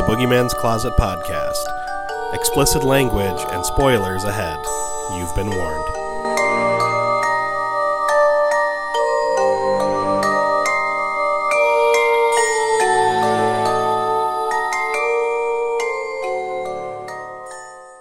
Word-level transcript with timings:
You're 0.00 0.08
listening 0.08 0.28
to 0.28 0.30
the 0.30 0.34
Boogeyman's 0.34 0.54
Closet 0.54 0.94
podcast. 0.96 2.34
Explicit 2.34 2.84
language 2.84 3.44
and 3.50 3.66
spoilers 3.66 4.24
ahead. 4.24 4.58
You've 5.14 5.34
been 5.34 5.50
warned. 5.50 5.84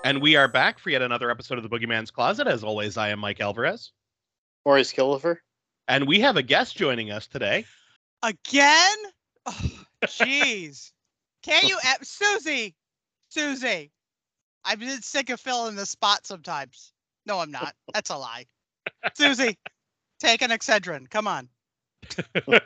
And 0.06 0.22
we 0.22 0.36
are 0.36 0.48
back 0.48 0.80
for 0.80 0.90
yet 0.90 1.02
another 1.02 1.30
episode 1.30 1.58
of 1.58 1.64
the 1.64 1.70
Boogeyman's 1.70 2.12
Closet. 2.12 2.48
As 2.48 2.64
always, 2.64 2.98
I 2.98 3.10
am 3.10 3.20
Mike 3.20 3.42
Alvarez. 3.42 3.92
Maurice 4.66 4.94
Killifer. 4.94 5.38
And 5.88 6.08
we 6.08 6.22
have 6.22 6.38
a 6.38 6.44
guest 6.44 6.78
joining 6.78 7.12
us 7.12 7.28
today. 7.28 7.66
Again? 8.24 8.98
Oh, 9.46 9.60
Can't 11.50 11.68
you, 11.68 11.78
uh, 11.84 11.96
Susie? 12.04 12.76
Susie. 13.30 13.92
I'm 14.64 14.82
sick 15.02 15.32
of 15.32 15.40
filling 15.40 15.76
the 15.76 15.86
spot 15.86 16.28
sometimes. 16.28 16.94
No, 17.26 17.40
I'm 17.40 17.50
not. 17.50 17.74
That's 17.94 18.12
a 18.12 18.18
lie. 18.18 18.46
Susie, 19.16 19.58
take 20.20 20.44
an 20.44 20.52
Excedrin. 20.52 21.10
Come 21.10 21.28
on. 21.28 21.50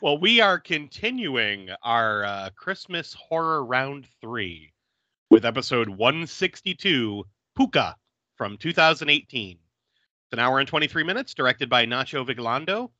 well, 0.00 0.16
we 0.16 0.40
are 0.40 0.58
continuing 0.58 1.68
our 1.82 2.24
uh, 2.24 2.48
Christmas 2.56 3.12
horror 3.12 3.62
round 3.62 4.06
three 4.22 4.72
with 5.28 5.44
episode 5.44 5.90
162, 5.90 7.24
Pooka 7.58 7.94
from 8.36 8.56
2018. 8.56 9.50
It's 9.50 9.58
an 10.32 10.38
hour 10.38 10.60
and 10.60 10.68
23 10.68 11.04
minutes, 11.04 11.34
directed 11.34 11.68
by 11.68 11.84
Nacho 11.84 12.26
Vigalondo. 12.26 12.90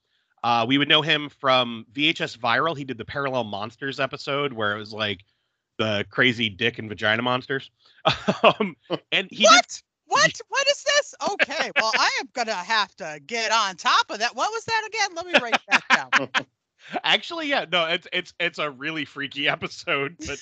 Uh, 0.42 0.64
we 0.68 0.78
would 0.78 0.88
know 0.88 1.02
him 1.02 1.28
from 1.28 1.86
VHS 1.92 2.38
Viral. 2.38 2.76
He 2.76 2.84
did 2.84 2.98
the 2.98 3.04
Parallel 3.04 3.44
Monsters 3.44 4.00
episode 4.00 4.52
where 4.52 4.74
it 4.74 4.78
was 4.78 4.92
like 4.92 5.24
the 5.78 6.04
crazy 6.10 6.48
dick 6.48 6.78
and 6.78 6.88
vagina 6.88 7.22
monsters. 7.22 7.70
um, 8.42 8.76
and 9.12 9.28
he 9.30 9.44
what? 9.44 9.66
Did, 9.66 9.82
what? 10.06 10.40
What 10.48 10.68
is 10.68 10.82
this? 10.82 11.14
Okay, 11.30 11.70
well, 11.76 11.92
I 11.94 12.10
am 12.20 12.28
gonna 12.32 12.52
have 12.52 12.94
to 12.96 13.20
get 13.26 13.52
on 13.52 13.76
top 13.76 14.10
of 14.10 14.18
that. 14.18 14.34
What 14.34 14.50
was 14.50 14.64
that 14.64 14.88
again? 14.88 15.14
Let 15.14 15.26
me 15.26 15.32
write 15.40 15.60
that 15.68 15.84
down. 16.12 16.46
Actually, 17.04 17.48
yeah, 17.48 17.66
no, 17.70 17.86
it's 17.86 18.06
it's 18.12 18.34
it's 18.40 18.58
a 18.58 18.70
really 18.70 19.04
freaky 19.04 19.48
episode, 19.48 20.16
but 20.26 20.38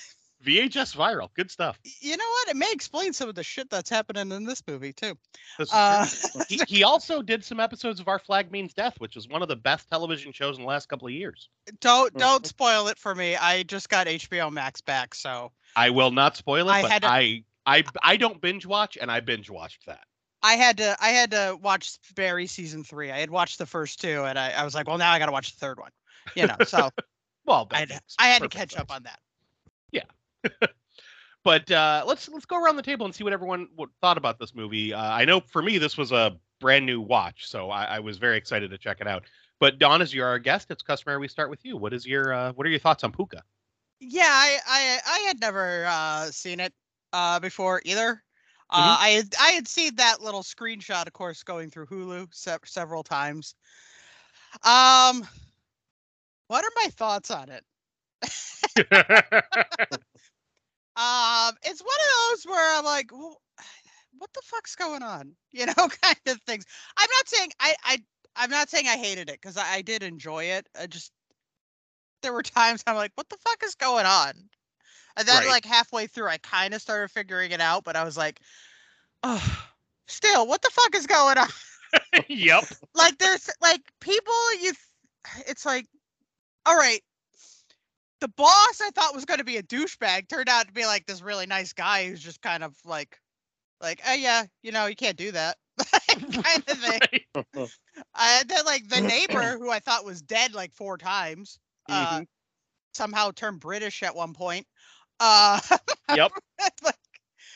VHS 0.47 0.95
viral. 0.95 1.29
Good 1.33 1.51
stuff. 1.51 1.77
You 1.83 2.15
know 2.15 2.27
what? 2.27 2.47
It 2.49 2.55
may 2.55 2.71
explain 2.71 3.11
some 3.11 3.27
of 3.27 3.35
the 3.35 3.43
shit 3.43 3.69
that's 3.69 3.89
happening 3.89 4.31
in 4.31 4.45
this 4.45 4.63
movie 4.65 4.93
too. 4.93 5.17
This 5.59 5.73
uh, 5.73 6.05
he, 6.47 6.61
he, 6.67 6.83
also 6.83 7.21
did 7.21 7.43
some 7.43 7.59
episodes 7.59 7.99
of 7.99 8.07
Our 8.07 8.17
Flag 8.17 8.51
Means 8.51 8.73
Death, 8.73 8.95
which 8.99 9.17
is 9.17 9.27
one 9.27 9.41
of 9.41 9.49
the 9.49 9.55
best 9.57 9.89
television 9.89 10.31
shows 10.31 10.57
in 10.57 10.63
the 10.63 10.67
last 10.67 10.87
couple 10.87 11.07
of 11.07 11.13
years. 11.13 11.49
Don't 11.81 12.15
don't 12.17 12.45
spoil 12.45 12.87
it 12.87 12.97
for 12.97 13.13
me. 13.13 13.35
I 13.35 13.63
just 13.63 13.89
got 13.89 14.07
HBO 14.07 14.51
Max 14.51 14.79
back, 14.79 15.13
so 15.13 15.51
I 15.75 15.89
will 15.89 16.11
not 16.11 16.37
spoil 16.37 16.69
it. 16.69 16.71
I 16.71 16.81
but 16.81 16.99
to, 17.01 17.07
I 17.07 17.43
I 17.65 17.83
I 18.01 18.15
don't 18.15 18.39
binge 18.39 18.65
watch, 18.65 18.97
and 18.99 19.11
I 19.11 19.19
binge 19.19 19.49
watched 19.49 19.85
that. 19.87 20.05
I 20.41 20.53
had 20.53 20.77
to 20.77 20.95
I 21.01 21.09
had 21.09 21.31
to 21.31 21.57
watch 21.61 21.97
Barry 22.15 22.47
season 22.47 22.85
three. 22.85 23.11
I 23.11 23.19
had 23.19 23.29
watched 23.29 23.57
the 23.57 23.65
first 23.65 23.99
two, 23.99 24.23
and 24.23 24.39
I, 24.39 24.51
I 24.51 24.63
was 24.63 24.73
like, 24.73 24.87
well, 24.87 24.97
now 24.97 25.11
I 25.11 25.19
got 25.19 25.25
to 25.25 25.31
watch 25.33 25.51
the 25.51 25.59
third 25.59 25.77
one. 25.77 25.91
You 26.35 26.47
know, 26.47 26.55
so 26.65 26.89
well, 27.45 27.67
I 27.71 27.79
had, 27.79 27.99
I 28.17 28.27
had 28.27 28.41
to 28.43 28.49
catch 28.49 28.77
up 28.77 28.91
on 28.91 29.03
that. 29.03 29.19
Yeah. 29.91 30.03
But 31.47 31.71
uh, 31.71 32.03
let's 32.05 32.27
let's 32.27 32.45
go 32.45 32.61
around 32.61 32.75
the 32.75 32.81
table 32.81 33.05
and 33.05 33.15
see 33.15 33.23
what 33.23 33.31
everyone 33.31 33.69
thought 34.01 34.17
about 34.17 34.37
this 34.37 34.53
movie. 34.53 34.93
Uh, 34.93 35.01
I 35.01 35.23
know 35.23 35.39
for 35.39 35.61
me 35.61 35.77
this 35.77 35.95
was 35.95 36.11
a 36.11 36.35
brand 36.59 36.85
new 36.85 36.99
watch, 36.99 37.47
so 37.47 37.69
I, 37.69 37.85
I, 37.85 37.99
was 37.99 38.17
very 38.17 38.35
excited 38.35 38.69
to 38.69 38.77
check 38.77 38.97
it 38.99 39.07
out. 39.07 39.23
But 39.61 39.79
Dawn, 39.79 40.01
as 40.01 40.13
you're 40.13 40.27
our 40.27 40.39
guest, 40.39 40.71
it's 40.71 40.83
customary 40.83 41.19
we 41.19 41.29
start 41.29 41.49
with 41.49 41.63
you. 41.63 41.77
What 41.77 41.93
is 41.93 42.05
your 42.05 42.33
uh, 42.33 42.51
what 42.51 42.67
are 42.67 42.69
your 42.69 42.79
thoughts 42.79 43.05
on 43.05 43.13
Pooka? 43.13 43.39
Yeah, 44.01 44.27
I 44.27 44.57
I, 44.67 44.99
I 45.07 45.19
had 45.19 45.39
never 45.39 45.85
uh, 45.87 46.25
seen 46.31 46.59
it 46.59 46.73
uh, 47.13 47.39
before 47.39 47.81
either. 47.85 48.21
Uh, 48.69 48.81
mm-hmm. 48.81 49.03
I 49.05 49.07
had 49.11 49.35
I 49.39 49.51
had 49.51 49.69
seen 49.69 49.95
that 49.95 50.21
little 50.21 50.43
screenshot, 50.43 51.07
of 51.07 51.13
course, 51.13 51.43
going 51.43 51.69
through 51.69 51.85
Hulu 51.85 52.27
se- 52.33 52.57
several 52.65 53.03
times. 53.03 53.55
Um, 54.63 55.25
what 56.47 56.65
are 56.65 56.71
my 56.75 56.89
thoughts 56.89 57.31
on 57.31 57.49
it? 57.49 57.63
um, 60.97 61.53
it's 61.63 61.81
one 61.81 61.95
of 61.95 62.31
those 62.31 62.45
where 62.45 62.77
I'm 62.77 62.83
like, 62.83 63.11
well, 63.11 63.39
what 64.17 64.33
the 64.33 64.41
fuck's 64.43 64.75
going 64.75 65.03
on? 65.03 65.35
You 65.51 65.65
know, 65.65 65.73
kind 66.03 66.17
of 66.27 66.39
things. 66.45 66.65
I'm 66.97 67.09
not 67.17 67.27
saying 67.29 67.49
I 67.59 67.75
I 67.83 67.97
I'm 68.35 68.51
not 68.51 68.69
saying 68.69 68.87
I 68.87 68.97
hated 68.97 69.29
it 69.29 69.39
because 69.41 69.57
I, 69.57 69.75
I 69.75 69.81
did 69.81 70.03
enjoy 70.03 70.45
it. 70.45 70.67
I 70.79 70.85
just 70.85 71.11
there 72.21 72.33
were 72.33 72.43
times 72.43 72.83
I'm 72.85 72.95
like, 72.95 73.11
what 73.15 73.29
the 73.29 73.37
fuck 73.37 73.63
is 73.63 73.75
going 73.75 74.05
on? 74.05 74.33
And 75.17 75.27
then 75.27 75.43
right. 75.43 75.49
like 75.49 75.65
halfway 75.65 76.05
through, 76.05 76.27
I 76.27 76.37
kind 76.37 76.75
of 76.75 76.81
started 76.81 77.09
figuring 77.09 77.51
it 77.51 77.61
out, 77.61 77.83
but 77.83 77.95
I 77.95 78.03
was 78.03 78.17
like, 78.17 78.39
oh, 79.23 79.67
still, 80.07 80.45
what 80.45 80.61
the 80.61 80.69
fuck 80.69 80.95
is 80.95 81.07
going 81.07 81.37
on? 81.39 81.47
yep. 82.27 82.65
Like 82.93 83.17
there's 83.17 83.49
like 83.61 83.81
people 83.99 84.33
you, 84.61 84.73
it's 85.47 85.65
like, 85.65 85.87
all 86.65 86.77
right, 86.77 87.01
the 88.19 88.27
boss 88.29 88.81
I 88.81 88.89
thought 88.91 89.15
was 89.15 89.25
going 89.25 89.39
to 89.39 89.43
be 89.43 89.57
a 89.57 89.63
douchebag 89.63 90.27
turned 90.27 90.49
out 90.49 90.67
to 90.67 90.73
be 90.73 90.85
like 90.85 91.05
this 91.05 91.21
really 91.21 91.45
nice 91.45 91.73
guy 91.73 92.07
who's 92.07 92.21
just 92.21 92.41
kind 92.41 92.63
of 92.63 92.75
like, 92.85 93.19
like, 93.81 94.01
oh 94.07 94.13
yeah, 94.13 94.45
you 94.63 94.71
know, 94.71 94.87
you 94.87 94.95
can't 94.95 95.17
do 95.17 95.31
that 95.31 95.57
kind 96.07 96.63
of 96.67 96.77
thing. 96.77 96.99
Right. 97.35 97.69
Uh, 98.13 98.43
then 98.47 98.63
like 98.63 98.87
the 98.87 99.01
neighbor 99.01 99.57
who 99.59 99.71
I 99.71 99.79
thought 99.79 100.05
was 100.05 100.21
dead 100.21 100.53
like 100.53 100.71
four 100.71 100.99
times, 100.99 101.57
uh, 101.89 102.17
mm-hmm. 102.17 102.23
somehow 102.93 103.31
turned 103.31 103.59
British 103.59 104.03
at 104.03 104.15
one 104.15 104.33
point. 104.33 104.67
Uh, 105.19 105.59
yep. 106.15 106.31
like, 106.83 106.95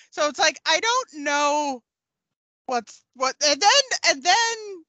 so 0.09 0.27
it's 0.27 0.39
like 0.39 0.59
I 0.65 0.79
don't 0.79 1.23
know 1.23 1.83
what's 2.65 3.03
what, 3.15 3.35
and 3.47 3.61
then 3.61 3.81
and 4.09 4.23
then 4.23 4.83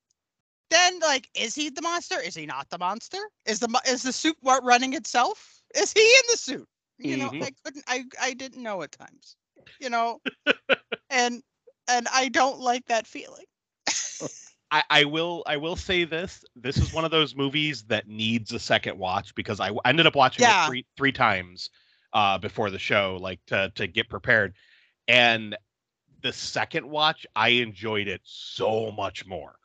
then 0.70 1.00
like 1.00 1.28
is 1.34 1.54
he 1.54 1.68
the 1.68 1.82
monster? 1.82 2.18
Is 2.18 2.34
he 2.34 2.46
not 2.46 2.70
the 2.70 2.78
monster? 2.78 3.20
Is 3.44 3.60
the 3.60 3.80
is 3.86 4.02
the 4.02 4.12
suit 4.12 4.36
running 4.42 4.94
itself? 4.94 5.61
Is 5.74 5.92
he 5.92 6.00
in 6.00 6.22
the 6.30 6.36
suit? 6.36 6.68
You 6.98 7.16
mm-hmm. 7.16 7.38
know, 7.38 7.46
I 7.46 7.50
couldn't. 7.64 7.84
I 7.88 8.04
I 8.20 8.34
didn't 8.34 8.62
know 8.62 8.82
at 8.82 8.92
times. 8.92 9.36
You 9.80 9.90
know, 9.90 10.20
and 11.10 11.42
and 11.88 12.08
I 12.12 12.28
don't 12.28 12.60
like 12.60 12.86
that 12.86 13.06
feeling. 13.06 13.44
I, 14.70 14.82
I 14.88 15.04
will 15.04 15.42
I 15.46 15.56
will 15.56 15.76
say 15.76 16.04
this. 16.04 16.44
This 16.56 16.78
is 16.78 16.92
one 16.92 17.04
of 17.04 17.10
those 17.10 17.36
movies 17.36 17.82
that 17.84 18.08
needs 18.08 18.52
a 18.52 18.58
second 18.58 18.98
watch 18.98 19.34
because 19.34 19.60
I 19.60 19.70
ended 19.84 20.06
up 20.06 20.16
watching 20.16 20.42
yeah. 20.42 20.64
it 20.64 20.68
three 20.68 20.86
three 20.96 21.12
times 21.12 21.70
uh, 22.12 22.38
before 22.38 22.70
the 22.70 22.78
show, 22.78 23.18
like 23.20 23.40
to 23.46 23.70
to 23.74 23.86
get 23.86 24.08
prepared. 24.08 24.54
And 25.08 25.56
the 26.22 26.32
second 26.32 26.88
watch, 26.88 27.26
I 27.36 27.48
enjoyed 27.48 28.08
it 28.08 28.22
so 28.24 28.92
much 28.92 29.26
more. 29.26 29.56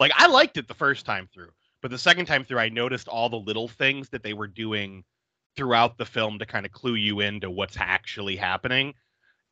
Like 0.00 0.12
I 0.16 0.26
liked 0.26 0.56
it 0.56 0.66
the 0.66 0.74
first 0.74 1.06
time 1.06 1.28
through, 1.32 1.50
but 1.80 1.90
the 1.90 1.98
second 1.98 2.26
time 2.26 2.44
through, 2.44 2.58
I 2.58 2.68
noticed 2.68 3.06
all 3.06 3.28
the 3.28 3.36
little 3.36 3.68
things 3.68 4.08
that 4.10 4.22
they 4.22 4.32
were 4.32 4.48
doing 4.48 5.04
throughout 5.56 5.98
the 5.98 6.06
film 6.06 6.38
to 6.38 6.46
kind 6.46 6.66
of 6.66 6.72
clue 6.72 6.94
you 6.94 7.20
into 7.20 7.50
what's 7.50 7.76
actually 7.78 8.36
happening. 8.36 8.94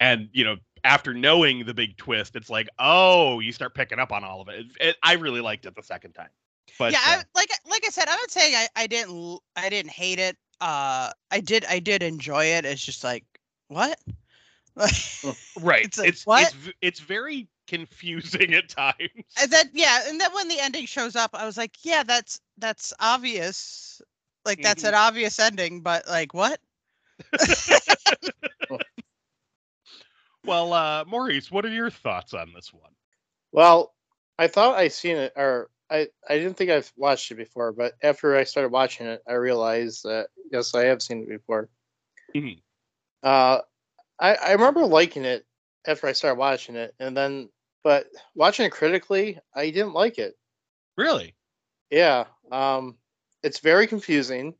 And 0.00 0.28
you 0.32 0.44
know, 0.44 0.56
after 0.82 1.14
knowing 1.14 1.64
the 1.64 1.74
big 1.74 1.96
twist, 1.96 2.36
it's 2.36 2.50
like, 2.50 2.68
oh, 2.78 3.40
you 3.40 3.52
start 3.52 3.74
picking 3.74 3.98
up 3.98 4.12
on 4.12 4.22
all 4.22 4.40
of 4.40 4.48
it. 4.48 4.60
it, 4.60 4.66
it 4.80 4.96
I 5.02 5.14
really 5.14 5.40
liked 5.40 5.66
it 5.66 5.74
the 5.74 5.82
second 5.82 6.12
time. 6.12 6.28
But 6.78 6.92
yeah, 6.92 6.98
uh, 7.06 7.10
I, 7.10 7.22
like 7.34 7.50
like 7.68 7.82
I 7.86 7.90
said, 7.90 8.08
I'm 8.08 8.18
not 8.18 8.30
saying 8.30 8.54
I, 8.54 8.68
I 8.76 8.86
didn't 8.86 9.40
I 9.56 9.68
didn't 9.68 9.92
hate 9.92 10.18
it. 10.18 10.36
Uh, 10.60 11.10
I 11.30 11.40
did 11.40 11.64
I 11.66 11.78
did 11.78 12.02
enjoy 12.02 12.44
it. 12.46 12.64
It's 12.64 12.84
just 12.84 13.04
like 13.04 13.24
what? 13.68 13.98
right. 15.60 15.84
It's, 15.84 15.98
like, 15.98 16.08
it's, 16.08 16.26
what? 16.26 16.42
it's 16.42 16.76
it's 16.80 17.00
very 17.00 17.48
confusing 17.66 18.54
at 18.54 18.68
times. 18.68 19.24
And 19.40 19.50
then 19.50 19.70
yeah, 19.72 20.02
and 20.08 20.20
then 20.20 20.32
when 20.34 20.48
the 20.48 20.60
ending 20.60 20.86
shows 20.86 21.16
up, 21.16 21.30
I 21.34 21.46
was 21.46 21.56
like, 21.56 21.76
yeah, 21.82 22.02
that's 22.02 22.40
that's 22.58 22.92
obvious. 23.00 24.02
Like 24.44 24.62
that's 24.62 24.82
mm-hmm. 24.82 24.88
an 24.88 24.94
obvious 24.94 25.38
ending, 25.38 25.80
but 25.80 26.06
like 26.06 26.34
what? 26.34 26.60
well, 30.44 30.72
uh 30.72 31.04
Maurice, 31.06 31.50
what 31.50 31.64
are 31.64 31.70
your 31.70 31.90
thoughts 31.90 32.34
on 32.34 32.52
this 32.54 32.72
one? 32.72 32.92
Well, 33.52 33.94
I 34.38 34.48
thought 34.48 34.78
I 34.78 34.88
seen 34.88 35.16
it 35.16 35.32
or 35.36 35.70
I, 35.90 36.08
I 36.28 36.38
didn't 36.38 36.54
think 36.54 36.70
I've 36.70 36.92
watched 36.96 37.30
it 37.30 37.36
before, 37.36 37.72
but 37.72 37.92
after 38.02 38.36
I 38.36 38.44
started 38.44 38.72
watching 38.72 39.06
it, 39.06 39.22
I 39.28 39.34
realized 39.34 40.04
that 40.04 40.28
yes, 40.50 40.74
I 40.74 40.86
have 40.86 41.02
seen 41.02 41.22
it 41.22 41.28
before. 41.28 41.68
Mm-hmm. 42.34 42.58
Uh, 43.22 43.60
I, 44.18 44.34
I 44.34 44.52
remember 44.52 44.86
liking 44.86 45.24
it 45.24 45.46
after 45.86 46.06
I 46.06 46.12
started 46.12 46.38
watching 46.38 46.76
it, 46.76 46.94
and 46.98 47.16
then 47.16 47.48
but 47.82 48.06
watching 48.34 48.66
it 48.66 48.72
critically, 48.72 49.38
I 49.54 49.70
didn't 49.70 49.92
like 49.92 50.18
it. 50.18 50.34
Really? 50.96 51.34
Yeah. 51.90 52.24
Um, 52.50 52.96
it's 53.44 53.60
very 53.60 53.86
confusing. 53.86 54.54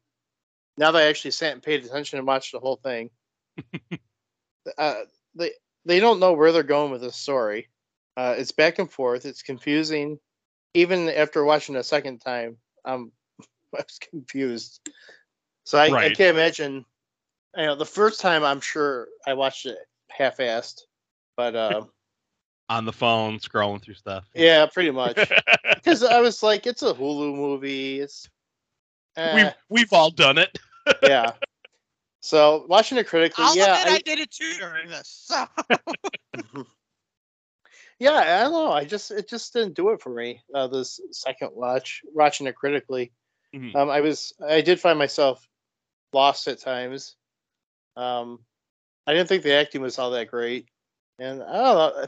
Now 0.76 0.92
that 0.92 1.02
I 1.02 1.06
actually 1.06 1.30
sat 1.32 1.54
and 1.54 1.62
paid 1.62 1.84
attention 1.84 2.18
and 2.18 2.26
watched 2.26 2.52
the 2.52 2.60
whole 2.60 2.76
thing, 2.76 3.10
uh, 4.78 4.94
they 5.34 5.52
they 5.84 6.00
don't 6.00 6.20
know 6.20 6.34
where 6.34 6.52
they're 6.52 6.62
going 6.62 6.92
with 6.92 7.00
this 7.00 7.16
story. 7.16 7.68
Uh, 8.16 8.34
it's 8.36 8.52
back 8.52 8.78
and 8.78 8.90
forth. 8.90 9.24
It's 9.24 9.42
confusing. 9.42 10.18
Even 10.74 11.08
after 11.08 11.44
watching 11.44 11.76
a 11.76 11.82
second 11.82 12.18
time, 12.20 12.58
um, 12.84 13.12
I 13.74 13.78
was 13.78 13.98
confused. 14.10 14.80
So 15.64 15.78
I, 15.78 15.90
right. 15.90 16.12
I 16.12 16.14
can't 16.14 16.36
imagine. 16.36 16.84
You 17.56 17.66
know, 17.66 17.76
the 17.76 17.86
first 17.86 18.20
time 18.20 18.42
I'm 18.44 18.60
sure 18.60 19.08
I 19.26 19.34
watched 19.34 19.66
it 19.66 19.78
half-assed, 20.10 20.80
but 21.36 21.54
uh, 21.54 21.84
on 22.68 22.84
the 22.84 22.92
phone 22.92 23.38
scrolling 23.38 23.80
through 23.80 23.94
stuff. 23.94 24.24
Yeah, 24.34 24.66
pretty 24.66 24.90
much. 24.90 25.32
Because 25.74 26.02
I 26.02 26.20
was 26.20 26.42
like, 26.42 26.66
it's 26.66 26.82
a 26.82 26.92
Hulu 26.92 27.34
movie. 27.36 28.00
It's 28.00 28.28
eh. 29.16 29.34
we've 29.34 29.52
we've 29.68 29.92
all 29.92 30.10
done 30.10 30.38
it. 30.38 30.58
yeah. 31.02 31.32
So 32.20 32.64
watching 32.68 32.98
it 32.98 33.06
critically, 33.06 33.44
I'll 33.44 33.56
yeah, 33.56 33.84
I, 33.86 33.94
I, 33.94 33.98
did 33.98 34.18
it 34.18 34.30
too 34.30 34.52
during 34.58 34.88
this. 34.88 35.26
So. 35.26 35.44
yeah, 37.98 38.12
I 38.12 38.42
don't 38.44 38.52
know. 38.52 38.72
I 38.72 38.84
just 38.84 39.10
it 39.10 39.28
just 39.28 39.52
didn't 39.52 39.74
do 39.74 39.90
it 39.90 40.00
for 40.00 40.10
me. 40.10 40.40
Uh, 40.54 40.66
this 40.66 41.00
second 41.12 41.50
watch, 41.54 42.02
watching 42.14 42.46
it 42.46 42.56
critically, 42.56 43.12
mm-hmm. 43.54 43.76
um, 43.76 43.90
I 43.90 44.00
was 44.00 44.32
I 44.46 44.62
did 44.62 44.80
find 44.80 44.98
myself 44.98 45.46
lost 46.12 46.48
at 46.48 46.60
times. 46.60 47.16
Um, 47.96 48.40
I 49.06 49.12
didn't 49.12 49.28
think 49.28 49.42
the 49.42 49.52
acting 49.54 49.82
was 49.82 49.98
all 49.98 50.10
that 50.12 50.30
great, 50.30 50.68
and 51.18 51.42
I 51.42 51.52
don't 51.52 51.96
know 51.96 52.06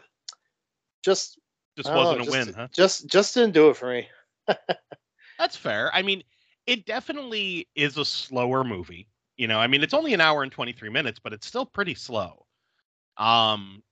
just 1.06 1.38
just 1.76 1.88
wasn't 1.88 2.19
know, 2.19 2.23
a 2.23 2.26
just, 2.26 2.47
win, 2.47 2.55
huh? 2.55 2.69
Just 2.73 3.06
just 3.06 3.35
didn't 3.35 3.53
do 3.53 3.70
it 3.70 3.76
for 3.76 3.91
me. 3.91 4.08
That's 5.38 5.56
fair. 5.56 5.94
I 5.94 6.03
mean, 6.03 6.23
it 6.67 6.87
definitely 6.87 7.69
is 7.75 7.97
a 7.97 8.05
slower 8.05 8.65
movie. 8.65 9.09
You 9.37 9.49
know, 9.49 9.59
I 9.59 9.67
mean, 9.67 9.83
it's 9.83 9.95
only 9.95 10.15
an 10.15 10.21
hour 10.21 10.43
and 10.43 10.51
23 10.51 10.89
minutes, 10.89 11.19
but 11.23 11.33
it's 11.33 11.47
still 11.47 11.67
pretty 11.67 11.95
slow. 11.95 12.47
Um, 13.17 13.83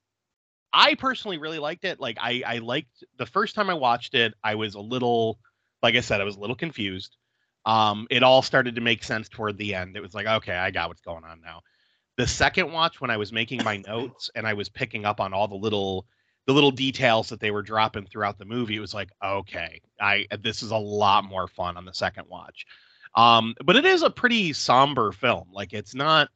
I 0.73 0.95
personally 0.95 1.39
really 1.39 1.59
liked 1.59 1.85
it. 1.85 2.01
Like, 2.01 2.19
I 2.21 2.43
I 2.47 2.59
liked 2.59 3.05
the 3.19 3.27
first 3.27 3.55
time 3.55 3.71
I 3.71 3.75
watched 3.75 4.15
it, 4.15 4.35
I 4.43 4.55
was 4.57 4.75
a 4.75 4.81
little, 4.81 5.39
like 5.83 5.95
I 5.95 6.01
said, 6.01 6.21
I 6.21 6.25
was 6.25 6.37
a 6.37 6.41
little 6.41 6.57
confused. 6.57 7.17
Um, 7.67 8.07
it 8.11 8.23
all 8.23 8.43
started 8.43 8.75
to 8.75 8.81
make 8.81 9.05
sense 9.05 9.29
toward 9.29 9.57
the 9.57 9.75
end. 9.75 9.97
It 9.97 10.03
was 10.03 10.15
like, 10.15 10.27
okay, 10.27 10.57
I 10.57 10.71
got 10.71 10.89
what's 10.89 11.01
going 11.01 11.25
on 11.25 11.41
now. 11.41 11.63
The 12.17 12.27
second 12.27 12.73
watch, 12.73 13.01
when 13.01 13.11
I 13.11 13.17
was 13.17 13.33
making 13.33 13.65
my 13.65 13.77
notes 13.87 14.31
and 14.35 14.47
I 14.47 14.55
was 14.55 14.69
picking 14.69 15.05
up 15.05 15.21
on 15.21 15.33
all 15.33 15.49
the 15.49 15.55
little 15.55 16.07
the 16.47 16.53
little 16.53 16.71
details 16.71 17.29
that 17.31 17.41
they 17.41 17.51
were 17.51 17.63
dropping 17.63 18.07
throughout 18.07 18.39
the 18.39 18.45
movie, 18.45 18.77
it 18.77 18.81
was 18.81 18.95
like, 18.95 19.11
okay, 19.23 19.81
I 20.01 20.27
this 20.41 20.63
is 20.63 20.71
a 20.71 20.77
lot 20.77 21.25
more 21.25 21.49
fun 21.49 21.77
on 21.77 21.85
the 21.85 21.95
second 21.95 22.27
watch. 22.29 22.67
Um, 23.15 23.55
but 23.65 23.77
it 23.77 23.85
is 23.85 24.03
a 24.03 24.11
pretty 24.11 24.53
somber 24.53 25.13
film. 25.13 25.49
Like 25.53 25.73
it's 25.73 25.95
not 25.95 26.29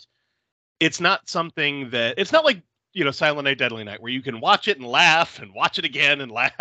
it's 0.81 1.01
not 1.01 1.29
something 1.29 1.91
that 1.91 2.15
it's 2.19 2.33
not 2.33 2.45
like 2.45 2.63
you 2.93 3.05
know 3.05 3.11
Silent 3.11 3.45
Night 3.45 3.59
Deadly 3.59 3.85
Night 3.85 4.01
where 4.01 4.13
you 4.13 4.23
can 4.23 4.41
watch 4.41 4.69
it 4.69 4.79
and 4.79 4.87
laugh 4.87 5.41
and 5.41 5.53
watch 5.53 5.79
it 5.79 5.85
again 5.85 6.21
and 6.21 6.31
laugh. 6.33 6.53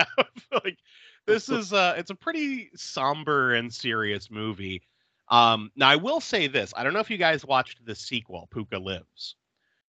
like 0.64 0.78
this 1.26 1.50
is 1.50 1.72
uh 1.72 1.96
it's 1.98 2.10
a 2.10 2.16
pretty 2.16 2.70
somber 2.76 3.56
and 3.56 3.74
serious 3.74 4.30
movie. 4.32 4.82
Um 5.30 5.72
now 5.76 5.90
I 5.90 5.96
will 5.96 6.20
say 6.20 6.48
this. 6.48 6.74
I 6.76 6.84
don't 6.84 6.94
know 6.94 7.00
if 7.00 7.10
you 7.10 7.18
guys 7.18 7.46
watched 7.46 7.86
the 7.86 7.96
sequel, 7.96 8.50
Pooka 8.54 8.84
Lives. 8.84 9.36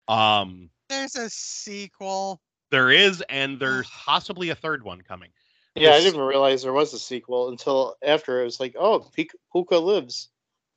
Um 0.08 0.70
there's 0.88 1.16
a 1.16 1.30
sequel. 1.30 2.40
There 2.70 2.90
is, 2.90 3.22
and 3.28 3.60
there's 3.60 3.88
possibly 3.88 4.50
a 4.50 4.54
third 4.54 4.82
one 4.82 5.02
coming. 5.02 5.30
Yeah, 5.74 5.92
I 5.92 6.00
didn't 6.00 6.20
realize 6.20 6.62
there 6.62 6.72
was 6.72 6.94
a 6.94 6.98
sequel 6.98 7.48
until 7.50 7.96
after 8.02 8.40
it 8.40 8.44
was 8.44 8.58
like, 8.58 8.74
oh, 8.78 9.06
Pooka 9.54 9.82
lives. 9.82 10.28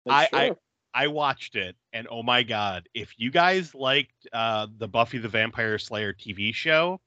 Like, 0.06 0.30
I, 0.34 0.48
sure. 0.48 0.56
I 0.94 1.04
I 1.04 1.08
watched 1.08 1.56
it, 1.56 1.76
and 1.94 2.08
oh 2.10 2.24
my 2.24 2.44
god, 2.44 2.90
if 2.94 3.14
you 3.18 3.32
guys 3.32 3.76
liked 3.76 4.28
uh, 4.34 4.68
the 4.78 4.88
Buffy 4.88 5.18
the 5.20 5.30
Vampire 5.30 5.78
Slayer 5.78 6.14
TV 6.14 6.54
show, 6.54 7.00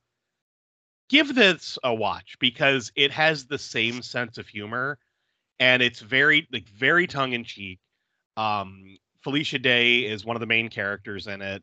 give 1.08 1.34
this 1.34 1.78
a 1.82 1.92
watch 1.92 2.36
because 2.38 2.92
it 2.94 3.10
has 3.10 3.46
the 3.46 3.58
same 3.58 4.02
sense 4.02 4.38
of 4.38 4.46
humor, 4.46 4.98
and 5.58 5.82
it's 5.82 6.00
very 6.00 6.46
like 6.52 6.68
very 6.68 7.06
tongue 7.06 7.32
in 7.32 7.44
cheek. 7.44 7.80
Um, 8.36 8.96
Felicia 9.22 9.58
Day 9.58 10.00
is 10.00 10.24
one 10.24 10.36
of 10.36 10.40
the 10.40 10.46
main 10.46 10.68
characters 10.68 11.26
in 11.26 11.42
it. 11.42 11.62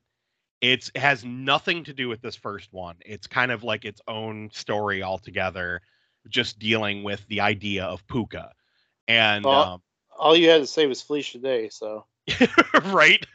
It's 0.62 0.92
it 0.94 1.00
has 1.00 1.24
nothing 1.24 1.86
to 1.86 1.94
do 1.94 2.10
with 2.10 2.22
this 2.22 2.36
first 2.36 2.74
one. 2.74 2.98
It's 3.06 3.28
kind 3.28 3.52
of 3.52 3.64
like 3.64 3.86
its 3.86 4.02
own 4.08 4.50
story 4.52 5.04
altogether, 5.04 5.82
just 6.28 6.60
dealing 6.60 7.04
with 7.04 7.26
the 7.28 7.42
idea 7.42 7.86
of 7.86 8.06
Pooka. 8.08 8.50
And 9.08 9.46
well, 9.46 9.64
um, 9.64 9.82
all 10.18 10.36
you 10.36 10.50
had 10.50 10.62
to 10.62 10.68
say 10.68 10.86
was 10.86 11.02
Felicia 11.02 11.40
Day, 11.40 11.70
so 11.70 12.06
right. 12.86 13.26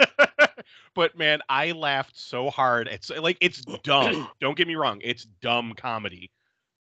but 0.94 1.17
man, 1.17 1.41
I 1.49 1.73
laughed 1.73 2.19
so 2.19 2.50
hard. 2.50 2.88
It's 2.88 3.11
like 3.11 3.38
it's 3.41 3.62
dumb. 3.82 4.29
Don't 4.41 4.56
get 4.56 4.69
me 4.69 4.75
wrong, 4.75 5.00
it's 5.03 5.25
dumb 5.25 5.75
comedy, 5.77 6.31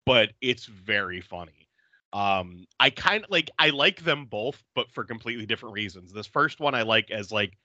but 0.06 0.30
it's 0.40 0.66
very 0.66 1.20
funny. 1.20 1.68
Um, 2.12 2.66
I 2.80 2.90
kind 2.90 3.24
of 3.24 3.30
like 3.30 3.50
I 3.58 3.70
like 3.70 4.02
them 4.02 4.26
both, 4.26 4.62
but 4.74 4.90
for 4.92 5.04
completely 5.04 5.46
different 5.46 5.74
reasons. 5.74 6.12
This 6.12 6.26
first 6.26 6.60
one 6.60 6.74
I 6.74 6.82
like 6.82 7.10
as 7.10 7.30
like 7.30 7.58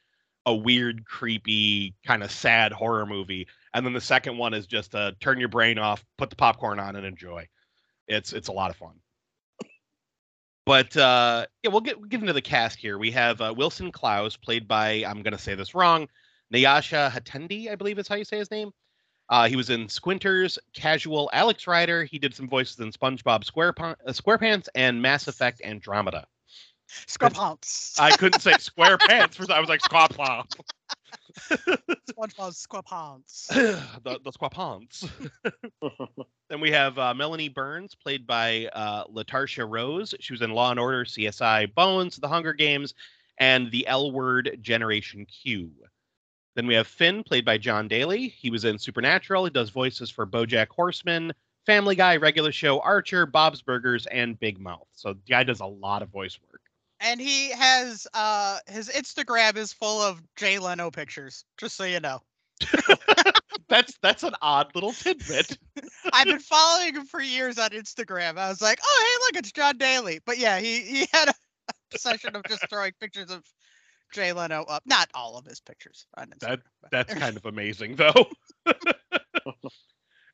a 0.45 0.53
weird, 0.53 1.05
creepy, 1.05 1.95
kind 2.05 2.23
of 2.23 2.31
sad 2.31 2.71
horror 2.71 3.05
movie, 3.05 3.47
and 3.73 3.85
then 3.85 3.93
the 3.93 4.01
second 4.01 4.37
one 4.37 4.53
is 4.53 4.67
just 4.67 4.93
uh, 4.93 5.11
turn 5.19 5.39
your 5.39 5.49
brain 5.49 5.77
off, 5.77 6.03
put 6.17 6.29
the 6.29 6.35
popcorn 6.35 6.79
on, 6.79 6.95
and 6.95 7.05
enjoy. 7.05 7.47
It's 8.07 8.33
it's 8.33 8.49
a 8.49 8.51
lot 8.51 8.69
of 8.69 8.75
fun. 8.75 8.99
But 10.65 10.95
uh, 10.95 11.45
yeah, 11.61 11.71
we'll 11.71 11.81
get 11.81 11.99
we'll 11.99 12.09
get 12.09 12.21
into 12.21 12.33
the 12.33 12.41
cast 12.41 12.77
here. 12.77 12.97
We 12.97 13.11
have 13.11 13.41
uh, 13.41 13.53
Wilson 13.55 13.91
Klaus, 13.91 14.37
played 14.37 14.67
by 14.67 15.03
I'm 15.05 15.23
to 15.23 15.37
say 15.37 15.55
this 15.55 15.75
wrong, 15.75 16.07
Nyasha 16.53 17.11
Hatendi, 17.11 17.69
I 17.69 17.75
believe 17.75 17.99
is 17.99 18.07
how 18.07 18.15
you 18.15 18.25
say 18.25 18.37
his 18.37 18.51
name. 18.51 18.71
Uh, 19.29 19.47
he 19.47 19.55
was 19.55 19.69
in 19.69 19.87
Squinters, 19.87 20.59
Casual, 20.73 21.29
Alex 21.33 21.65
Rider. 21.65 22.03
He 22.03 22.19
did 22.19 22.35
some 22.35 22.47
voices 22.47 22.79
in 22.79 22.91
SpongeBob 22.91 23.49
SquarePants, 23.49 23.95
uh, 24.05 24.11
SquarePants, 24.11 24.67
and 24.75 25.01
Mass 25.01 25.27
Effect 25.27 25.61
Andromeda. 25.63 26.27
Squarepants. 27.07 27.99
I 27.99 28.15
couldn't 28.15 28.41
say 28.41 28.53
square 28.59 28.97
pants. 28.97 29.39
I 29.49 29.59
was 29.59 29.69
like 29.69 29.81
squapomp. 29.81 30.51
SpongeBob 31.49 32.53
SquarePants. 32.53 33.47
the 34.03 34.19
the 34.23 34.31
SquarePants. 34.31 35.09
then 36.49 36.59
we 36.59 36.71
have 36.71 36.97
uh, 36.97 37.13
Melanie 37.13 37.49
Burns, 37.49 37.95
played 37.95 38.27
by 38.27 38.67
uh, 38.73 39.05
Latarsha 39.07 39.69
Rose. 39.69 40.13
She 40.19 40.33
was 40.33 40.41
in 40.41 40.51
Law 40.51 40.71
and 40.71 40.79
Order, 40.79 41.05
CSI, 41.05 41.73
Bones, 41.73 42.17
The 42.17 42.27
Hunger 42.27 42.53
Games, 42.53 42.93
and 43.39 43.71
The 43.71 43.87
L 43.87 44.11
Word 44.11 44.57
Generation 44.61 45.25
Q. 45.25 45.71
Then 46.55 46.67
we 46.67 46.75
have 46.75 46.87
Finn, 46.87 47.23
played 47.23 47.45
by 47.45 47.57
Jon 47.57 47.87
Daly. 47.87 48.27
He 48.27 48.51
was 48.51 48.65
in 48.65 48.77
Supernatural. 48.77 49.45
He 49.45 49.51
does 49.51 49.71
voices 49.71 50.11
for 50.11 50.27
BoJack 50.27 50.67
Horseman, 50.69 51.33
Family 51.65 51.95
Guy, 51.95 52.17
Regular 52.17 52.51
Show, 52.51 52.79
Archer, 52.81 53.25
Bob's 53.25 53.61
Burgers, 53.63 54.05
and 54.07 54.39
Big 54.39 54.59
Mouth. 54.59 54.87
So 54.91 55.13
the 55.13 55.21
guy 55.27 55.43
does 55.43 55.61
a 55.61 55.65
lot 55.65 56.03
of 56.03 56.09
voice 56.09 56.37
work 56.51 56.62
and 57.03 57.19
he 57.19 57.51
has 57.51 58.07
uh 58.13 58.57
his 58.67 58.89
Instagram 58.89 59.57
is 59.57 59.73
full 59.73 60.01
of 60.01 60.21
Jay 60.35 60.57
Leno 60.57 60.89
pictures. 60.89 61.45
Just 61.57 61.75
so 61.75 61.83
you 61.83 61.99
know. 61.99 62.21
that's 63.69 63.97
that's 64.01 64.23
an 64.23 64.33
odd 64.41 64.71
little 64.73 64.93
tidbit. 64.93 65.57
I've 66.13 66.25
been 66.27 66.39
following 66.39 66.95
him 66.95 67.05
for 67.05 67.21
years 67.21 67.59
on 67.59 67.69
Instagram. 67.69 68.37
I 68.37 68.49
was 68.49 68.61
like, 68.61 68.79
oh 68.83 69.03
hey, 69.05 69.25
look, 69.25 69.39
it's 69.39 69.51
Jon 69.51 69.77
Daly. 69.77 70.19
But 70.25 70.37
yeah, 70.37 70.59
he 70.59 70.79
he 70.81 71.07
had 71.11 71.29
a 71.29 71.33
session 71.97 72.35
of 72.35 72.43
just 72.47 72.67
throwing 72.69 72.93
pictures 72.99 73.29
of 73.29 73.43
Jay 74.13 74.31
Leno 74.31 74.63
up. 74.63 74.83
Not 74.85 75.09
all 75.13 75.37
of 75.37 75.45
his 75.45 75.59
pictures 75.59 76.05
on 76.17 76.27
Instagram. 76.27 76.39
That 76.39 76.59
that's 76.91 77.13
kind 77.13 77.35
of 77.35 77.45
amazing 77.45 77.95
though. 77.95 78.27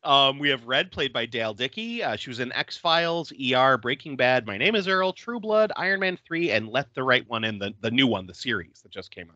Um, 0.10 0.40
we 0.40 0.50
have 0.50 0.66
Red, 0.66 0.92
played 0.92 1.14
by 1.14 1.28
Dale 1.28 1.54
Dickey. 1.54 2.02
Uh, 2.02 2.16
she 2.16 2.32
was 2.32 2.40
in 2.40 2.52
X 2.54 2.76
Files, 2.76 3.32
ER, 3.32 3.78
Breaking 3.78 4.16
Bad, 4.16 4.48
My 4.48 4.58
Name 4.58 4.74
Is 4.74 4.88
Earl, 4.88 5.14
True 5.14 5.40
Blood, 5.40 5.72
Iron 5.76 6.00
Man 6.00 6.18
3, 6.26 6.50
and 6.50 6.68
Let 6.68 6.92
the 6.96 7.04
Right 7.04 7.30
One 7.30 7.44
In, 7.44 7.60
the, 7.60 7.76
the 7.82 7.92
new 7.92 8.08
one, 8.08 8.26
the 8.26 8.34
series 8.34 8.82
that 8.82 8.92
just 8.92 9.12
came 9.12 9.30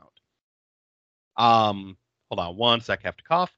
out. 1.38 1.70
Um, 1.70 1.96
hold 2.28 2.40
on 2.40 2.58
one 2.58 2.82
sec, 2.82 3.02
I 3.04 3.08
have 3.08 3.18
to 3.18 3.24
cough. 3.24 3.52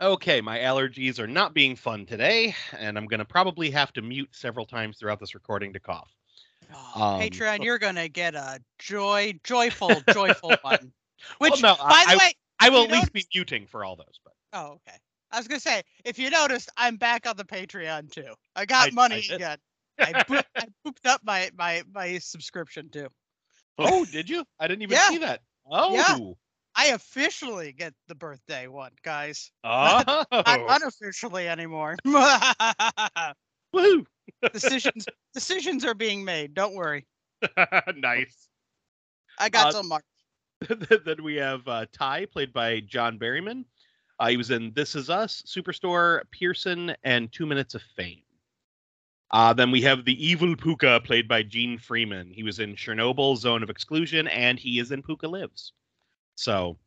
Okay, 0.00 0.40
my 0.40 0.60
allergies 0.60 1.18
are 1.18 1.26
not 1.26 1.52
being 1.52 1.74
fun 1.74 2.06
today, 2.06 2.54
and 2.78 2.96
I'm 2.96 3.06
going 3.06 3.18
to 3.18 3.24
probably 3.24 3.68
have 3.72 3.92
to 3.94 4.02
mute 4.02 4.28
several 4.30 4.66
times 4.66 4.98
throughout 4.98 5.18
this 5.18 5.34
recording 5.34 5.72
to 5.72 5.80
cough. 5.80 6.14
Oh, 6.72 7.02
um, 7.02 7.20
Patreon, 7.22 7.64
you're 7.64 7.80
going 7.80 7.96
to 7.96 8.08
get 8.08 8.36
a 8.36 8.60
joy, 8.78 9.36
joyful, 9.42 10.00
joyful 10.12 10.54
one. 10.62 10.92
Which, 11.38 11.60
well, 11.60 11.76
no, 11.76 11.82
by 11.82 12.04
I, 12.06 12.12
the 12.12 12.18
way, 12.18 12.32
I, 12.60 12.66
I 12.66 12.70
will 12.70 12.84
at 12.84 12.92
least 12.92 13.12
be 13.12 13.24
muting 13.34 13.66
for 13.66 13.84
all 13.84 13.96
those. 13.96 14.20
But 14.22 14.34
oh, 14.52 14.66
okay. 14.74 14.96
I 15.32 15.38
was 15.38 15.48
gonna 15.48 15.60
say, 15.60 15.82
if 16.04 16.18
you 16.18 16.30
noticed, 16.30 16.70
I'm 16.76 16.96
back 16.96 17.26
on 17.26 17.36
the 17.36 17.44
Patreon 17.44 18.10
too. 18.10 18.34
I 18.54 18.64
got 18.64 18.88
I, 18.88 18.90
money 18.92 19.26
I 19.30 19.34
again. 19.34 19.58
I, 19.98 20.24
bo- 20.28 20.40
I 20.56 20.66
booped 20.86 21.06
up 21.06 21.20
my 21.24 21.50
my 21.56 21.82
my 21.92 22.18
subscription 22.18 22.88
too. 22.90 23.08
Oh, 23.78 24.04
did 24.04 24.28
you? 24.28 24.44
I 24.58 24.68
didn't 24.68 24.82
even 24.82 24.96
yeah. 24.96 25.08
see 25.08 25.18
that. 25.18 25.40
Oh. 25.70 25.94
Yeah. 25.94 26.18
I 26.78 26.88
officially 26.88 27.72
get 27.72 27.94
the 28.06 28.14
birthday 28.14 28.68
one, 28.68 28.92
guys. 29.02 29.50
Oh. 29.64 30.02
Not, 30.06 30.28
not 30.30 30.82
unofficially 30.82 31.48
anymore. 31.48 31.96
Woo! 33.72 34.06
decisions 34.52 35.06
decisions 35.34 35.84
are 35.84 35.94
being 35.94 36.24
made. 36.24 36.54
Don't 36.54 36.74
worry. 36.74 37.06
nice. 37.96 38.48
I 39.38 39.48
got 39.48 39.68
uh, 39.68 39.72
some 39.72 39.88
marks. 39.88 40.06
then 41.04 41.22
we 41.22 41.36
have 41.36 41.66
uh, 41.66 41.86
Ty, 41.92 42.26
played 42.26 42.52
by 42.52 42.80
John 42.80 43.18
Berryman. 43.18 43.64
Uh, 44.18 44.28
he 44.28 44.36
was 44.36 44.50
in 44.50 44.72
This 44.74 44.94
Is 44.94 45.10
Us, 45.10 45.42
Superstore, 45.46 46.22
Pearson, 46.30 46.94
and 47.04 47.30
Two 47.30 47.46
Minutes 47.46 47.74
of 47.74 47.82
Fame. 47.96 48.22
Uh, 49.30 49.52
then 49.52 49.70
we 49.70 49.82
have 49.82 50.04
the 50.04 50.24
evil 50.24 50.54
Pooka, 50.54 51.04
played 51.04 51.28
by 51.28 51.42
Gene 51.42 51.78
Freeman. 51.78 52.30
He 52.30 52.42
was 52.42 52.60
in 52.60 52.76
Chernobyl, 52.76 53.36
Zone 53.36 53.62
of 53.62 53.70
Exclusion, 53.70 54.28
and 54.28 54.58
he 54.58 54.78
is 54.78 54.92
in 54.92 55.02
Pooka 55.02 55.30
Lives. 55.30 55.72
So 56.36 56.78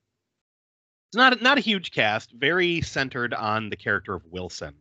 it's 1.10 1.18
not 1.18 1.42
not 1.42 1.58
a 1.58 1.62
huge 1.62 1.92
cast, 1.92 2.32
very 2.32 2.82
centered 2.82 3.34
on 3.34 3.70
the 3.70 3.76
character 3.76 4.14
of 4.14 4.26
Wilson. 4.26 4.76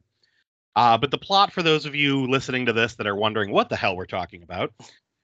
Uh, 0.77 0.97
but 0.97 1.11
the 1.11 1.19
plot, 1.19 1.53
for 1.53 1.63
those 1.63 1.87
of 1.87 1.95
you 1.95 2.27
listening 2.29 2.67
to 2.67 2.73
this 2.73 2.95
that 2.95 3.07
are 3.07 3.17
wondering 3.17 3.51
what 3.51 3.69
the 3.69 3.77
hell 3.77 3.97
we're 3.97 4.07
talking 4.07 4.43
about, 4.43 4.73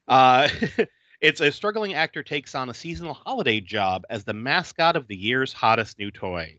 uh, 0.08 0.48
it's 1.20 1.40
a 1.40 1.52
struggling 1.52 1.94
actor 1.94 2.22
takes 2.22 2.54
on 2.54 2.68
a 2.68 2.74
seasonal 2.74 3.14
holiday 3.14 3.60
job 3.60 4.02
as 4.10 4.24
the 4.24 4.32
mascot 4.32 4.96
of 4.96 5.06
the 5.06 5.16
year's 5.16 5.52
hottest 5.52 5.98
new 5.98 6.10
toy. 6.10 6.58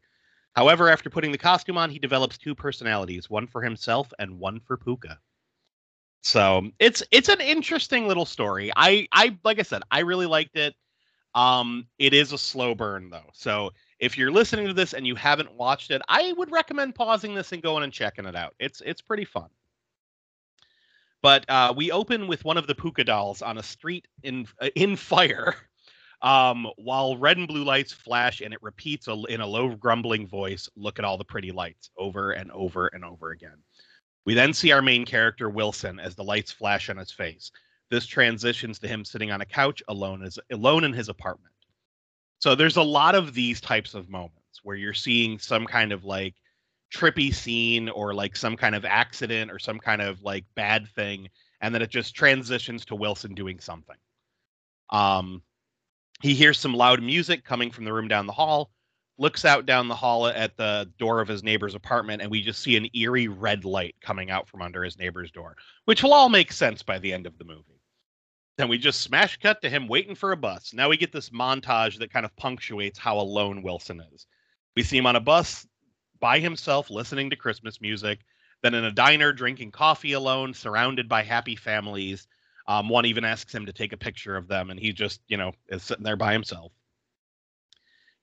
However, 0.56 0.90
after 0.90 1.10
putting 1.10 1.32
the 1.32 1.38
costume 1.38 1.78
on, 1.78 1.90
he 1.90 2.00
develops 2.00 2.38
two 2.38 2.56
personalities, 2.56 3.30
one 3.30 3.48
for 3.48 3.62
himself 3.62 4.12
and 4.20 4.40
one 4.40 4.60
for 4.60 4.78
Pooka. 4.78 5.18
So 6.22 6.72
it's 6.80 7.04
it's 7.12 7.30
an 7.30 7.42
interesting 7.42 8.08
little 8.08 8.26
story. 8.26 8.72
I 8.76 9.08
I 9.12 9.38
like 9.44 9.60
I 9.60 9.64
said, 9.64 9.84
I 9.92 10.00
really 10.00 10.26
liked 10.26 10.56
it. 10.56 10.74
Um, 11.36 11.86
it 12.00 12.14
is 12.14 12.32
a 12.32 12.38
slow 12.38 12.74
burn 12.74 13.10
though. 13.10 13.30
So 13.34 13.72
if 14.00 14.18
you're 14.18 14.32
listening 14.32 14.66
to 14.68 14.74
this 14.74 14.94
and 14.94 15.06
you 15.06 15.16
haven't 15.16 15.54
watched 15.54 15.92
it, 15.92 16.02
I 16.08 16.34
would 16.34 16.52
recommend 16.52 16.96
pausing 16.96 17.36
this 17.36 17.52
and 17.52 17.62
going 17.62 17.84
and 17.84 17.94
checking 17.94 18.26
it 18.26 18.36
out. 18.36 18.56
It's 18.60 18.82
it's 18.86 19.02
pretty 19.02 19.26
fun. 19.26 19.50
But 21.22 21.46
uh, 21.50 21.74
we 21.76 21.92
open 21.92 22.28
with 22.28 22.46
one 22.46 22.58
of 22.58 22.68
the 22.68 22.76
Pooka 22.76 23.06
dolls 23.06 23.42
on 23.42 23.58
a 23.58 23.64
street 23.64 24.08
in 24.24 24.48
uh, 24.62 24.70
in 24.76 24.96
fire, 24.96 25.56
um, 26.26 26.68
while 26.78 27.18
red 27.18 27.38
and 27.38 27.48
blue 27.48 27.64
lights 27.64 27.94
flash, 27.94 28.42
and 28.42 28.52
it 28.52 28.62
repeats 28.64 29.08
a, 29.08 29.14
in 29.30 29.42
a 29.42 29.48
low 29.48 29.76
grumbling 29.76 30.28
voice, 30.28 30.68
"Look 30.76 30.98
at 30.98 31.06
all 31.06 31.18
the 31.20 31.24
pretty 31.24 31.52
lights," 31.52 31.92
over 31.98 32.32
and 32.32 32.52
over 32.52 32.88
and 32.88 33.06
over 33.06 33.30
again. 33.30 33.64
We 34.26 34.34
then 34.34 34.52
see 34.52 34.72
our 34.72 34.82
main 34.82 35.06
character 35.06 35.50
Wilson 35.52 36.00
as 36.00 36.16
the 36.16 36.24
lights 36.24 36.52
flash 36.52 36.90
on 36.90 36.98
his 36.98 37.12
face. 37.12 37.52
This 37.92 38.08
transitions 38.08 38.80
to 38.80 38.88
him 38.88 39.06
sitting 39.06 39.30
on 39.30 39.42
a 39.42 39.46
couch 39.46 39.84
alone 39.88 40.24
as 40.24 40.40
alone 40.52 40.84
in 40.84 40.94
his 40.94 41.10
apartment. 41.10 41.54
So 42.40 42.56
there's 42.56 42.78
a 42.78 42.84
lot 42.84 43.14
of 43.14 43.36
these 43.36 43.62
types 43.62 43.94
of 43.94 44.10
moments 44.10 44.62
where 44.64 44.76
you're 44.76 44.94
seeing 44.96 45.38
some 45.38 45.68
kind 45.68 45.92
of 45.92 46.04
like 46.04 46.34
trippy 46.92 47.34
scene 47.34 47.88
or 47.90 48.16
like 48.16 48.36
some 48.36 48.58
kind 48.58 48.74
of 48.74 48.84
accident 48.84 49.52
or 49.52 49.60
some 49.60 49.78
kind 49.78 50.02
of 50.02 50.24
like 50.24 50.46
bad 50.56 50.88
thing 50.96 51.30
and 51.62 51.74
then 51.74 51.82
it 51.82 51.90
just 51.90 52.16
transitions 52.16 52.86
to 52.86 52.96
Wilson 52.96 53.36
doing 53.36 53.60
something. 53.60 53.96
Um 54.90 55.44
he 56.22 56.34
hears 56.34 56.60
some 56.60 56.74
loud 56.74 57.02
music 57.02 57.44
coming 57.44 57.72
from 57.72 57.86
the 57.86 57.94
room 57.94 58.08
down 58.08 58.26
the 58.26 58.34
hall, 58.34 58.72
looks 59.18 59.46
out 59.46 59.66
down 59.66 59.88
the 59.88 59.96
hall 59.96 60.28
at 60.28 60.58
the 60.58 60.90
door 60.98 61.22
of 61.22 61.28
his 61.28 61.44
neighbor's 61.44 61.76
apartment 61.76 62.22
and 62.22 62.30
we 62.30 62.42
just 62.42 62.62
see 62.62 62.76
an 62.76 62.90
eerie 62.94 63.28
red 63.28 63.64
light 63.64 63.96
coming 64.02 64.30
out 64.30 64.48
from 64.48 64.62
under 64.62 64.84
his 64.84 64.98
neighbor's 64.98 65.32
door, 65.32 65.56
which 65.86 66.04
will 66.04 66.14
all 66.14 66.30
make 66.30 66.52
sense 66.52 66.84
by 66.84 67.00
the 67.00 67.14
end 67.14 67.26
of 67.26 67.38
the 67.38 67.46
movie. 67.46 67.82
Then 68.58 68.70
we 68.70 68.78
just 68.78 69.02
smash 69.02 69.38
cut 69.38 69.62
to 69.62 69.70
him 69.70 69.88
waiting 69.88 70.16
for 70.16 70.32
a 70.32 70.38
bus. 70.38 70.74
Now 70.74 70.90
we 70.90 70.98
get 70.98 71.12
this 71.12 71.30
montage 71.30 71.98
that 72.00 72.12
kind 72.12 72.26
of 72.26 72.36
punctuates 72.36 72.98
how 72.98 73.20
alone 73.20 73.62
Wilson 73.62 74.02
is. 74.14 74.28
We 74.76 74.84
see 74.84 74.98
him 74.98 75.06
on 75.08 75.16
a 75.16 75.22
bus 75.22 75.68
by 76.20 76.40
himself 76.40 76.90
listening 76.90 77.30
to 77.30 77.36
Christmas 77.36 77.82
music, 77.82 78.20
then 78.62 78.74
in 78.74 78.86
a 78.86 78.92
diner 78.92 79.34
drinking 79.34 79.72
coffee 79.72 80.14
alone, 80.14 80.54
surrounded 80.54 81.10
by 81.10 81.24
happy 81.24 81.56
families. 81.56 82.28
Um, 82.68 82.90
one 82.90 83.06
even 83.06 83.26
asks 83.26 83.54
him 83.54 83.66
to 83.66 83.74
take 83.74 83.94
a 83.94 83.98
picture 83.98 84.36
of 84.36 84.48
them, 84.48 84.70
and 84.70 84.80
he 84.80 84.92
just, 84.92 85.22
you 85.28 85.38
know, 85.38 85.54
is 85.70 85.84
sitting 85.84 86.04
there 86.04 86.16
by 86.16 86.34
himself. 86.34 86.72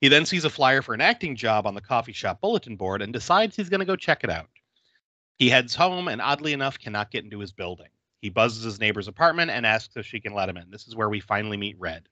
He 0.01 0.09
then 0.09 0.25
sees 0.25 0.43
a 0.43 0.49
flyer 0.49 0.81
for 0.81 0.93
an 0.93 0.99
acting 0.99 1.35
job 1.35 1.65
on 1.65 1.75
the 1.75 1.81
coffee 1.81 2.11
shop 2.11 2.41
bulletin 2.41 2.75
board 2.75 3.01
and 3.01 3.13
decides 3.13 3.55
he's 3.55 3.69
going 3.69 3.79
to 3.79 3.85
go 3.85 3.95
check 3.95 4.25
it 4.25 4.29
out. 4.29 4.49
He 5.37 5.49
heads 5.49 5.73
home 5.73 6.09
and, 6.09 6.21
oddly 6.21 6.51
enough, 6.51 6.77
cannot 6.77 7.09
get 7.09 7.23
into 7.23 7.39
his 7.39 7.53
building. 7.53 7.87
He 8.21 8.29
buzzes 8.29 8.63
his 8.63 8.79
neighbor's 8.79 9.07
apartment 9.07 9.51
and 9.51 9.65
asks 9.65 9.95
if 9.95 10.05
she 10.05 10.19
can 10.19 10.33
let 10.33 10.49
him 10.49 10.57
in. 10.57 10.69
This 10.69 10.87
is 10.87 10.95
where 10.95 11.09
we 11.09 11.19
finally 11.19 11.57
meet 11.57 11.79
Red. 11.79 12.07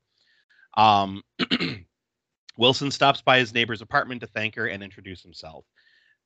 Um, 0.75 1.21
Wilson 2.57 2.91
stops 2.91 3.21
by 3.21 3.39
his 3.39 3.53
neighbor's 3.53 3.81
apartment 3.81 4.21
to 4.21 4.27
thank 4.27 4.55
her 4.55 4.67
and 4.67 4.83
introduce 4.83 5.21
himself. 5.21 5.65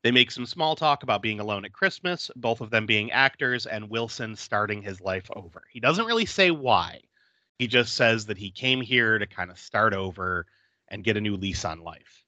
They 0.05 0.11
make 0.11 0.29
some 0.29 0.45
small 0.45 0.75
talk 0.75 1.01
about 1.01 1.23
being 1.23 1.39
alone 1.39 1.65
at 1.65 1.73
Christmas, 1.73 2.29
both 2.35 2.61
of 2.61 2.69
them 2.69 2.85
being 2.85 3.11
actors, 3.11 3.65
and 3.65 3.89
Wilson 3.89 4.35
starting 4.35 4.83
his 4.83 5.01
life 5.01 5.25
over. 5.35 5.63
He 5.71 5.79
doesn't 5.79 6.05
really 6.05 6.27
say 6.27 6.51
why. 6.51 7.01
He 7.57 7.65
just 7.65 7.95
says 7.95 8.27
that 8.27 8.37
he 8.37 8.51
came 8.51 8.81
here 8.81 9.17
to 9.17 9.25
kind 9.25 9.49
of 9.49 9.57
start 9.57 9.95
over 9.95 10.45
and 10.89 11.03
get 11.03 11.17
a 11.17 11.21
new 11.21 11.35
lease 11.35 11.65
on 11.65 11.79
life. 11.79 12.23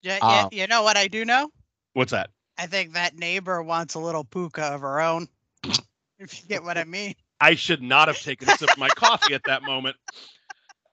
Yeah, 0.00 0.20
yeah, 0.22 0.44
um, 0.44 0.48
you 0.52 0.66
know 0.68 0.84
what 0.84 0.96
I 0.96 1.06
do 1.06 1.26
know? 1.26 1.50
What's 1.92 2.12
that? 2.12 2.30
I 2.56 2.64
think 2.64 2.94
that 2.94 3.14
neighbor 3.14 3.62
wants 3.62 3.92
a 3.92 3.98
little 3.98 4.24
Pooka 4.24 4.74
of 4.74 4.80
her 4.80 5.02
own 5.02 5.28
if 6.18 6.40
you 6.40 6.48
get 6.48 6.64
what 6.64 6.78
I 6.78 6.84
mean. 6.84 7.14
I 7.42 7.56
should 7.56 7.82
not 7.82 8.08
have 8.08 8.22
taken 8.22 8.48
a 8.48 8.56
sip 8.56 8.70
of 8.70 8.78
my 8.78 8.88
coffee 8.88 9.34
at 9.34 9.44
that 9.44 9.62
moment. 9.64 9.96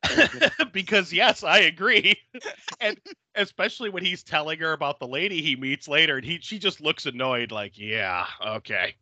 because 0.73 1.11
yes, 1.13 1.43
I 1.43 1.59
agree. 1.59 2.15
And 2.81 2.97
especially 3.35 3.89
when 3.89 4.03
he's 4.03 4.23
telling 4.23 4.59
her 4.59 4.73
about 4.73 4.99
the 4.99 5.07
lady 5.07 5.41
he 5.41 5.55
meets 5.55 5.87
later, 5.87 6.17
and 6.17 6.25
he 6.25 6.39
she 6.41 6.59
just 6.59 6.81
looks 6.81 7.05
annoyed, 7.05 7.51
like, 7.51 7.77
yeah, 7.77 8.25
okay. 8.45 8.95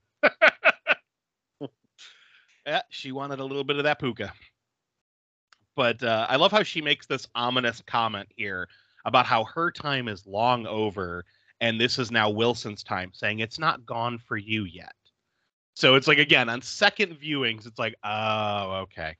yeah, 2.66 2.82
she 2.90 3.12
wanted 3.12 3.40
a 3.40 3.46
little 3.46 3.64
bit 3.64 3.78
of 3.78 3.84
that 3.86 4.00
pooka. 4.00 4.32
But 5.76 6.04
uh, 6.04 6.28
I 6.30 6.36
love 6.36 6.52
how 6.52 6.62
she 6.64 6.82
makes 6.82 7.08
this 7.08 7.28
ominous 7.34 7.82
comment 7.88 8.28
here 8.36 8.68
about 9.06 9.26
how 9.26 9.46
her 9.46 9.72
time 9.72 10.08
is 10.08 10.28
long 10.28 10.68
over, 10.68 11.26
and 11.60 11.82
this 11.82 11.98
is 11.98 12.12
now 12.12 12.30
Wilson's 12.30 12.84
time, 12.84 13.12
saying 13.14 13.40
it's 13.40 13.58
not 13.58 13.86
gone 13.86 14.20
for 14.20 14.38
you 14.38 14.66
yet. 14.66 14.94
So 15.74 15.96
it's 15.96 16.08
like 16.08 16.20
again 16.20 16.50
on 16.50 16.62
second 16.62 17.16
viewings, 17.16 17.66
it's 17.66 17.80
like, 17.80 17.96
oh, 18.04 18.84
okay. 18.84 19.16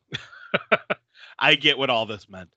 I 1.42 1.56
get 1.56 1.78
what 1.78 1.90
all 1.90 2.06
this 2.06 2.30
meant. 2.30 2.50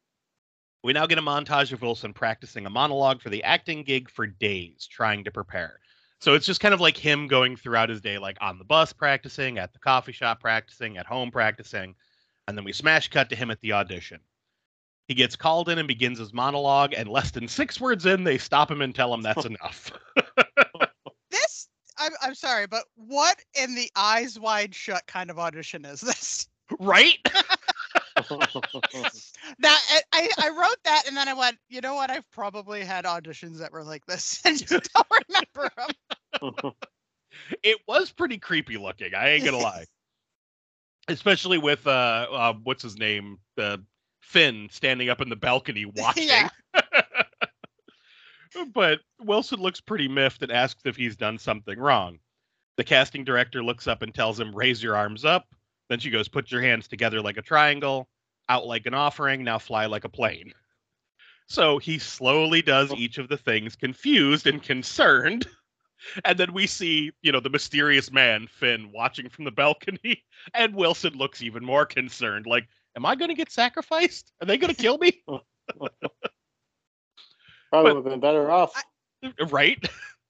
We 0.83 0.93
now 0.93 1.07
get 1.07 1.17
a 1.17 1.23
montage 1.23 1.73
of 1.73 1.81
Wilson 1.81 2.13
practicing 2.13 2.67
a 2.67 2.71
monologue 2.71 3.23
for 3.23 3.31
the 3.31 3.43
acting 3.43 3.83
gig 3.83 4.11
for 4.11 4.27
days, 4.27 4.87
trying 4.87 5.25
to 5.25 5.31
prepare. 5.31 5.81
So 6.21 6.35
it's 6.35 6.45
just 6.45 6.61
kind 6.61 6.75
of 6.75 6.81
like 6.81 6.97
him 6.97 7.27
going 7.27 7.57
throughout 7.57 7.89
his 7.89 8.03
day, 8.03 8.19
like 8.19 8.37
on 8.43 8.59
the 8.59 8.65
bus 8.65 8.93
practicing, 8.93 9.59
at 9.59 9.73
the 9.73 9.79
coffee 9.79 10.13
shop 10.13 10.41
practicing, 10.41 10.99
at 10.99 11.07
home 11.07 11.31
practicing, 11.31 11.95
and 12.47 12.57
then 12.57 12.65
we 12.65 12.73
smash 12.73 13.09
cut 13.09 13.31
to 13.31 13.37
him 13.37 13.51
at 13.51 13.61
the 13.63 13.73
audition. 13.73 14.21
He 15.09 15.15
gets 15.15 15.37
called 15.37 15.71
in 15.71 15.79
and 15.79 15.89
begins 15.89 16.19
his 16.19 16.35
monologue, 16.35 16.93
and 16.95 17.09
less 17.09 17.31
than 17.31 17.49
six 17.49 17.81
words 17.81 18.05
in, 18.05 18.25
they 18.25 18.39
stop 18.39 18.71
him 18.71 18.83
and 18.83 18.95
tell 18.95 19.13
him 19.13 19.23
that's 19.23 19.45
enough. 19.47 19.91
This, 21.31 21.69
I'm 21.99 22.13
I'm 22.23 22.35
sorry, 22.35 22.67
but 22.67 22.85
what 22.95 23.37
in 23.55 23.75
the 23.75 23.91
eyes 23.97 24.39
wide 24.39 24.75
shut 24.75 25.07
kind 25.07 25.31
of 25.31 25.39
audition 25.39 25.87
is 25.87 26.01
this? 26.03 26.49
Right? 26.79 27.19
that 29.59 30.03
I, 30.13 30.29
I 30.39 30.49
wrote 30.51 30.79
that 30.85 31.05
and 31.07 31.17
then 31.17 31.29
I 31.29 31.35
went, 31.35 31.59
you 31.69 31.81
know 31.81 31.95
what? 31.95 32.11
I've 32.11 32.29
probably 32.31 32.85
had 32.85 33.05
auditions 33.05 33.59
that 33.59 33.73
were 33.73 33.85
like 33.85 34.05
this 34.07 34.41
and 34.45 34.59
just 34.59 34.93
don't 34.93 35.07
remember 35.29 35.71
them. 35.77 36.73
it 37.63 37.79
was 37.87 38.11
pretty 38.11 38.39
creepy 38.39 38.77
looking. 38.77 39.15
I 39.15 39.31
ain't 39.31 39.45
gonna 39.45 39.59
lie. 39.59 39.87
Especially 41.09 41.59
with 41.59 41.87
uh, 41.87 42.27
uh 42.31 42.55
what's 42.63 42.83
his 42.83 42.97
name, 42.97 43.39
uh, 43.59 43.77
Finn 44.23 44.69
standing 44.71 45.11
up 45.11 45.21
in 45.21 45.29
the 45.29 45.37
balcony 45.37 45.85
watching. 45.85 46.29
Yeah 46.29 46.49
but 48.73 49.01
Wilson 49.21 49.61
looks 49.61 49.81
pretty 49.81 50.09
miffed 50.09 50.43
and 50.43 50.53
asks 50.53 50.83
if 50.85 50.97
he's 50.97 51.17
done 51.17 51.39
something 51.39 51.79
wrong. 51.79 52.19
The 52.77 52.85
casting 52.85 53.25
director 53.25 53.63
looks 53.63 53.87
up 53.87 54.03
and 54.03 54.15
tells 54.15 54.39
him, 54.39 54.55
Raise 54.55 54.83
your 54.83 54.97
arms 54.97 55.25
up. 55.25 55.47
Then 55.89 55.99
she 55.99 56.11
goes, 56.11 56.29
Put 56.29 56.51
your 56.51 56.63
hands 56.63 56.89
together 56.89 57.21
like 57.21 57.37
a 57.37 57.43
triangle, 57.43 58.09
out 58.49 58.67
like 58.67 58.87
an 58.87 58.95
offering, 58.95 59.45
now 59.45 59.59
fly 59.59 59.87
like 59.87 60.05
a 60.05 60.09
plane. 60.09 60.53
So 61.47 61.79
he 61.79 61.99
slowly 61.99 62.63
does 62.63 62.93
oh. 62.93 62.97
each 62.97 63.19
of 63.19 63.29
the 63.29 63.37
things, 63.37 63.77
confused 63.77 64.47
and 64.47 64.63
concerned. 64.63 65.47
And 66.27 66.39
then 66.39 66.53
we 66.53 66.67
see, 66.67 67.13
you 67.23 67.33
know, 67.33 67.41
the 67.41 67.49
mysterious 67.49 68.13
man, 68.13 68.47
Finn, 68.47 68.91
watching 68.93 69.29
from 69.29 69.45
the 69.47 69.51
balcony. 69.51 70.23
And 70.53 70.75
Wilson 70.75 71.15
looks 71.15 71.41
even 71.41 71.65
more 71.65 71.87
concerned, 71.87 72.47
like, 72.47 72.69
Am 72.97 73.07
I 73.07 73.15
going 73.15 73.31
to 73.31 73.35
get 73.35 73.51
sacrificed? 73.51 74.33
Are 74.41 74.47
they 74.47 74.59
going 74.59 74.75
to 74.75 74.81
kill 74.81 74.99
me? 74.99 75.23
Probably 77.71 77.93
would 77.93 77.97
have 77.97 78.05
been 78.05 78.21
better 78.21 78.51
off. 78.51 78.73
I, 78.77 79.33
right? 79.51 79.79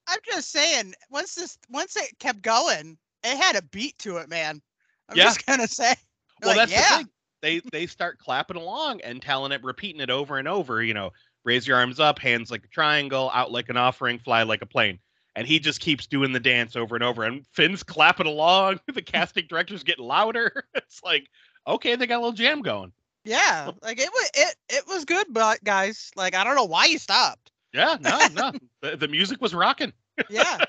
I'm 0.07 0.19
just 0.25 0.51
saying, 0.51 0.93
once 1.09 1.35
this 1.35 1.57
once 1.69 1.95
it 1.95 2.17
kept 2.19 2.41
going, 2.41 2.97
it 3.23 3.37
had 3.37 3.55
a 3.55 3.61
beat 3.63 3.97
to 3.99 4.17
it, 4.17 4.29
man. 4.29 4.61
I'm 5.09 5.17
yeah. 5.17 5.25
just 5.25 5.45
gonna 5.45 5.67
say. 5.67 5.93
Well, 6.41 6.55
like, 6.55 6.69
that's 6.69 6.71
yeah. 6.71 6.97
the 6.97 7.03
thing. 7.03 7.09
They 7.45 7.59
they 7.71 7.85
start 7.85 8.17
clapping 8.17 8.57
along 8.57 9.01
and 9.01 9.21
telling 9.21 9.51
it, 9.51 9.63
repeating 9.63 10.01
it 10.01 10.09
over 10.09 10.39
and 10.39 10.47
over. 10.47 10.81
You 10.81 10.95
know, 10.95 11.11
raise 11.43 11.67
your 11.67 11.77
arms 11.77 11.99
up, 11.99 12.17
hands 12.17 12.49
like 12.49 12.63
a 12.63 12.67
triangle, 12.69 13.29
out 13.35 13.51
like 13.51 13.69
an 13.69 13.77
offering, 13.77 14.17
fly 14.17 14.41
like 14.41 14.63
a 14.63 14.65
plane. 14.65 14.97
And 15.35 15.45
he 15.45 15.59
just 15.59 15.79
keeps 15.79 16.07
doing 16.07 16.31
the 16.31 16.39
dance 16.39 16.75
over 16.75 16.95
and 16.95 17.03
over. 17.03 17.23
And 17.23 17.45
Finn's 17.53 17.83
clapping 17.83 18.25
along. 18.25 18.79
The 18.91 19.03
casting 19.03 19.45
director's 19.47 19.83
getting 19.83 20.05
louder. 20.05 20.65
It's 20.73 21.03
like, 21.03 21.27
okay, 21.67 21.95
they 21.95 22.07
got 22.07 22.15
a 22.15 22.23
little 22.23 22.31
jam 22.31 22.63
going. 22.63 22.91
Yeah, 23.25 23.69
like 23.83 23.99
it 23.99 24.09
was 24.11 24.29
it 24.33 24.55
it 24.69 24.87
was 24.87 25.05
good, 25.05 25.27
but 25.29 25.63
guys, 25.63 26.09
like 26.15 26.33
I 26.33 26.43
don't 26.43 26.55
know 26.55 26.63
why 26.65 26.85
you 26.85 26.97
stopped. 26.97 27.51
Yeah, 27.73 27.97
no, 28.01 28.27
no, 28.33 28.53
the, 28.81 28.97
the 28.97 29.07
music 29.07 29.39
was 29.39 29.53
rocking. 29.53 29.93
Yeah. 30.31 30.65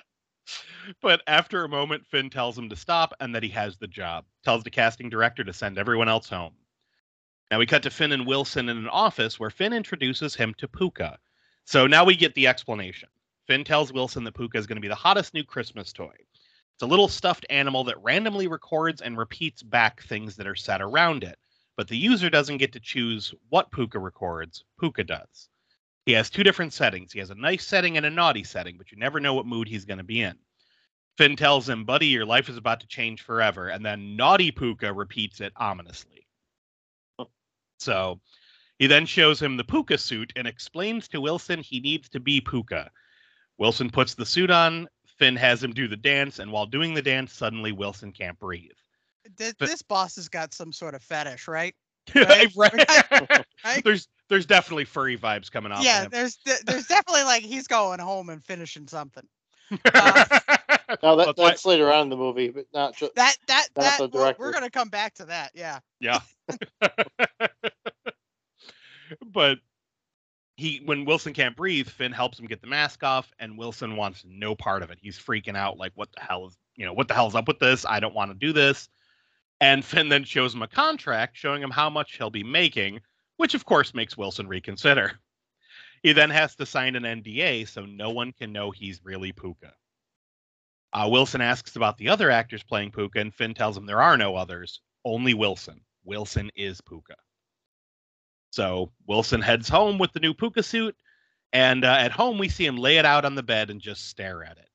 but 1.01 1.23
after 1.27 1.65
a 1.65 1.71
moment, 1.71 2.05
Finn 2.07 2.29
tells 2.29 2.59
him 2.59 2.69
to 2.69 2.77
stop 2.77 3.15
and 3.19 3.35
that 3.35 3.43
he 3.43 3.49
has 3.49 3.79
the 3.79 3.87
job. 3.87 4.27
Tells 4.45 4.63
the 4.63 4.71
casting 4.71 5.09
director 5.09 5.43
to 5.43 5.55
send 5.55 5.79
everyone 5.79 6.11
else 6.11 6.29
home. 6.29 6.53
Now 7.51 7.59
we 7.59 7.67
cut 7.67 7.85
to 7.85 7.91
Finn 7.91 8.13
and 8.13 8.27
Wilson 8.27 8.69
in 8.69 8.77
an 8.77 8.89
office 8.89 9.39
where 9.39 9.51
Finn 9.51 9.73
introduces 9.73 10.35
him 10.35 10.53
to 10.55 10.67
Pooka. 10.67 11.17
So 11.65 11.87
now 11.87 12.05
we 12.05 12.17
get 12.17 12.35
the 12.35 12.49
explanation. 12.49 13.09
Finn 13.47 13.63
tells 13.63 13.93
Wilson 13.93 14.25
that 14.25 14.35
Pooka 14.35 14.57
is 14.57 14.67
going 14.67 14.77
to 14.77 14.83
be 14.83 14.89
the 14.89 14.95
hottest 14.97 15.33
new 15.33 15.45
Christmas 15.45 15.93
toy. 15.93 16.15
It's 16.75 16.83
a 16.83 16.87
little 16.87 17.09
stuffed 17.09 17.47
animal 17.49 17.85
that 17.85 18.03
randomly 18.03 18.49
records 18.49 19.01
and 19.01 19.17
repeats 19.17 19.63
back 19.63 20.03
things 20.03 20.37
that 20.37 20.47
are 20.47 20.57
said 20.57 20.81
around 20.81 21.23
it, 21.23 21.39
but 21.77 21.87
the 21.87 21.97
user 21.97 22.29
doesn't 22.29 22.59
get 22.59 22.73
to 22.73 22.81
choose 22.81 23.33
what 23.49 23.71
Pooka 23.71 24.03
records, 24.03 24.65
Pooka 24.83 25.07
does. 25.07 25.49
He 26.05 26.13
has 26.13 26.29
two 26.29 26.45
different 26.45 26.73
settings. 26.73 27.13
He 27.13 27.21
has 27.21 27.31
a 27.31 27.35
nice 27.35 27.65
setting 27.67 27.97
and 27.97 28.07
a 28.07 28.11
naughty 28.11 28.45
setting, 28.45 28.77
but 28.77 28.91
you 28.91 28.99
never 28.99 29.21
know 29.21 29.35
what 29.35 29.47
mood 29.47 29.69
he's 29.69 29.85
going 29.85 29.99
to 29.99 30.05
be 30.05 30.21
in. 30.21 30.37
Finn 31.17 31.37
tells 31.37 31.69
him, 31.69 31.85
Buddy, 31.85 32.09
your 32.09 32.27
life 32.27 32.49
is 32.49 32.57
about 32.57 32.81
to 32.81 32.87
change 32.87 33.23
forever. 33.23 33.69
And 33.69 33.85
then 33.85 34.17
naughty 34.17 34.53
Pooka 34.53 34.95
repeats 34.95 35.41
it 35.41 35.53
ominously. 35.57 36.26
So 37.79 38.21
he 38.79 38.87
then 38.87 39.07
shows 39.07 39.41
him 39.41 39.57
the 39.57 39.65
Pooka 39.65 39.99
suit 39.99 40.33
and 40.37 40.47
explains 40.47 41.09
to 41.09 41.21
Wilson 41.21 41.61
he 41.61 41.81
needs 41.81 42.09
to 42.11 42.21
be 42.21 42.41
Pooka. 42.41 42.89
Wilson 43.59 43.91
puts 43.91 44.15
the 44.15 44.27
suit 44.27 44.51
on, 44.51 44.89
Finn 45.19 45.37
has 45.37 45.63
him 45.63 45.73
do 45.73 45.89
the 45.89 45.97
dance, 45.97 46.39
and 46.39 46.53
while 46.53 46.67
doing 46.67 46.95
the 46.95 47.03
dance, 47.03 47.33
suddenly 47.33 47.73
Wilson 47.73 48.13
can't 48.13 48.39
breathe. 48.39 48.71
This, 49.37 49.55
but, 49.59 49.69
this 49.69 49.83
boss 49.83 50.17
has 50.17 50.29
got 50.29 50.53
some 50.53 50.73
sort 50.73 50.95
of 50.95 51.03
fetish, 51.03 51.49
right? 51.49 51.75
Right? 52.15 52.53
right. 52.55 52.89
right? 53.65 53.83
There's 53.85 54.07
there's 54.29 54.47
definitely 54.47 54.85
furry 54.85 55.17
vibes 55.17 55.51
coming 55.51 55.71
off. 55.71 55.85
Yeah, 55.85 56.07
there's 56.09 56.39
there's 56.45 56.87
definitely 56.87 57.23
like 57.25 57.43
he's 57.43 57.69
going 57.69 58.01
home 58.01 58.29
and 58.29 58.45
finishing 58.45 58.89
something. 58.89 59.25
Uh, 59.95 60.25
no, 61.03 61.17
that, 61.17 61.37
that's 61.37 61.65
why... 61.65 61.73
later 61.73 61.93
on 61.93 62.03
in 62.03 62.09
the 62.09 62.17
movie, 62.17 62.49
but 62.49 62.67
not 62.73 62.97
just 62.97 63.15
that 63.15 63.37
that 63.49 63.69
that. 63.75 63.99
The 63.99 64.09
director. 64.09 64.41
We're, 64.41 64.47
we're 64.47 64.53
gonna 64.53 64.71
come 64.71 64.89
back 64.89 65.15
to 65.15 65.27
that. 65.27 65.53
Yeah. 65.55 65.81
Yeah. 66.01 66.21
but 69.33 69.59
he 70.57 70.83
when 70.85 71.05
Wilson 71.05 71.33
can't 71.33 71.57
breathe, 71.57 71.89
Finn 71.89 72.13
helps 72.13 72.39
him 72.39 72.47
get 72.47 72.61
the 72.61 72.67
mask 72.67 73.03
off, 73.03 73.33
and 73.39 73.59
Wilson 73.59 73.97
wants 73.97 74.25
no 74.27 74.55
part 74.55 74.83
of 74.83 74.91
it. 74.91 74.99
He's 75.01 75.19
freaking 75.19 75.57
out, 75.57 75.79
like, 75.79 75.93
what 75.95 76.11
the 76.13 76.21
hell 76.21 76.47
is 76.47 76.57
you 76.77 76.85
know, 76.85 76.93
what 76.93 77.09
the 77.09 77.15
hell's 77.15 77.35
up 77.35 77.49
with 77.49 77.59
this? 77.59 77.85
I 77.87 78.01
don't 78.01 78.15
want 78.15 78.31
to 78.31 78.47
do 78.47 78.53
this. 78.53 78.89
And 79.61 79.85
Finn 79.85 80.09
then 80.09 80.25
shows 80.25 80.55
him 80.55 80.63
a 80.63 80.69
contract 80.69 81.37
showing 81.37 81.63
him 81.63 81.71
how 81.71 81.89
much 81.89 82.17
he'll 82.17 82.31
be 82.31 82.45
making, 82.45 83.01
which 83.39 83.55
of 83.55 83.65
course 83.65 83.95
makes 83.95 84.17
Wilson 84.17 84.47
reconsider. 84.47 85.13
He 86.03 86.13
then 86.13 86.31
has 86.31 86.55
to 86.57 86.67
sign 86.67 86.95
an 86.95 87.05
NDA 87.05 87.67
so 87.67 87.87
no 87.87 88.11
one 88.11 88.33
can 88.33 88.53
know 88.53 88.71
he's 88.71 89.01
really 89.03 89.33
Pooka. 89.33 89.73
Uh, 90.97 91.07
Wilson 91.07 91.43
asks 91.43 91.77
about 91.77 91.99
the 91.99 92.09
other 92.09 92.31
actors 92.31 92.63
playing 92.63 92.91
Pooka, 92.91 93.21
and 93.21 93.35
Finn 93.35 93.53
tells 93.53 93.77
him 93.77 93.85
there 93.85 94.01
are 94.01 94.17
no 94.17 94.35
others, 94.35 94.81
only 95.05 95.35
Wilson. 95.35 95.83
Wilson 96.05 96.51
is 96.57 96.81
Pooka. 96.81 97.17
So 98.49 98.93
Wilson 99.07 99.43
heads 99.43 99.69
home 99.69 99.99
with 99.99 100.15
the 100.15 100.21
new 100.21 100.33
Pooka 100.33 100.65
suit, 100.65 100.97
and 101.53 101.85
uh, 101.85 101.99
at 102.01 102.13
home 102.13 102.39
we 102.39 102.49
see 102.49 102.65
him 102.65 102.79
lay 102.79 102.97
it 102.97 103.05
out 103.05 103.27
on 103.27 103.35
the 103.35 103.43
bed 103.43 103.69
and 103.69 103.79
just 103.79 104.09
stare 104.09 104.43
at 104.43 104.57
it. 104.57 104.71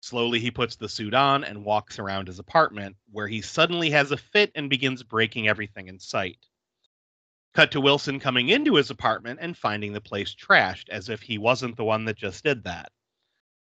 Slowly, 0.00 0.40
he 0.40 0.50
puts 0.50 0.74
the 0.74 0.88
suit 0.88 1.14
on 1.14 1.44
and 1.44 1.64
walks 1.64 2.00
around 2.00 2.26
his 2.26 2.40
apartment, 2.40 2.96
where 3.12 3.28
he 3.28 3.40
suddenly 3.40 3.90
has 3.90 4.10
a 4.10 4.16
fit 4.16 4.50
and 4.56 4.68
begins 4.68 5.04
breaking 5.04 5.46
everything 5.46 5.86
in 5.86 6.00
sight. 6.00 6.44
Cut 7.54 7.70
to 7.70 7.80
Wilson 7.80 8.18
coming 8.18 8.48
into 8.48 8.74
his 8.74 8.90
apartment 8.90 9.38
and 9.40 9.56
finding 9.56 9.92
the 9.92 10.00
place 10.00 10.34
trashed, 10.34 10.88
as 10.88 11.08
if 11.08 11.22
he 11.22 11.38
wasn't 11.38 11.76
the 11.76 11.84
one 11.84 12.04
that 12.06 12.16
just 12.16 12.42
did 12.42 12.64
that. 12.64 12.90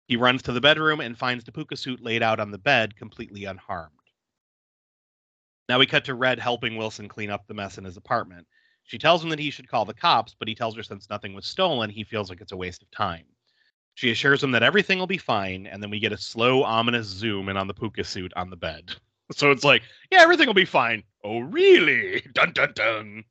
He 0.07 0.16
runs 0.16 0.42
to 0.42 0.53
the 0.53 0.61
bedroom 0.61 1.01
and 1.01 1.19
finds 1.19 1.45
the 1.45 1.53
pooka 1.53 1.77
suit 1.77 2.01
laid 2.01 2.23
out 2.23 2.38
on 2.38 2.51
the 2.51 2.59
bed, 2.59 2.97
completely 2.97 3.45
unharmed. 3.45 3.92
Now 5.69 5.81
we 5.81 5.87
cut 5.87 6.05
to 6.05 6.14
Red 6.14 6.38
helping 6.38 6.77
Wilson 6.77 7.09
clean 7.09 7.31
up 7.31 7.47
the 7.47 7.55
mess 7.55 7.77
in 7.77 7.85
his 7.85 7.97
apartment. 7.97 8.47
She 8.85 8.99
tells 8.99 9.23
him 9.23 9.31
that 9.31 9.40
he 9.40 9.51
should 9.51 9.69
call 9.69 9.85
the 9.85 9.95
cops, 9.95 10.37
but 10.38 10.47
he 10.47 10.55
tells 10.55 10.77
her 10.77 10.83
since 10.85 11.11
nothing 11.11 11.35
was 11.35 11.45
stolen, 11.45 11.90
he 11.90 12.05
feels 12.05 12.31
like 12.31 12.40
it's 12.40 12.53
a 12.53 12.57
waste 12.57 12.83
of 12.83 12.90
time. 12.92 13.25
She 13.95 14.12
assures 14.12 14.45
him 14.45 14.53
that 14.53 14.62
everything 14.62 14.99
will 14.99 15.09
be 15.09 15.19
fine, 15.19 15.66
and 15.66 15.83
then 15.83 15.90
we 15.90 15.99
get 15.99 16.12
a 16.12 16.19
slow, 16.19 16.62
ominous 16.62 17.07
zoom 17.07 17.49
in 17.49 17.57
on 17.57 17.66
the 17.66 17.75
pooka 17.75 18.07
suit 18.07 18.33
on 18.37 18.51
the 18.51 18.57
bed. 18.57 18.95
So 19.33 19.51
it's 19.51 19.64
like, 19.64 19.83
yeah, 20.12 20.21
everything 20.21 20.47
will 20.47 20.55
be 20.55 20.64
fine. 20.64 21.03
Oh, 21.25 21.40
really? 21.40 22.21
Dun 22.33 22.53
dun 22.53 22.71
dun. 22.77 23.25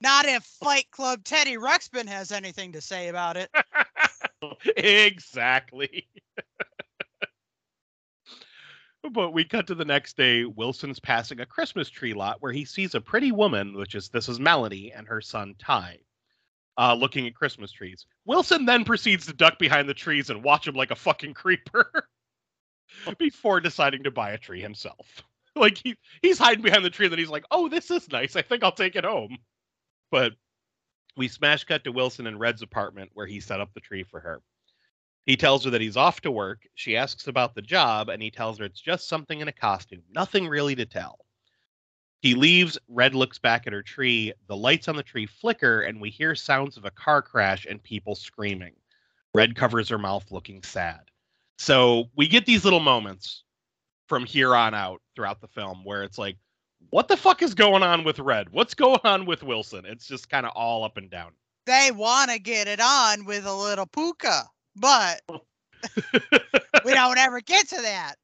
Not 0.00 0.24
if 0.24 0.44
Fight 0.44 0.90
Club 0.90 1.24
Teddy 1.24 1.58
Ruxpin 1.58 2.08
has 2.08 2.32
anything 2.32 2.72
to 2.72 2.80
say 2.80 3.08
about 3.08 3.36
it. 3.36 3.50
exactly. 4.78 6.08
But 9.10 9.32
we 9.32 9.44
cut 9.44 9.66
to 9.66 9.74
the 9.74 9.84
next 9.84 10.16
day. 10.16 10.44
Wilson's 10.44 11.00
passing 11.00 11.40
a 11.40 11.46
Christmas 11.46 11.88
tree 11.88 12.14
lot 12.14 12.40
where 12.40 12.52
he 12.52 12.64
sees 12.64 12.94
a 12.94 13.00
pretty 13.00 13.32
woman, 13.32 13.74
which 13.74 13.94
is 13.94 14.08
this 14.08 14.28
is 14.28 14.38
Melanie, 14.38 14.92
and 14.92 15.06
her 15.08 15.20
son 15.20 15.54
Ty, 15.58 15.98
uh, 16.78 16.94
looking 16.94 17.26
at 17.26 17.34
Christmas 17.34 17.72
trees. 17.72 18.06
Wilson 18.24 18.64
then 18.64 18.84
proceeds 18.84 19.26
to 19.26 19.32
duck 19.32 19.58
behind 19.58 19.88
the 19.88 19.94
trees 19.94 20.30
and 20.30 20.44
watch 20.44 20.66
him 20.68 20.74
like 20.74 20.90
a 20.90 20.96
fucking 20.96 21.34
creeper 21.34 22.08
before 23.18 23.60
deciding 23.60 24.04
to 24.04 24.10
buy 24.10 24.30
a 24.30 24.38
tree 24.38 24.60
himself. 24.60 25.22
like 25.56 25.78
he 25.82 25.96
he's 26.22 26.38
hiding 26.38 26.62
behind 26.62 26.84
the 26.84 26.90
tree, 26.90 27.06
and 27.06 27.12
then 27.12 27.18
he's 27.18 27.28
like, 27.28 27.44
"Oh, 27.50 27.68
this 27.68 27.90
is 27.90 28.10
nice. 28.10 28.36
I 28.36 28.42
think 28.42 28.62
I'll 28.62 28.72
take 28.72 28.96
it 28.96 29.04
home." 29.04 29.38
But 30.10 30.32
we 31.16 31.28
smash 31.28 31.64
cut 31.64 31.84
to 31.84 31.92
Wilson 31.92 32.26
in 32.26 32.38
Red's 32.38 32.62
apartment 32.62 33.10
where 33.14 33.26
he 33.26 33.40
set 33.40 33.60
up 33.60 33.74
the 33.74 33.80
tree 33.80 34.02
for 34.02 34.20
her. 34.20 34.42
He 35.24 35.36
tells 35.36 35.64
her 35.64 35.70
that 35.70 35.80
he's 35.80 35.96
off 35.96 36.20
to 36.22 36.30
work. 36.30 36.66
She 36.74 36.96
asks 36.96 37.28
about 37.28 37.54
the 37.54 37.62
job, 37.62 38.08
and 38.08 38.22
he 38.22 38.30
tells 38.30 38.58
her 38.58 38.64
it's 38.64 38.80
just 38.80 39.08
something 39.08 39.40
in 39.40 39.48
a 39.48 39.52
costume, 39.52 40.02
nothing 40.12 40.48
really 40.48 40.74
to 40.74 40.86
tell. 40.86 41.18
He 42.20 42.34
leaves. 42.34 42.78
Red 42.88 43.14
looks 43.14 43.38
back 43.38 43.66
at 43.66 43.72
her 43.72 43.82
tree. 43.82 44.32
The 44.46 44.56
lights 44.56 44.88
on 44.88 44.96
the 44.96 45.02
tree 45.02 45.26
flicker, 45.26 45.80
and 45.82 46.00
we 46.00 46.08
hear 46.08 46.34
sounds 46.34 46.76
of 46.76 46.84
a 46.84 46.90
car 46.90 47.20
crash 47.20 47.66
and 47.68 47.82
people 47.82 48.14
screaming. 48.14 48.74
Red 49.34 49.56
covers 49.56 49.88
her 49.88 49.98
mouth, 49.98 50.30
looking 50.30 50.62
sad. 50.62 51.00
So 51.58 52.10
we 52.16 52.28
get 52.28 52.46
these 52.46 52.64
little 52.64 52.80
moments 52.80 53.42
from 54.06 54.24
here 54.24 54.54
on 54.54 54.74
out 54.74 55.00
throughout 55.14 55.40
the 55.40 55.48
film 55.48 55.84
where 55.84 56.04
it's 56.04 56.18
like, 56.18 56.36
what 56.90 57.08
the 57.08 57.16
fuck 57.16 57.42
is 57.42 57.54
going 57.54 57.82
on 57.82 58.04
with 58.04 58.18
Red? 58.18 58.50
What's 58.50 58.74
going 58.74 59.00
on 59.04 59.26
with 59.26 59.42
Wilson? 59.42 59.84
It's 59.84 60.06
just 60.06 60.28
kind 60.28 60.46
of 60.46 60.52
all 60.54 60.84
up 60.84 60.96
and 60.96 61.10
down. 61.10 61.32
They 61.66 61.90
want 61.92 62.30
to 62.30 62.38
get 62.38 62.68
it 62.68 62.80
on 62.80 63.24
with 63.24 63.46
a 63.46 63.54
little 63.54 63.86
pooka 63.86 64.46
but 64.76 65.20
we 66.84 66.94
don't 66.94 67.18
ever 67.18 67.40
get 67.40 67.68
to 67.68 67.82
that. 67.82 68.16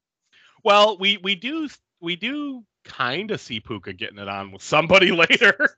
Well, 0.63 0.97
we 0.97 1.17
we 1.17 1.35
do 1.35 1.69
we 2.01 2.15
do 2.15 2.63
kind 2.83 3.31
of 3.31 3.41
see 3.41 3.61
Pooka 3.61 3.95
getting 3.95 4.19
it 4.19 4.27
on 4.27 4.51
with 4.51 4.61
somebody 4.61 5.11
later. 5.11 5.75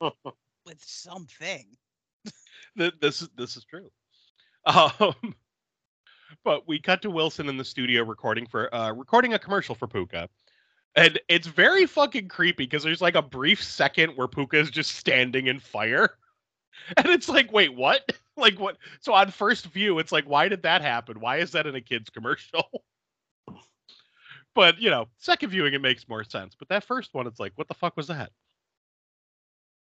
with 0.00 0.84
something. 0.84 1.66
this 2.74 3.22
is 3.22 3.28
this 3.36 3.56
is 3.56 3.64
true. 3.64 3.90
Um, 4.66 5.34
but 6.44 6.66
we 6.66 6.78
cut 6.78 7.02
to 7.02 7.10
Wilson 7.10 7.48
in 7.48 7.56
the 7.56 7.64
studio 7.64 8.02
recording 8.04 8.46
for 8.46 8.72
uh, 8.74 8.92
recording 8.92 9.34
a 9.34 9.38
commercial 9.38 9.74
for 9.74 9.86
Pooka. 9.86 10.28
And 10.96 11.20
it's 11.28 11.46
very 11.46 11.86
fucking 11.86 12.28
creepy 12.28 12.64
because 12.64 12.82
there's 12.82 13.02
like 13.02 13.16
a 13.16 13.22
brief 13.22 13.62
second 13.62 14.16
where 14.16 14.26
Pooka 14.26 14.54
is 14.54 14.70
just 14.70 14.96
standing 14.96 15.46
in 15.46 15.60
fire. 15.60 16.16
And 16.96 17.06
it's 17.06 17.28
like, 17.28 17.52
wait, 17.52 17.74
what? 17.74 18.12
like 18.36 18.60
what? 18.60 18.76
So 19.00 19.12
on 19.12 19.30
first 19.30 19.66
view, 19.66 19.98
it's 19.98 20.12
like, 20.12 20.24
why 20.24 20.48
did 20.48 20.62
that 20.62 20.82
happen? 20.82 21.20
Why 21.20 21.38
is 21.38 21.52
that 21.52 21.66
in 21.66 21.74
a 21.74 21.80
kid's 21.80 22.10
commercial? 22.10 22.84
but 24.54 24.80
you 24.80 24.90
know, 24.90 25.08
second 25.18 25.50
viewing 25.50 25.74
it 25.74 25.82
makes 25.82 26.08
more 26.08 26.24
sense. 26.24 26.54
But 26.58 26.68
that 26.68 26.84
first 26.84 27.12
one, 27.12 27.26
it's 27.26 27.40
like, 27.40 27.52
what 27.56 27.68
the 27.68 27.74
fuck 27.74 27.96
was 27.96 28.06
that? 28.06 28.30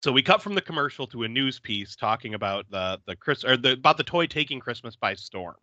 So 0.02 0.10
we 0.10 0.22
cut 0.22 0.42
from 0.42 0.54
the 0.54 0.60
commercial 0.60 1.06
to 1.08 1.22
a 1.22 1.28
news 1.28 1.60
piece 1.60 1.94
talking 1.94 2.34
about 2.34 2.68
the 2.70 3.00
the 3.06 3.14
Chris 3.16 3.44
or 3.44 3.56
the 3.56 3.72
about 3.72 3.96
the 3.96 4.04
toy 4.04 4.26
taking 4.26 4.60
Christmas 4.60 4.96
by 4.96 5.14
storm. 5.14 5.56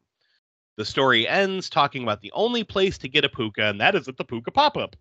The 0.77 0.85
story 0.85 1.27
ends 1.27 1.69
talking 1.69 2.03
about 2.03 2.21
the 2.21 2.31
only 2.31 2.63
place 2.63 2.97
to 2.99 3.09
get 3.09 3.25
a 3.25 3.29
pooka, 3.29 3.69
and 3.69 3.81
that 3.81 3.95
is 3.95 4.07
at 4.07 4.15
the 4.15 4.23
pooka 4.23 4.53
pop 4.53 4.77
up. 4.77 4.95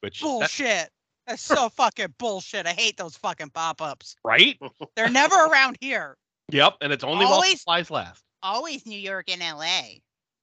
Which 0.00 0.20
bullshit. 0.20 0.90
That's 1.32 1.44
so 1.44 1.70
fucking 1.70 2.14
bullshit. 2.18 2.66
I 2.66 2.72
hate 2.72 2.98
those 2.98 3.16
fucking 3.16 3.48
pop 3.54 3.80
ups. 3.80 4.16
Right? 4.22 4.58
They're 4.96 5.08
never 5.08 5.34
around 5.34 5.78
here. 5.80 6.18
Yep, 6.50 6.76
and 6.82 6.92
it's 6.92 7.04
only 7.04 7.24
always, 7.24 7.40
while 7.40 7.56
supplies 7.56 7.90
last. 7.90 8.22
Always 8.42 8.84
New 8.84 8.98
York 8.98 9.30
and 9.30 9.40
LA. 9.40 9.82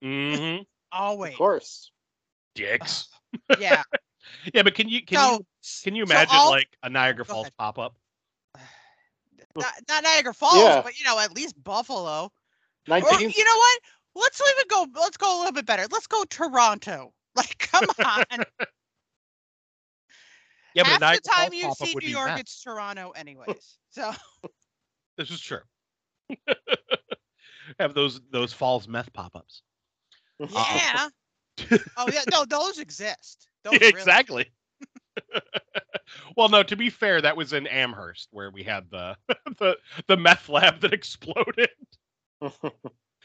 Mm-hmm. 0.04 0.63
always. 0.91 1.34
Of 1.34 1.38
course. 1.38 1.91
Dicks. 2.56 3.08
yeah. 3.60 3.84
yeah, 4.56 4.63
but 4.63 4.73
can 4.73 4.89
you 4.89 5.06
can 5.06 5.19
so, 5.19 5.34
you 5.34 5.45
can 5.84 5.95
you 5.95 6.04
imagine 6.06 6.34
so 6.36 6.49
like 6.49 6.69
a 6.82 6.89
Niagara 6.89 7.23
Falls 7.23 7.52
pop 7.60 7.78
up? 7.78 7.95
Not, 9.56 9.65
not, 9.88 10.04
Niagara 10.04 10.34
Falls, 10.34 10.56
yeah. 10.56 10.82
but 10.82 10.97
you 10.97 11.06
know, 11.06 11.19
at 11.19 11.36
least 11.36 11.62
Buffalo. 11.63 12.32
19... 12.88 13.13
Or 13.13 13.21
you 13.21 13.43
know 13.45 13.58
what? 13.58 13.80
Let's 14.15 14.41
even 14.41 14.65
go. 14.69 14.88
Let's 14.99 15.17
go 15.17 15.36
a 15.36 15.38
little 15.38 15.54
bit 15.54 15.67
better. 15.67 15.86
Let's 15.91 16.08
go 16.08 16.23
Toronto. 16.23 17.13
Like, 17.36 17.60
come 17.60 17.86
on. 18.04 18.43
Yeah, 20.75 20.86
Half 20.86 20.99
but 20.99 21.23
the 21.23 21.29
time 21.29 21.53
you 21.53 21.71
see 21.73 21.95
New 21.95 22.10
York, 22.10 22.32
it's 22.39 22.62
Toronto, 22.62 23.12
anyways. 23.15 23.77
So 23.91 24.12
this 25.17 25.32
is 25.32 25.39
true. 25.41 25.62
Have 27.79 27.93
those 27.93 28.21
those 28.32 28.53
falls 28.53 28.88
meth 28.88 29.12
pop 29.13 29.36
ups. 29.36 29.62
Yeah. 30.39 31.10
oh 31.97 32.10
yeah, 32.12 32.23
no, 32.32 32.45
those 32.45 32.79
exist. 32.79 33.47
Those 33.63 33.73
really 33.73 33.88
exactly. 33.88 34.51
well, 36.38 36.49
no. 36.49 36.63
To 36.63 36.75
be 36.75 36.89
fair, 36.89 37.21
that 37.21 37.36
was 37.36 37.53
in 37.53 37.67
Amherst 37.67 38.29
where 38.32 38.49
we 38.49 38.63
had 38.63 38.89
the 38.89 39.17
the 39.60 39.77
the 40.08 40.17
meth 40.17 40.49
lab 40.49 40.79
that 40.82 40.93
exploded 40.93 41.69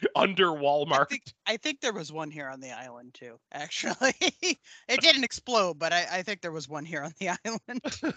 under 0.17 0.49
Walmart. 0.49 1.03
I 1.03 1.05
think, 1.05 1.23
I 1.47 1.57
think, 1.57 1.81
there 1.81 1.93
was 1.93 2.13
one 2.13 2.31
here 2.31 2.49
on 2.49 2.61
the 2.61 2.71
island 2.71 3.15
too. 3.15 3.39
Actually, 3.53 4.15
it 4.21 5.01
didn't 5.01 5.25
explode, 5.25 5.79
but 5.79 5.93
I, 5.93 6.07
I 6.11 6.23
think 6.23 6.41
there 6.41 6.53
was 6.53 6.69
one 6.69 6.85
here 6.85 7.03
on 7.03 7.13
the 7.21 7.29
island. 7.45 8.17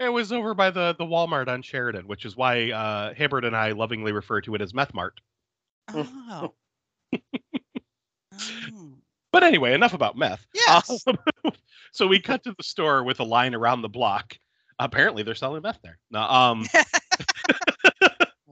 it 0.00 0.08
was 0.08 0.32
over 0.32 0.54
by 0.54 0.70
the 0.70 0.94
the 0.98 1.04
Walmart 1.04 1.48
on 1.48 1.62
Sheridan, 1.62 2.06
which 2.06 2.24
is 2.24 2.36
why 2.36 2.70
uh, 2.70 3.14
Hibbert 3.14 3.44
and 3.44 3.56
I 3.56 3.72
lovingly 3.72 4.12
refer 4.12 4.40
to 4.42 4.54
it 4.54 4.60
as 4.60 4.74
Meth 4.74 4.94
Mart. 4.94 5.20
Oh. 5.92 6.52
oh. 7.14 7.18
But 9.32 9.42
anyway, 9.42 9.72
enough 9.72 9.94
about 9.94 10.16
meth. 10.16 10.46
Yes. 10.54 11.04
Um, 11.06 11.16
so 11.90 12.06
we 12.06 12.20
cut 12.20 12.44
to 12.44 12.54
the 12.56 12.62
store 12.62 13.02
with 13.02 13.18
a 13.20 13.24
line 13.24 13.54
around 13.54 13.80
the 13.80 13.88
block. 13.88 14.36
Apparently, 14.78 15.22
they're 15.22 15.34
selling 15.34 15.62
meth 15.62 15.80
there. 15.82 15.98
Now, 16.10 16.30
um, 16.30 16.66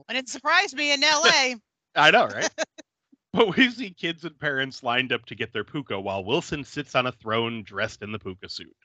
and 0.09 0.17
it 0.17 0.27
surprised 0.27 0.75
me 0.75 0.91
in 0.91 1.03
L.A. 1.03 1.55
I 1.95 2.11
know, 2.11 2.27
right? 2.27 2.49
but 3.33 3.55
we 3.55 3.69
see 3.69 3.91
kids 3.91 4.23
and 4.25 4.37
parents 4.39 4.83
lined 4.83 5.11
up 5.11 5.25
to 5.25 5.35
get 5.35 5.53
their 5.53 5.63
pooka 5.63 6.01
while 6.01 6.23
Wilson 6.23 6.63
sits 6.63 6.95
on 6.95 7.07
a 7.07 7.11
throne 7.11 7.63
dressed 7.63 8.01
in 8.01 8.11
the 8.11 8.19
pooka 8.19 8.49
suit. 8.49 8.75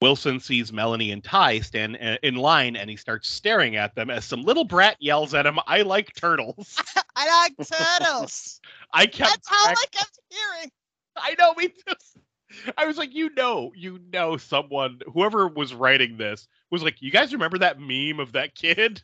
Wilson 0.00 0.38
sees 0.40 0.72
Melanie 0.72 1.12
and 1.12 1.24
Ty 1.24 1.60
stand 1.60 1.96
uh, 2.00 2.18
in 2.22 2.34
line 2.34 2.76
and 2.76 2.90
he 2.90 2.96
starts 2.96 3.28
staring 3.28 3.76
at 3.76 3.94
them 3.94 4.10
as 4.10 4.24
some 4.24 4.42
little 4.42 4.64
brat 4.64 4.96
yells 5.00 5.32
at 5.32 5.46
him, 5.46 5.58
I 5.66 5.82
like 5.82 6.14
turtles. 6.14 6.78
I 7.16 7.48
like 7.56 7.68
turtles. 7.68 8.60
I 8.92 9.06
kept 9.06 9.30
That's 9.30 9.48
all 9.50 9.68
I 9.68 9.84
kept 9.92 10.18
hearing. 10.28 10.70
I 11.16 11.34
know 11.38 11.54
me 11.54 11.68
too. 11.68 11.94
I 12.76 12.86
was 12.86 12.98
like, 12.98 13.14
you 13.14 13.30
know, 13.34 13.72
you 13.74 13.98
know, 14.12 14.36
someone, 14.36 15.00
whoever 15.12 15.48
was 15.48 15.74
writing 15.74 16.16
this, 16.18 16.46
was 16.70 16.82
like, 16.82 17.00
you 17.00 17.10
guys 17.10 17.32
remember 17.32 17.58
that 17.58 17.80
meme 17.80 18.20
of 18.20 18.32
that 18.32 18.54
kid? 18.54 19.02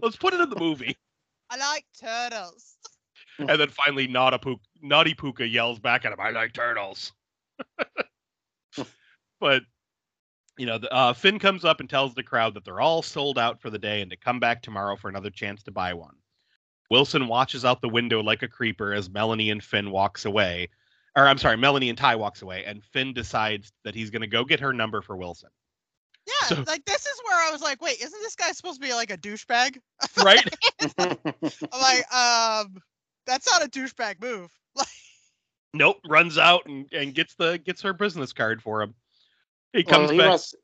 Let's 0.00 0.16
put 0.16 0.34
it 0.34 0.40
in 0.40 0.50
the 0.50 0.60
movie. 0.60 0.96
I 1.50 1.56
like 1.56 1.84
turtles. 2.00 2.76
And 3.38 3.60
then 3.60 3.68
finally, 3.68 4.06
Naughty, 4.06 5.14
Pooka 5.14 5.50
yells 5.50 5.78
back 5.78 6.04
at 6.04 6.12
him, 6.12 6.20
I 6.20 6.30
like 6.30 6.52
turtles. 6.52 7.12
but, 9.40 9.62
you 10.58 10.66
know, 10.66 10.78
the, 10.78 10.92
uh, 10.92 11.12
Finn 11.12 11.38
comes 11.38 11.64
up 11.64 11.80
and 11.80 11.88
tells 11.88 12.14
the 12.14 12.22
crowd 12.22 12.54
that 12.54 12.64
they're 12.64 12.80
all 12.80 13.02
sold 13.02 13.38
out 13.38 13.60
for 13.60 13.70
the 13.70 13.78
day 13.78 14.00
and 14.00 14.10
to 14.10 14.16
come 14.16 14.38
back 14.40 14.62
tomorrow 14.62 14.94
for 14.96 15.08
another 15.08 15.30
chance 15.30 15.62
to 15.64 15.70
buy 15.70 15.94
one. 15.94 16.16
Wilson 16.90 17.28
watches 17.28 17.64
out 17.64 17.80
the 17.80 17.88
window 17.88 18.22
like 18.22 18.42
a 18.42 18.48
creeper 18.48 18.92
as 18.92 19.08
Melanie 19.08 19.50
and 19.50 19.62
Finn 19.62 19.90
walks 19.90 20.24
away, 20.24 20.68
or 21.16 21.26
I'm 21.26 21.38
sorry, 21.38 21.56
Melanie 21.56 21.88
and 21.88 21.98
Ty 21.98 22.16
walks 22.16 22.42
away, 22.42 22.64
and 22.64 22.84
Finn 22.84 23.12
decides 23.12 23.72
that 23.84 23.94
he's 23.94 24.10
going 24.10 24.22
to 24.22 24.28
go 24.28 24.44
get 24.44 24.60
her 24.60 24.72
number 24.72 25.00
for 25.00 25.16
Wilson. 25.16 25.50
Yeah, 26.30 26.48
so, 26.48 26.64
like 26.66 26.84
this 26.84 27.06
is 27.06 27.20
where 27.24 27.48
I 27.48 27.50
was 27.50 27.62
like, 27.62 27.82
wait, 27.82 28.00
isn't 28.00 28.22
this 28.22 28.36
guy 28.36 28.52
supposed 28.52 28.80
to 28.80 28.86
be 28.86 28.94
like 28.94 29.10
a 29.10 29.16
douchebag? 29.16 29.78
Right. 30.22 30.44
I'm 30.98 31.80
like, 31.80 32.12
um, 32.12 32.82
that's 33.26 33.50
not 33.50 33.64
a 33.64 33.68
douchebag 33.68 34.20
move. 34.20 34.50
Like, 34.76 34.86
nope, 35.74 35.96
runs 36.08 36.38
out 36.38 36.66
and, 36.66 36.86
and 36.92 37.12
gets 37.14 37.34
the 37.34 37.58
gets 37.58 37.82
her 37.82 37.92
business 37.92 38.32
card 38.32 38.62
for 38.62 38.82
him. 38.82 38.94
He 39.72 39.82
comes 39.82 40.08
well, 40.08 40.10
he 40.12 40.18
back. 40.18 40.28
Wants, 40.28 40.54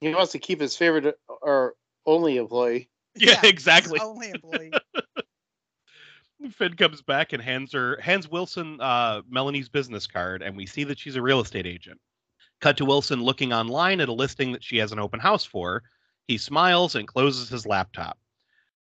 he 0.00 0.14
wants 0.14 0.32
to 0.32 0.38
keep 0.38 0.60
his 0.60 0.76
favorite 0.76 1.16
or 1.28 1.74
only 2.04 2.36
employee. 2.36 2.88
Yeah, 3.14 3.38
yeah 3.42 3.48
exactly. 3.48 4.00
Only 4.00 4.30
employee. 4.30 4.72
Finn 6.52 6.74
comes 6.74 7.00
back 7.00 7.32
and 7.32 7.42
hands 7.42 7.72
her 7.72 7.98
hands 8.00 8.28
Wilson 8.28 8.80
uh, 8.80 9.22
Melanie's 9.28 9.68
business 9.68 10.06
card, 10.06 10.42
and 10.42 10.56
we 10.56 10.66
see 10.66 10.84
that 10.84 10.98
she's 10.98 11.16
a 11.16 11.22
real 11.22 11.40
estate 11.40 11.66
agent. 11.66 12.00
Cut 12.60 12.76
to 12.78 12.84
Wilson 12.84 13.22
looking 13.22 13.52
online 13.52 14.00
at 14.00 14.08
a 14.08 14.12
listing 14.12 14.52
that 14.52 14.64
she 14.64 14.78
has 14.78 14.92
an 14.92 14.98
open 14.98 15.20
house 15.20 15.44
for. 15.44 15.82
He 16.26 16.38
smiles 16.38 16.94
and 16.94 17.06
closes 17.06 17.48
his 17.48 17.66
laptop. 17.66 18.18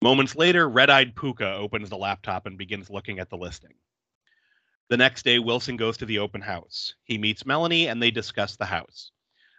Moments 0.03 0.37
later, 0.37 0.69
red 0.69 0.91
eyed 0.91 1.15
Pooka 1.15 1.59
opens 1.59 1.89
the 1.89 1.97
laptop 1.97 2.47
and 2.47 2.59
begins 2.59 2.91
looking 2.91 3.19
at 3.19 3.31
the 3.31 3.37
listing. 3.37 3.75
The 4.91 4.97
next 4.97 5.25
day, 5.25 5.39
Wilson 5.39 5.77
goes 5.77 5.97
to 5.99 6.07
the 6.07 6.19
open 6.19 6.41
house. 6.41 6.95
He 7.05 7.17
meets 7.17 7.47
Melanie 7.47 7.89
and 7.89 8.03
they 8.03 8.11
discuss 8.11 8.57
the 8.57 8.67
house. 8.67 9.13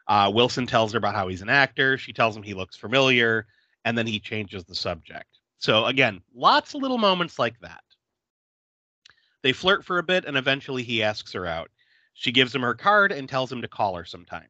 Uh, 0.08 0.32
Wilson 0.34 0.68
tells 0.68 0.92
her 0.92 0.98
about 0.98 1.16
how 1.16 1.30
he's 1.30 1.42
an 1.42 1.50
actor. 1.50 1.98
She 1.98 2.14
tells 2.14 2.36
him 2.36 2.44
he 2.44 2.54
looks 2.54 2.76
familiar, 2.76 3.48
and 3.86 3.98
then 3.98 4.06
he 4.06 4.20
changes 4.20 4.66
the 4.66 4.76
subject. 4.76 5.40
So 5.60 5.86
again, 5.86 6.22
lots 6.36 6.74
of 6.74 6.82
little 6.82 6.98
moments 6.98 7.40
like 7.40 7.60
that. 7.62 7.84
They 9.44 9.54
flirt 9.54 9.86
for 9.86 9.98
a 9.98 10.04
bit 10.04 10.26
and 10.26 10.38
eventually 10.38 10.84
he 10.84 11.04
asks 11.04 11.32
her 11.34 11.46
out. 11.46 11.70
She 12.14 12.32
gives 12.32 12.54
him 12.54 12.62
her 12.62 12.76
card 12.76 13.12
and 13.12 13.28
tells 13.28 13.52
him 13.52 13.62
to 13.62 13.68
call 13.68 13.96
her 13.96 14.06
sometime. 14.06 14.48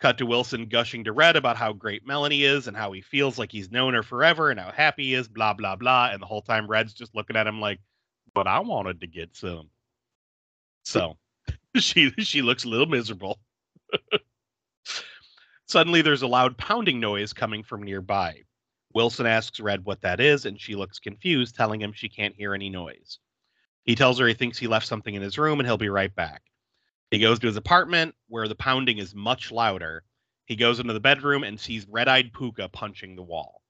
Cut 0.00 0.18
to 0.18 0.26
Wilson 0.26 0.66
gushing 0.66 1.04
to 1.04 1.12
Red 1.12 1.36
about 1.36 1.56
how 1.56 1.72
great 1.72 2.04
Melanie 2.06 2.42
is 2.42 2.66
and 2.66 2.76
how 2.76 2.90
he 2.90 3.00
feels 3.00 3.38
like 3.38 3.52
he's 3.52 3.70
known 3.70 3.94
her 3.94 4.02
forever 4.02 4.50
and 4.50 4.58
how 4.58 4.72
happy 4.72 5.04
he 5.04 5.14
is, 5.14 5.28
blah, 5.28 5.54
blah, 5.54 5.76
blah. 5.76 6.10
And 6.12 6.20
the 6.20 6.26
whole 6.26 6.42
time 6.42 6.66
Red's 6.66 6.92
just 6.92 7.14
looking 7.14 7.36
at 7.36 7.46
him 7.46 7.60
like, 7.60 7.78
but 8.34 8.48
I 8.48 8.58
wanted 8.58 9.00
to 9.00 9.06
get 9.06 9.36
some. 9.36 9.70
So 10.82 11.16
she 11.76 12.10
she 12.18 12.42
looks 12.42 12.64
a 12.64 12.68
little 12.68 12.86
miserable. 12.86 13.38
Suddenly 15.66 16.02
there's 16.02 16.22
a 16.22 16.26
loud 16.26 16.58
pounding 16.58 16.98
noise 16.98 17.32
coming 17.32 17.62
from 17.62 17.82
nearby. 17.82 18.42
Wilson 18.94 19.26
asks 19.26 19.60
Red 19.60 19.84
what 19.84 20.00
that 20.02 20.20
is, 20.20 20.44
and 20.44 20.60
she 20.60 20.74
looks 20.74 20.98
confused, 20.98 21.54
telling 21.54 21.80
him 21.80 21.92
she 21.92 22.08
can't 22.08 22.34
hear 22.34 22.54
any 22.54 22.68
noise. 22.68 23.18
He 23.84 23.94
tells 23.94 24.18
her 24.18 24.26
he 24.26 24.34
thinks 24.34 24.58
he 24.58 24.66
left 24.66 24.86
something 24.86 25.14
in 25.14 25.22
his 25.22 25.38
room 25.38 25.60
and 25.60 25.66
he'll 25.66 25.78
be 25.78 25.88
right 25.88 26.14
back. 26.14 26.42
He 27.12 27.18
goes 27.18 27.38
to 27.40 27.46
his 27.46 27.58
apartment 27.58 28.14
where 28.28 28.48
the 28.48 28.54
pounding 28.54 28.96
is 28.96 29.14
much 29.14 29.52
louder. 29.52 30.02
He 30.46 30.56
goes 30.56 30.80
into 30.80 30.94
the 30.94 30.98
bedroom 30.98 31.44
and 31.44 31.60
sees 31.60 31.86
red 31.86 32.08
eyed 32.08 32.32
Pooka 32.32 32.72
punching 32.72 33.16
the 33.16 33.22
wall. 33.22 33.60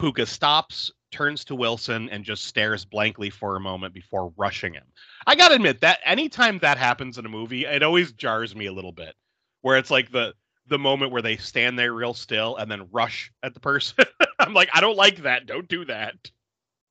Pooka 0.00 0.26
stops, 0.26 0.90
turns 1.12 1.44
to 1.44 1.54
Wilson, 1.54 2.08
and 2.08 2.24
just 2.24 2.44
stares 2.44 2.86
blankly 2.86 3.28
for 3.28 3.54
a 3.54 3.60
moment 3.60 3.92
before 3.92 4.32
rushing 4.34 4.72
him. 4.72 4.86
I 5.26 5.34
gotta 5.34 5.56
admit 5.56 5.82
that 5.82 6.00
anytime 6.06 6.58
that 6.60 6.78
happens 6.78 7.18
in 7.18 7.26
a 7.26 7.28
movie, 7.28 7.66
it 7.66 7.82
always 7.82 8.12
jars 8.12 8.56
me 8.56 8.64
a 8.64 8.72
little 8.72 8.92
bit. 8.92 9.14
Where 9.60 9.76
it's 9.76 9.90
like 9.90 10.10
the 10.10 10.32
the 10.66 10.78
moment 10.78 11.12
where 11.12 11.20
they 11.20 11.36
stand 11.36 11.78
there 11.78 11.92
real 11.92 12.14
still 12.14 12.56
and 12.56 12.70
then 12.70 12.88
rush 12.90 13.30
at 13.42 13.52
the 13.52 13.60
person. 13.60 14.06
I'm 14.38 14.54
like, 14.54 14.70
I 14.72 14.80
don't 14.80 14.96
like 14.96 15.24
that. 15.24 15.44
Don't 15.44 15.68
do 15.68 15.84
that. 15.84 16.14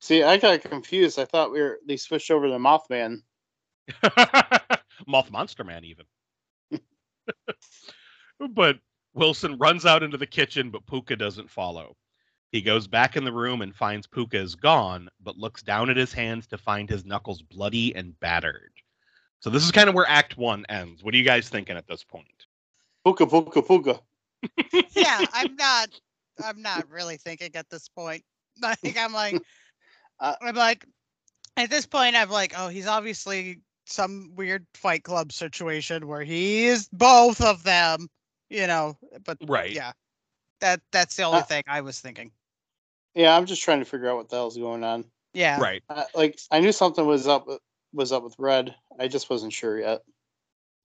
See, 0.01 0.21
I 0.21 0.37
got 0.37 0.61
confused. 0.61 1.17
I 1.17 1.25
thought 1.25 1.51
we 1.51 1.61
were 1.61 1.79
they 1.87 1.97
switched 1.97 2.29
over 2.29 2.47
to 2.47 2.59
Mothman. 2.59 3.23
Moth 5.07 5.31
Monster 5.31 5.63
Man, 5.63 5.83
even. 5.83 6.05
but 8.51 8.79
Wilson 9.13 9.57
runs 9.57 9.85
out 9.85 10.03
into 10.03 10.17
the 10.17 10.27
kitchen, 10.27 10.69
but 10.69 10.85
Pooka 10.85 11.17
doesn't 11.17 11.49
follow. 11.49 11.95
He 12.51 12.61
goes 12.61 12.87
back 12.87 13.15
in 13.15 13.25
the 13.25 13.31
room 13.31 13.61
and 13.61 13.75
finds 13.75 14.07
Pooka 14.07 14.35
is 14.35 14.55
gone, 14.55 15.09
but 15.21 15.37
looks 15.37 15.61
down 15.61 15.89
at 15.89 15.97
his 15.97 16.11
hands 16.13 16.47
to 16.47 16.57
find 16.57 16.89
his 16.89 17.05
knuckles 17.05 17.41
bloody 17.41 17.95
and 17.95 18.19
battered. 18.19 18.71
So 19.39 19.49
this 19.49 19.63
is 19.63 19.71
kind 19.71 19.87
of 19.87 19.95
where 19.95 20.07
Act 20.07 20.37
One 20.37 20.65
ends. 20.67 21.03
What 21.03 21.13
are 21.13 21.17
you 21.17 21.23
guys 21.23 21.47
thinking 21.47 21.77
at 21.77 21.87
this 21.87 22.03
point? 22.03 22.27
Pooka, 23.05 23.29
pooka, 23.29 23.65
pooka. 23.65 24.01
yeah, 24.95 25.25
I'm 25.33 25.55
not. 25.55 25.89
I'm 26.43 26.61
not 26.61 26.89
really 26.89 27.17
thinking 27.17 27.51
at 27.55 27.69
this 27.69 27.87
point. 27.87 28.23
Like 28.61 28.97
I'm 28.97 29.13
like, 29.13 29.41
uh, 30.19 30.35
I'm 30.41 30.55
like, 30.55 30.85
at 31.55 31.69
this 31.69 31.85
point, 31.85 32.17
I'm 32.17 32.29
like, 32.29 32.53
oh, 32.57 32.67
he's 32.67 32.87
obviously 32.87 33.61
some 33.91 34.31
weird 34.35 34.65
Fight 34.73 35.03
Club 35.03 35.31
situation 35.31 36.07
where 36.07 36.23
he 36.23 36.65
is 36.65 36.87
both 36.91 37.41
of 37.41 37.63
them, 37.63 38.09
you 38.49 38.67
know. 38.67 38.97
But 39.25 39.37
right, 39.47 39.71
yeah, 39.71 39.91
that 40.61 40.81
that's 40.91 41.15
the 41.15 41.23
only 41.23 41.39
uh, 41.39 41.43
thing 41.43 41.63
I 41.67 41.81
was 41.81 41.99
thinking. 41.99 42.31
Yeah, 43.15 43.35
I'm 43.35 43.45
just 43.45 43.63
trying 43.63 43.79
to 43.79 43.85
figure 43.85 44.09
out 44.09 44.17
what 44.17 44.29
the 44.29 44.37
hell's 44.37 44.57
going 44.57 44.83
on. 44.83 45.05
Yeah, 45.33 45.59
right. 45.59 45.83
Uh, 45.89 46.03
like 46.15 46.39
I 46.51 46.59
knew 46.59 46.71
something 46.71 47.05
was 47.05 47.27
up 47.27 47.47
was 47.93 48.11
up 48.11 48.23
with 48.23 48.35
Red. 48.37 48.75
I 48.99 49.07
just 49.07 49.29
wasn't 49.29 49.53
sure 49.53 49.79
yet. 49.79 50.01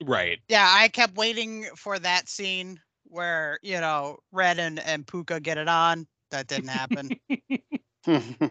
Right. 0.03 0.41
Yeah, 0.49 0.67
I 0.69 0.89
kept 0.89 1.17
waiting 1.17 1.67
for 1.77 1.99
that 1.99 2.29
scene 2.29 2.81
where, 3.05 3.59
you 3.63 3.81
know, 3.81 4.19
Red 4.33 4.59
and, 4.59 4.81
and 4.81 5.07
Pooka 5.07 5.43
get 5.43 5.59
it 5.59 5.69
on. 5.69 6.07
That 6.31 6.49
didn't 6.49 6.69
happen. 6.69 7.11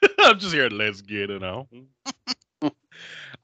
I'm 0.18 0.38
just 0.38 0.54
here, 0.54 0.68
let's 0.68 1.00
get 1.00 1.30
it 1.30 1.42
on. 1.42 1.66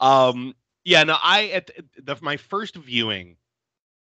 um, 0.01 0.55
yeah, 0.85 1.05
no, 1.05 1.17
I 1.23 1.47
at 1.49 1.71
the, 2.03 2.19
my 2.21 2.37
first 2.37 2.77
viewing 2.77 3.37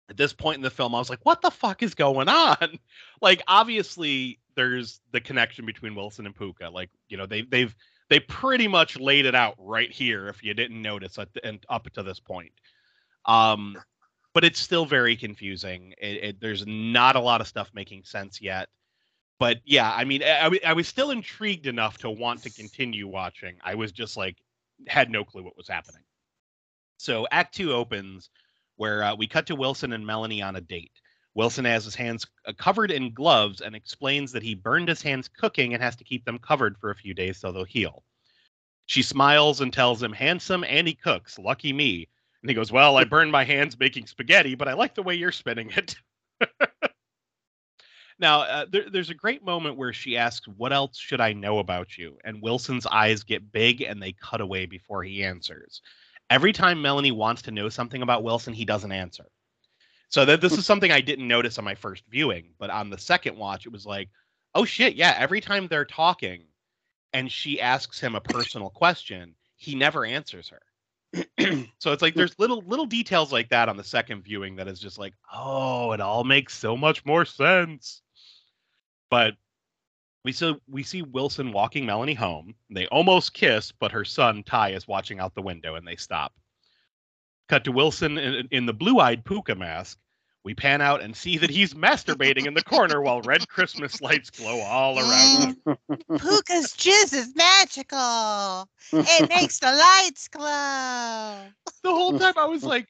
at 0.09 0.17
this 0.17 0.33
point 0.33 0.57
in 0.57 0.63
the 0.63 0.71
film, 0.71 0.95
I 0.95 0.99
was 0.99 1.11
like, 1.11 1.25
what 1.25 1.43
the 1.43 1.51
fuck 1.51 1.83
is 1.83 1.95
going 1.95 2.29
on? 2.29 2.79
Like, 3.21 3.41
obviously, 3.47 4.41
there's 4.57 5.01
the 5.13 5.21
connection 5.21 5.65
between 5.65 5.95
Wilson 5.95 6.27
and 6.27 6.37
Pooka. 6.37 6.73
Like, 6.73 6.91
you 7.09 7.17
know, 7.17 7.25
they 7.25 7.43
they've 7.43 7.73
they 8.09 8.19
pretty 8.19 8.67
much 8.67 8.99
laid 8.99 9.27
it 9.27 9.35
out 9.37 9.55
right 9.59 9.93
here 9.93 10.27
if 10.27 10.43
you 10.43 10.55
didn't 10.55 10.83
notice 10.83 11.21
at 11.21 11.33
the, 11.33 11.47
and 11.47 11.65
up 11.69 11.89
to 11.93 12.03
this 12.03 12.19
point. 12.19 12.51
Um, 13.25 13.77
but 14.35 14.45
it's 14.45 14.59
still 14.59 14.85
very 14.85 15.17
confusing. 15.17 15.95
It, 15.99 16.25
it, 16.25 16.41
there's 16.41 16.67
not 16.67 17.15
a 17.15 17.21
lot 17.21 17.41
of 17.41 17.47
stuff 17.47 17.71
making 17.75 18.03
sense 18.05 18.41
yet. 18.41 18.69
But 19.39 19.59
yeah, 19.65 19.93
I 19.93 20.05
mean, 20.05 20.23
I, 20.23 20.59
I 20.67 20.73
was 20.73 20.89
still 20.89 21.11
intrigued 21.11 21.67
enough 21.67 21.99
to 21.99 22.11
want 22.11 22.43
to 22.43 22.51
continue 22.51 23.09
watching. 23.09 23.57
I 23.65 23.75
was 23.75 23.93
just 23.93 24.17
like, 24.17 24.37
had 24.89 25.11
no 25.11 25.25
clue 25.25 25.43
what 25.43 25.57
was 25.57 25.69
happening. 25.69 26.03
So 26.99 27.27
Act 27.31 27.55
Two 27.55 27.73
opens 27.73 28.31
where 28.77 29.03
uh, 29.03 29.15
we 29.15 29.27
cut 29.27 29.47
to 29.47 29.57
Wilson 29.57 29.93
and 29.93 30.07
Melanie 30.07 30.43
on 30.43 30.57
a 30.57 30.61
date. 30.61 30.93
Wilson 31.35 31.65
has 31.65 31.85
his 31.85 31.95
hands 31.95 32.27
uh, 32.47 32.53
covered 32.57 32.91
in 32.91 33.15
gloves 33.15 33.61
and 33.61 33.75
explains 33.75 34.33
that 34.33 34.43
he 34.43 34.55
burned 34.55 34.89
his 34.89 35.03
hands 35.03 35.29
cooking 35.29 35.73
and 35.75 35.83
has 35.83 35.97
to 35.97 36.05
keep 36.05 36.25
them 36.25 36.39
covered 36.39 36.77
for 36.79 36.91
a 36.91 36.97
few 36.97 37.15
days 37.15 37.39
so 37.39 37.53
they'll 37.53 37.65
heal. 37.65 38.05
She 38.87 39.03
smiles 39.03 39.61
and 39.61 39.73
tells 39.73 40.03
him, 40.03 40.13
handsome 40.13 40.65
and 40.65 40.87
he 40.87 40.95
cooks. 40.95 41.39
Lucky 41.39 41.73
me. 41.73 42.09
And 42.43 42.51
he 42.51 42.55
goes, 42.55 42.73
Well, 42.73 42.97
I 42.97 43.05
burned 43.13 43.33
my 43.33 43.45
hands 43.45 43.79
making 43.79 44.07
spaghetti, 44.07 44.55
but 44.55 44.69
I 44.69 44.75
like 44.75 44.95
the 44.95 45.03
way 45.03 45.15
you're 45.15 45.33
spinning 45.33 45.71
it. 45.77 45.97
Now, 48.23 48.43
uh, 48.43 48.67
there, 48.71 48.89
there's 48.89 49.11
a 49.11 49.15
great 49.15 49.45
moment 49.45 49.77
where 49.77 49.93
she 49.93 50.17
asks, 50.17 50.49
What 50.49 50.73
else 50.73 50.97
should 50.97 51.21
I 51.21 51.35
know 51.35 51.59
about 51.59 51.99
you? 51.99 52.17
And 52.25 52.41
Wilson's 52.41 52.87
eyes 52.87 53.25
get 53.25 53.53
big 53.53 53.83
and 53.83 54.01
they 54.01 54.13
cut 54.13 54.41
away 54.41 54.65
before 54.65 55.03
he 55.03 55.25
answers. 55.25 55.83
Every 56.31 56.53
time 56.53 56.81
Melanie 56.81 57.13
wants 57.13 57.43
to 57.43 57.51
know 57.51 57.69
something 57.69 58.01
about 58.01 58.23
Wilson, 58.23 58.55
he 58.55 58.65
doesn't 58.65 58.93
answer. 58.93 59.27
So 60.09 60.25
that 60.25 60.41
this 60.41 60.57
is 60.57 60.65
something 60.65 60.93
I 60.93 61.01
didn't 61.01 61.29
notice 61.29 61.59
on 61.59 61.65
my 61.65 61.75
first 61.75 62.05
viewing, 62.09 62.51
but 62.59 62.71
on 62.71 62.91
the 62.91 62.99
second 62.99 63.37
watch, 63.37 63.67
it 63.67 63.73
was 63.73 63.85
like, 63.85 64.09
oh 64.55 64.65
shit, 64.65 64.95
yeah. 64.95 65.15
Every 65.19 65.41
time 65.41 65.67
they're 65.67 65.85
talking, 65.85 66.45
and 67.13 67.31
she 67.31 67.61
asks 67.61 68.01
him 68.01 68.15
a 68.15 68.21
personal 68.21 68.71
question, 68.71 69.35
he 69.57 69.75
never 69.75 70.05
answers 70.05 70.51
her. 70.51 70.63
so 71.79 71.93
it's 71.93 72.01
like 72.01 72.15
there's 72.15 72.39
little 72.39 72.63
little 72.67 72.87
details 72.87 73.33
like 73.33 73.51
that 73.51 73.69
on 73.69 73.77
the 73.77 73.85
second 73.85 74.23
viewing 74.23 74.57
that 74.57 74.69
is 74.69 74.81
just 74.81 74.99
like, 74.99 75.13
oh, 75.33 75.93
it 75.93 76.01
all 76.01 76.25
makes 76.25 76.57
so 76.57 76.77
much 76.77 77.05
more 77.05 77.25
sense. 77.25 78.01
But 79.13 79.35
we 80.25 80.33
see 80.33 80.57
we 80.71 80.83
see 80.83 81.03
Wilson 81.03 81.53
walking 81.53 81.85
Melanie 81.85 82.15
home. 82.15 82.55
They 82.71 82.87
almost 82.87 83.35
kiss, 83.35 83.71
but 83.71 83.93
her 83.93 84.07
son 84.07 84.43
Ty 84.43 84.71
is 84.71 84.89
watching 84.89 85.21
out 85.21 85.35
the 85.35 85.43
window, 85.43 85.75
and 85.75 85.87
they 85.87 85.97
stop. 85.97 86.33
Cut 87.51 87.63
to 87.65 87.73
Wilson 87.73 88.17
in, 88.17 88.49
in 88.51 88.65
the 88.65 88.73
blue-eyed 88.73 89.23
pooka 89.27 89.55
mask, 89.55 89.99
we 90.45 90.55
pan 90.55 90.81
out 90.81 91.03
and 91.03 91.15
see 91.15 91.37
that 91.37 91.51
he's 91.51 91.75
masturbating 91.75 92.47
in 92.47 92.55
the 92.55 92.65
corner 92.65 93.03
while 93.03 93.21
red 93.21 93.47
Christmas 93.49 94.01
lights 94.01 94.31
glow 94.31 94.61
all 94.61 94.99
around 94.99 95.43
him. 95.43 95.77
Pooka's 96.09 96.73
jizz 96.73 97.13
is 97.13 97.37
magical. 97.37 98.67
It 98.93 99.29
makes 99.29 99.59
the 99.59 99.73
lights 99.73 100.27
glow. 100.29 101.49
The 101.83 101.91
whole 101.91 102.19
time 102.19 102.39
I 102.39 102.47
was 102.47 102.65
like, 102.65 102.89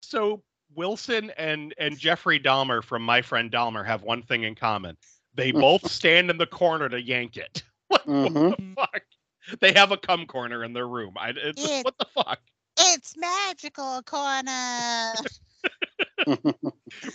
so 0.00 0.42
Wilson 0.74 1.30
and 1.36 1.74
and 1.76 1.98
Jeffrey 1.98 2.40
Dahmer 2.40 2.82
from 2.82 3.02
My 3.02 3.20
Friend 3.20 3.52
Dahmer 3.52 3.84
have 3.84 4.00
one 4.00 4.22
thing 4.22 4.44
in 4.44 4.54
common. 4.54 4.96
They 5.34 5.52
both 5.52 5.90
stand 5.90 6.30
in 6.30 6.38
the 6.38 6.46
corner 6.46 6.88
to 6.88 7.00
yank 7.00 7.36
it. 7.36 7.62
What, 7.88 8.06
mm-hmm. 8.06 8.48
what 8.48 8.58
the 8.58 8.74
fuck? 8.74 9.02
They 9.60 9.72
have 9.72 9.92
a 9.92 9.96
cum 9.96 10.26
corner 10.26 10.64
in 10.64 10.72
their 10.72 10.88
room. 10.88 11.14
I, 11.16 11.32
it's, 11.36 11.64
it, 11.64 11.84
what 11.84 11.96
the 11.98 12.06
fuck? 12.14 12.40
It's 12.78 13.16
magical 13.16 14.02
corner. 14.02 15.12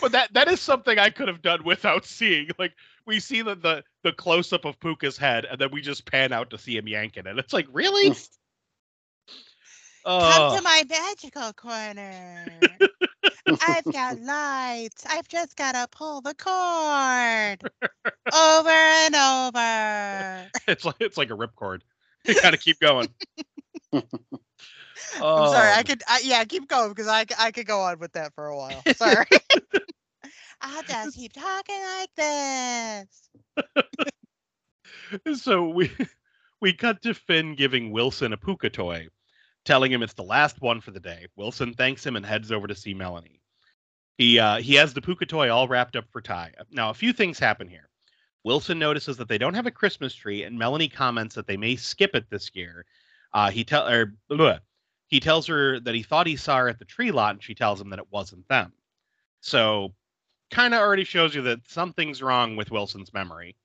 but 0.00 0.12
that 0.12 0.32
that 0.32 0.48
is 0.48 0.60
something 0.60 0.98
I 0.98 1.10
could 1.10 1.28
have 1.28 1.42
done 1.42 1.64
without 1.64 2.04
seeing. 2.04 2.48
Like 2.58 2.72
we 3.06 3.20
see 3.20 3.42
the 3.42 3.54
the, 3.54 3.84
the 4.02 4.12
close 4.12 4.52
up 4.52 4.64
of 4.64 4.78
Pooka's 4.80 5.16
head, 5.16 5.44
and 5.44 5.58
then 5.58 5.70
we 5.72 5.80
just 5.80 6.04
pan 6.10 6.32
out 6.32 6.50
to 6.50 6.58
see 6.58 6.76
him 6.76 6.88
yanking 6.88 7.26
it. 7.26 7.38
It's 7.38 7.52
like 7.52 7.66
really. 7.72 8.14
Come 10.06 10.56
to 10.56 10.62
my 10.62 10.84
magical 10.86 11.52
corner. 11.54 12.46
I've 13.46 13.84
got 13.84 14.20
lights. 14.20 15.04
I've 15.08 15.28
just 15.28 15.56
got 15.56 15.72
to 15.72 15.86
pull 15.90 16.20
the 16.20 16.34
cord 16.34 17.62
over 18.34 18.70
and 18.70 19.14
over. 19.14 20.50
It's 20.68 20.84
like 20.84 20.96
it's 21.00 21.18
like 21.18 21.30
a 21.30 21.36
ripcord. 21.36 21.80
You 22.26 22.40
got 22.40 22.52
to 22.52 22.56
keep 22.56 22.80
going. 22.80 23.08
I'm 23.92 24.02
sorry. 25.20 25.70
I 25.70 25.80
um 25.80 25.84
could, 25.84 26.02
I, 26.08 26.22
yeah, 26.24 26.42
keep 26.44 26.66
going 26.68 26.88
because 26.88 27.06
I, 27.06 27.26
I 27.38 27.50
could 27.50 27.66
go 27.66 27.82
on 27.82 27.98
with 27.98 28.12
that 28.12 28.32
for 28.34 28.46
a 28.46 28.56
while. 28.56 28.82
Sorry. 28.96 29.26
I'll 30.62 30.82
just 30.84 31.16
keep 31.16 31.34
talking 31.34 31.82
like 31.98 32.08
this. 35.20 35.42
so 35.42 35.68
we 35.68 35.90
we 36.62 36.72
cut 36.72 37.02
to 37.02 37.12
Finn 37.12 37.56
giving 37.56 37.92
Wilson 37.92 38.32
a 38.32 38.38
pooka 38.38 38.72
toy, 38.72 39.08
telling 39.64 39.92
him 39.92 40.02
it's 40.02 40.14
the 40.14 40.22
last 40.22 40.60
one 40.60 40.80
for 40.80 40.90
the 40.90 41.00
day. 41.00 41.26
Wilson 41.36 41.74
thanks 41.74 42.04
him 42.04 42.16
and 42.16 42.24
heads 42.24 42.52
over 42.52 42.66
to 42.66 42.74
see 42.74 42.94
Melanie. 42.94 43.40
He 44.18 44.38
uh, 44.38 44.58
he 44.58 44.74
has 44.74 44.94
the 44.94 45.00
pooka 45.00 45.26
toy 45.26 45.50
all 45.50 45.68
wrapped 45.68 45.96
up 45.96 46.04
for 46.10 46.20
Ty. 46.20 46.52
Now 46.70 46.90
a 46.90 46.94
few 46.94 47.12
things 47.12 47.38
happen 47.38 47.68
here. 47.68 47.88
Wilson 48.44 48.78
notices 48.78 49.16
that 49.16 49.28
they 49.28 49.38
don't 49.38 49.54
have 49.54 49.66
a 49.66 49.70
Christmas 49.70 50.14
tree, 50.14 50.42
and 50.42 50.58
Melanie 50.58 50.88
comments 50.88 51.34
that 51.34 51.46
they 51.46 51.56
may 51.56 51.76
skip 51.76 52.14
it 52.14 52.28
this 52.30 52.50
year. 52.54 52.84
Uh, 53.32 53.50
he 53.50 53.64
tell 53.64 53.88
or 53.88 54.14
bleh, 54.30 54.60
he 55.08 55.18
tells 55.18 55.46
her 55.46 55.80
that 55.80 55.94
he 55.94 56.02
thought 56.02 56.26
he 56.26 56.36
saw 56.36 56.58
her 56.58 56.68
at 56.68 56.78
the 56.78 56.84
tree 56.84 57.10
lot, 57.10 57.34
and 57.34 57.42
she 57.42 57.54
tells 57.54 57.80
him 57.80 57.90
that 57.90 57.98
it 57.98 58.10
wasn't 58.10 58.46
them. 58.48 58.72
So, 59.40 59.94
kind 60.50 60.74
of 60.74 60.80
already 60.80 61.04
shows 61.04 61.34
you 61.34 61.42
that 61.42 61.60
something's 61.66 62.22
wrong 62.22 62.54
with 62.56 62.70
Wilson's 62.70 63.12
memory. 63.12 63.56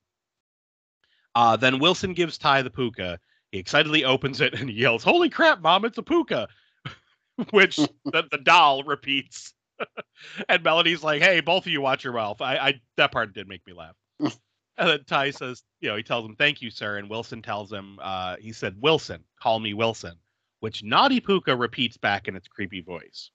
Uh, 1.35 1.55
then 1.57 1.79
Wilson 1.79 2.13
gives 2.13 2.37
Ty 2.37 2.63
the 2.63 2.69
pooka. 2.69 3.17
He 3.51 3.59
excitedly 3.59 4.05
opens 4.05 4.41
it 4.41 4.53
and 4.53 4.69
yells, 4.69 5.03
"Holy 5.03 5.29
crap, 5.29 5.61
mom! 5.61 5.85
It's 5.85 5.97
a 5.97 6.03
pooka!" 6.03 6.47
Which 7.51 7.75
the, 8.05 8.27
the 8.31 8.39
doll 8.43 8.83
repeats. 8.83 9.53
and 10.49 10.63
Melody's 10.63 11.03
like, 11.03 11.21
"Hey, 11.21 11.39
both 11.39 11.65
of 11.65 11.71
you 11.71 11.81
watch 11.81 12.03
your 12.03 12.13
mouth." 12.13 12.41
I, 12.41 12.57
I 12.57 12.81
that 12.97 13.11
part 13.11 13.33
did 13.33 13.47
make 13.47 13.65
me 13.65 13.73
laugh. 13.73 13.95
and 14.19 14.31
then 14.77 15.03
Ty 15.05 15.31
says, 15.31 15.63
"You 15.79 15.89
know," 15.89 15.95
he 15.95 16.03
tells 16.03 16.25
him, 16.25 16.35
"Thank 16.35 16.61
you, 16.61 16.69
sir." 16.69 16.97
And 16.97 17.09
Wilson 17.09 17.41
tells 17.41 17.71
him, 17.71 17.99
uh, 18.01 18.35
"He 18.39 18.51
said, 18.51 18.75
Wilson, 18.79 19.23
call 19.41 19.59
me 19.59 19.73
Wilson." 19.73 20.17
which 20.59 20.83
Naughty 20.83 21.21
Pooka 21.21 21.57
repeats 21.57 21.97
back 21.97 22.27
in 22.27 22.35
its 22.35 22.47
creepy 22.47 22.81
voice. 22.81 23.31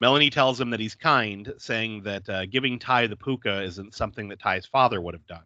Melanie 0.00 0.30
tells 0.30 0.60
him 0.60 0.70
that 0.70 0.80
he's 0.80 0.94
kind, 0.94 1.52
saying 1.58 2.02
that 2.02 2.28
uh, 2.28 2.46
giving 2.46 2.78
Ty 2.78 3.06
the 3.06 3.16
pooka 3.16 3.64
isn't 3.64 3.94
something 3.94 4.28
that 4.28 4.38
Ty's 4.38 4.66
father 4.66 5.00
would 5.00 5.14
have 5.14 5.26
done. 5.26 5.44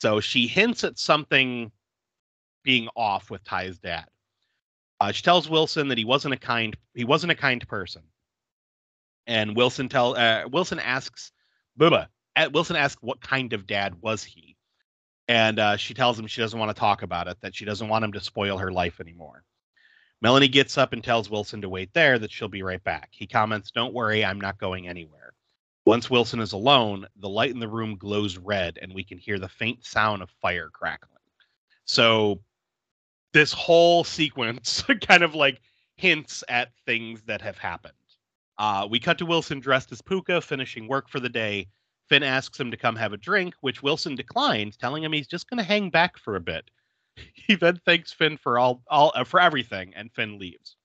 So 0.00 0.20
she 0.20 0.46
hints 0.46 0.84
at 0.84 0.98
something 0.98 1.72
being 2.66 2.88
off 2.96 3.30
with 3.30 3.44
Ty's 3.44 3.78
dad. 3.78 4.06
Uh, 5.00 5.12
she 5.12 5.22
tells 5.22 5.48
Wilson 5.48 5.88
that 5.88 5.98
he 5.98 6.04
wasn't 6.04 6.34
a 6.34 6.38
kind 6.38 6.76
he 6.94 7.04
wasn't 7.04 7.32
a 7.32 7.36
kind 7.36 7.66
person, 7.68 8.02
and 9.26 9.56
Wilson 9.56 9.88
tell 9.88 10.16
uh, 10.16 10.46
Wilson 10.50 10.78
asks 10.78 11.32
Bubba. 11.78 12.08
Wilson 12.52 12.76
asks 12.76 13.00
what 13.02 13.22
kind 13.22 13.54
of 13.54 13.66
dad 13.66 13.94
was 14.02 14.22
he, 14.24 14.56
and 15.28 15.58
uh, 15.58 15.76
she 15.76 15.94
tells 15.94 16.18
him 16.18 16.26
she 16.26 16.42
doesn't 16.42 16.58
want 16.58 16.74
to 16.74 16.78
talk 16.78 17.02
about 17.02 17.28
it. 17.28 17.38
That 17.40 17.54
she 17.54 17.64
doesn't 17.64 17.88
want 17.88 18.04
him 18.04 18.12
to 18.12 18.20
spoil 18.20 18.58
her 18.58 18.72
life 18.72 19.00
anymore. 19.00 19.44
Melanie 20.22 20.48
gets 20.48 20.78
up 20.78 20.92
and 20.92 21.04
tells 21.04 21.30
Wilson 21.30 21.60
to 21.60 21.68
wait 21.68 21.92
there, 21.92 22.18
that 22.18 22.32
she'll 22.32 22.48
be 22.48 22.62
right 22.62 22.82
back. 22.82 23.10
He 23.12 23.26
comments, 23.26 23.70
Don't 23.70 23.94
worry, 23.94 24.24
I'm 24.24 24.40
not 24.40 24.58
going 24.58 24.88
anywhere. 24.88 25.34
Once 25.84 26.10
Wilson 26.10 26.40
is 26.40 26.52
alone, 26.52 27.06
the 27.20 27.28
light 27.28 27.52
in 27.52 27.60
the 27.60 27.68
room 27.68 27.96
glows 27.96 28.38
red, 28.38 28.78
and 28.80 28.92
we 28.92 29.04
can 29.04 29.18
hear 29.18 29.38
the 29.38 29.48
faint 29.48 29.84
sound 29.84 30.22
of 30.22 30.30
fire 30.42 30.68
crackling. 30.72 31.12
So, 31.84 32.40
this 33.36 33.52
whole 33.52 34.02
sequence 34.02 34.82
kind 35.06 35.22
of 35.22 35.34
like 35.34 35.60
hints 35.96 36.42
at 36.48 36.70
things 36.86 37.20
that 37.24 37.42
have 37.42 37.58
happened. 37.58 37.92
Uh, 38.56 38.88
we 38.90 38.98
cut 38.98 39.18
to 39.18 39.26
Wilson 39.26 39.60
dressed 39.60 39.92
as 39.92 40.00
Pooka, 40.00 40.42
finishing 40.42 40.88
work 40.88 41.10
for 41.10 41.20
the 41.20 41.28
day. 41.28 41.68
Finn 42.08 42.22
asks 42.22 42.58
him 42.58 42.70
to 42.70 42.78
come 42.78 42.96
have 42.96 43.12
a 43.12 43.18
drink, 43.18 43.52
which 43.60 43.82
Wilson 43.82 44.14
declines, 44.14 44.78
telling 44.78 45.04
him 45.04 45.12
he's 45.12 45.26
just 45.26 45.50
going 45.50 45.58
to 45.58 45.64
hang 45.64 45.90
back 45.90 46.16
for 46.16 46.36
a 46.36 46.40
bit. 46.40 46.70
He 47.34 47.56
then 47.56 47.78
thanks 47.84 48.12
Finn 48.12 48.36
for 48.38 48.58
all 48.58 48.82
all 48.88 49.12
uh, 49.14 49.24
for 49.24 49.40
everything, 49.40 49.92
and 49.94 50.12
Finn 50.12 50.38
leaves. 50.38 50.76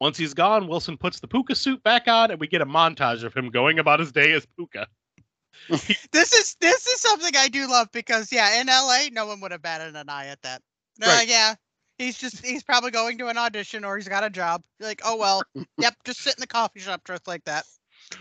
Once 0.00 0.16
he's 0.16 0.32
gone, 0.32 0.68
Wilson 0.68 0.96
puts 0.96 1.20
the 1.20 1.28
Pooka 1.28 1.56
suit 1.56 1.82
back 1.82 2.08
on, 2.08 2.30
and 2.30 2.40
we 2.40 2.46
get 2.46 2.62
a 2.62 2.66
montage 2.66 3.24
of 3.24 3.34
him 3.34 3.50
going 3.50 3.78
about 3.78 4.00
his 4.00 4.12
day 4.12 4.32
as 4.32 4.46
Pooka. 4.58 4.86
this 5.68 6.32
is 6.32 6.56
this 6.60 6.86
is 6.86 7.00
something 7.00 7.32
I 7.36 7.48
do 7.48 7.68
love 7.68 7.88
because 7.92 8.32
yeah, 8.32 8.60
in 8.60 8.66
LA, 8.68 9.08
no 9.12 9.26
one 9.26 9.40
would 9.40 9.52
have 9.52 9.62
batted 9.62 9.96
an 9.96 10.08
eye 10.08 10.28
at 10.28 10.40
that. 10.42 10.62
They're 10.98 11.14
right. 11.14 11.28
yeah, 11.28 11.56
he's 11.98 12.18
just 12.18 12.44
he's 12.44 12.62
probably 12.62 12.90
going 12.90 13.18
to 13.18 13.28
an 13.28 13.38
audition 13.38 13.84
or 13.84 13.96
he's 13.96 14.08
got 14.08 14.24
a 14.24 14.30
job. 14.30 14.62
You're 14.78 14.88
like, 14.88 15.02
oh 15.04 15.16
well, 15.16 15.42
yep, 15.78 15.94
just 16.04 16.20
sit 16.20 16.34
in 16.34 16.40
the 16.40 16.46
coffee 16.46 16.80
shop 16.80 17.04
dressed 17.04 17.28
like 17.28 17.44
that. 17.44 17.64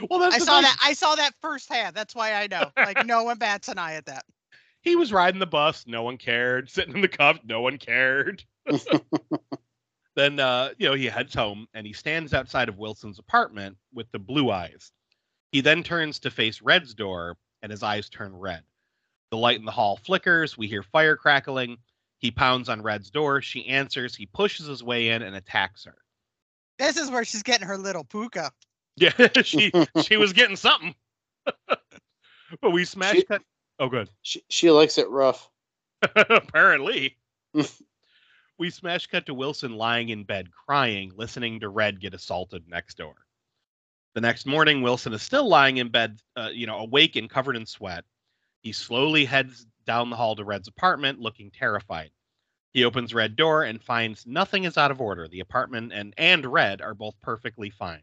Well, 0.10 0.24
I 0.24 0.40
saw 0.40 0.62
that. 0.62 0.78
I 0.82 0.94
saw 0.94 1.16
that 1.16 1.34
firsthand. 1.42 1.96
That's 1.96 2.16
why 2.16 2.34
I 2.34 2.48
know. 2.48 2.72
Like, 2.76 3.06
no 3.06 3.24
one 3.24 3.38
bats 3.38 3.68
an 3.68 3.78
eye 3.78 3.94
at 3.94 4.06
that 4.08 4.26
he 4.86 4.96
was 4.96 5.12
riding 5.12 5.40
the 5.40 5.48
bus, 5.48 5.86
no 5.88 6.04
one 6.04 6.18
cared. 6.18 6.70
Sitting 6.70 6.96
in 6.96 7.02
the 7.02 7.08
cup, 7.08 7.38
no 7.44 7.60
one 7.60 7.80
cared. 7.80 8.44
then 10.16 10.40
uh, 10.40 10.70
you 10.78 10.88
know, 10.88 10.94
he 10.94 11.06
heads 11.06 11.34
home 11.34 11.68
and 11.74 11.86
he 11.86 11.92
stands 11.92 12.34
outside 12.34 12.70
of 12.70 12.78
Wilson's 12.78 13.20
apartment 13.20 13.78
with 13.94 14.10
the 14.12 14.20
blue 14.20 14.52
eyes. 14.52 14.92
He 15.52 15.62
then 15.62 15.82
turns 15.82 16.20
to 16.20 16.30
face 16.30 16.62
Red's 16.62 16.94
door 16.94 17.36
and 17.64 17.72
his 17.72 17.82
eyes 17.82 18.10
turn 18.10 18.36
red. 18.36 18.62
The 19.32 19.38
light 19.38 19.58
in 19.58 19.66
the 19.66 19.72
hall 19.72 19.98
flickers, 19.98 20.56
we 20.56 20.68
hear 20.68 20.84
fire 20.84 21.16
crackling. 21.16 21.78
He 22.26 22.32
pounds 22.32 22.70
on 22.70 22.82
Red's 22.82 23.12
door. 23.12 23.40
She 23.40 23.68
answers. 23.68 24.16
He 24.16 24.26
pushes 24.26 24.66
his 24.66 24.84
way 24.84 25.10
in 25.10 25.22
and 25.22 25.36
attacks 25.36 25.86
her. 25.86 25.94
This 26.80 26.98
is 26.98 27.12
where 27.12 27.24
she's 27.24 27.44
getting 27.44 27.68
her 27.68 27.78
little 27.78 28.04
pooka. 28.04 28.50
Yeah, 28.96 29.12
she 29.44 29.72
she 30.02 30.18
was 30.18 30.34
getting 30.34 30.56
something. 30.56 30.96
but 31.68 32.72
we 32.72 32.84
smash 32.84 33.18
she, 33.18 33.24
cut 33.26 33.44
Oh, 33.78 33.90
good. 33.90 34.10
She 34.24 34.42
she 34.50 34.72
likes 34.72 34.98
it 34.98 35.08
rough. 35.08 35.52
Apparently. 36.16 37.16
we 38.58 38.72
smash 38.72 39.06
cut 39.06 39.28
to 39.28 39.36
Wilson 39.36 39.76
lying 39.76 40.10
in 40.10 40.24
bed 40.24 40.48
crying, 40.66 41.12
listening 41.16 41.60
to 41.60 41.70
Red 41.70 42.02
get 42.02 42.16
assaulted 42.16 42.68
next 42.68 42.98
door. 42.98 43.14
The 44.16 44.22
next 44.22 44.48
morning, 44.48 44.82
Wilson 44.82 45.14
is 45.14 45.22
still 45.22 45.48
lying 45.48 45.78
in 45.78 45.90
bed, 45.90 46.22
uh, 46.36 46.50
you 46.52 46.66
know, 46.66 46.80
awake 46.80 47.18
and 47.18 47.30
covered 47.30 47.56
in 47.56 47.68
sweat. 47.68 48.04
He 48.62 48.72
slowly 48.72 49.26
heads 49.26 49.68
down 49.86 50.10
the 50.10 50.16
hall 50.16 50.36
to 50.36 50.44
Red's 50.44 50.68
apartment, 50.68 51.20
looking 51.20 51.52
terrified. 51.52 52.10
He 52.76 52.84
opens 52.84 53.14
Red 53.14 53.38
door 53.38 53.64
and 53.64 53.82
finds 53.82 54.28
nothing 54.28 54.66
is 54.66 54.78
out 54.78 54.92
of 54.92 55.00
order. 55.00 55.30
The 55.30 55.40
apartment 55.40 55.94
and 55.94 56.14
and 56.18 56.46
Red 56.46 56.82
are 56.82 56.94
both 56.94 57.16
perfectly 57.22 57.70
fine. 57.70 58.02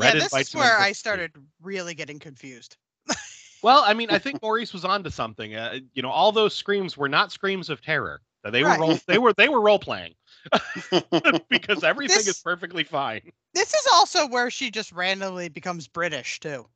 Red 0.00 0.14
yeah, 0.14 0.20
this 0.24 0.48
is 0.48 0.54
where 0.56 0.76
I 0.80 0.90
started 0.90 1.30
really 1.62 1.94
getting 1.94 2.18
confused. 2.18 2.76
well, 3.62 3.84
I 3.86 3.94
mean, 3.94 4.10
I 4.10 4.18
think 4.18 4.42
Maurice 4.42 4.72
was 4.72 4.84
onto 4.84 5.10
something. 5.10 5.54
Uh, 5.54 5.78
you 5.94 6.02
know, 6.02 6.10
all 6.10 6.32
those 6.32 6.56
screams 6.56 6.96
were 6.96 7.08
not 7.08 7.30
screams 7.30 7.70
of 7.70 7.82
terror. 7.82 8.20
They 8.42 8.64
right. 8.64 8.80
were 8.80 8.84
role, 8.84 8.98
they 9.06 9.18
were 9.18 9.32
they 9.32 9.48
were 9.48 9.60
role 9.60 9.78
playing 9.78 10.14
because 11.48 11.84
everything 11.84 12.16
this, 12.16 12.26
is 12.26 12.40
perfectly 12.40 12.82
fine. 12.82 13.20
This 13.54 13.72
is 13.72 13.86
also 13.92 14.26
where 14.26 14.50
she 14.50 14.72
just 14.72 14.90
randomly 14.90 15.48
becomes 15.48 15.86
British 15.86 16.40
too. 16.40 16.66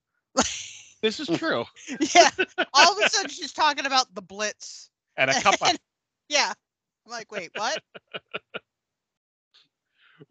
this 1.03 1.19
is 1.19 1.27
true. 1.37 1.65
yeah. 2.15 2.31
All 2.73 2.93
of 2.93 3.05
a 3.05 3.11
sudden 3.11 3.31
she's 3.31 3.53
talking 3.53 3.87
about 3.87 4.15
the 4.15 4.23
Blitz. 4.23 4.89
And 5.17 5.31
a 5.33 5.41
cup 5.41 5.61
of 5.61 5.77
Yeah. 6.29 6.53
I'm 7.05 7.13
like, 7.13 7.31
wait, 7.31 7.51
what? 7.55 7.83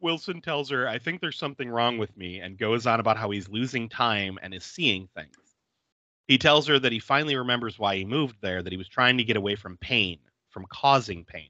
Wilson 0.02 0.42
tells 0.42 0.70
her, 0.70 0.88
I 0.88 0.98
think 0.98 1.22
there's 1.22 1.38
something 1.38 1.70
wrong 1.70 1.98
with 1.98 2.16
me, 2.18 2.40
and 2.40 2.58
goes 2.58 2.88
on 2.88 3.00
about 3.00 3.18
how 3.18 3.30
he's 3.30 3.50
losing 3.50 3.90
time 3.90 4.40
and 4.42 4.54
is 4.54 4.64
seeing 4.64 5.08
things. 5.16 5.36
He 6.28 6.38
tells 6.38 6.68
her 6.68 6.80
that 6.80 6.92
he 6.92 7.00
finally 7.00 7.36
remembers 7.36 7.78
why 7.78 7.98
he 7.98 8.06
moved 8.06 8.38
there, 8.42 8.64
that 8.64 8.72
he 8.72 8.78
was 8.78 8.88
trying 8.88 9.18
to 9.18 9.24
get 9.24 9.38
away 9.38 9.56
from 9.56 9.78
pain, 9.78 10.20
from 10.50 10.66
causing 10.70 11.26
pain. 11.26 11.50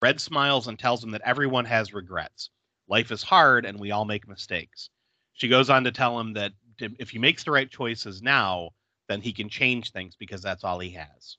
Red 0.00 0.20
smiles 0.20 0.68
and 0.68 0.78
tells 0.78 1.02
him 1.02 1.10
that 1.10 1.22
everyone 1.24 1.64
has 1.64 1.92
regrets. 1.92 2.50
Life 2.88 3.10
is 3.10 3.22
hard 3.22 3.64
and 3.64 3.78
we 3.78 3.90
all 3.90 4.04
make 4.04 4.28
mistakes. 4.28 4.90
She 5.34 5.48
goes 5.48 5.70
on 5.70 5.84
to 5.84 5.92
tell 5.92 6.18
him 6.18 6.32
that 6.34 6.52
if 6.78 7.10
he 7.10 7.18
makes 7.18 7.44
the 7.44 7.50
right 7.50 7.70
choices 7.70 8.22
now, 8.22 8.70
then 9.08 9.20
he 9.20 9.32
can 9.32 9.48
change 9.48 9.90
things 9.90 10.14
because 10.16 10.42
that's 10.42 10.64
all 10.64 10.78
he 10.78 10.90
has. 10.90 11.36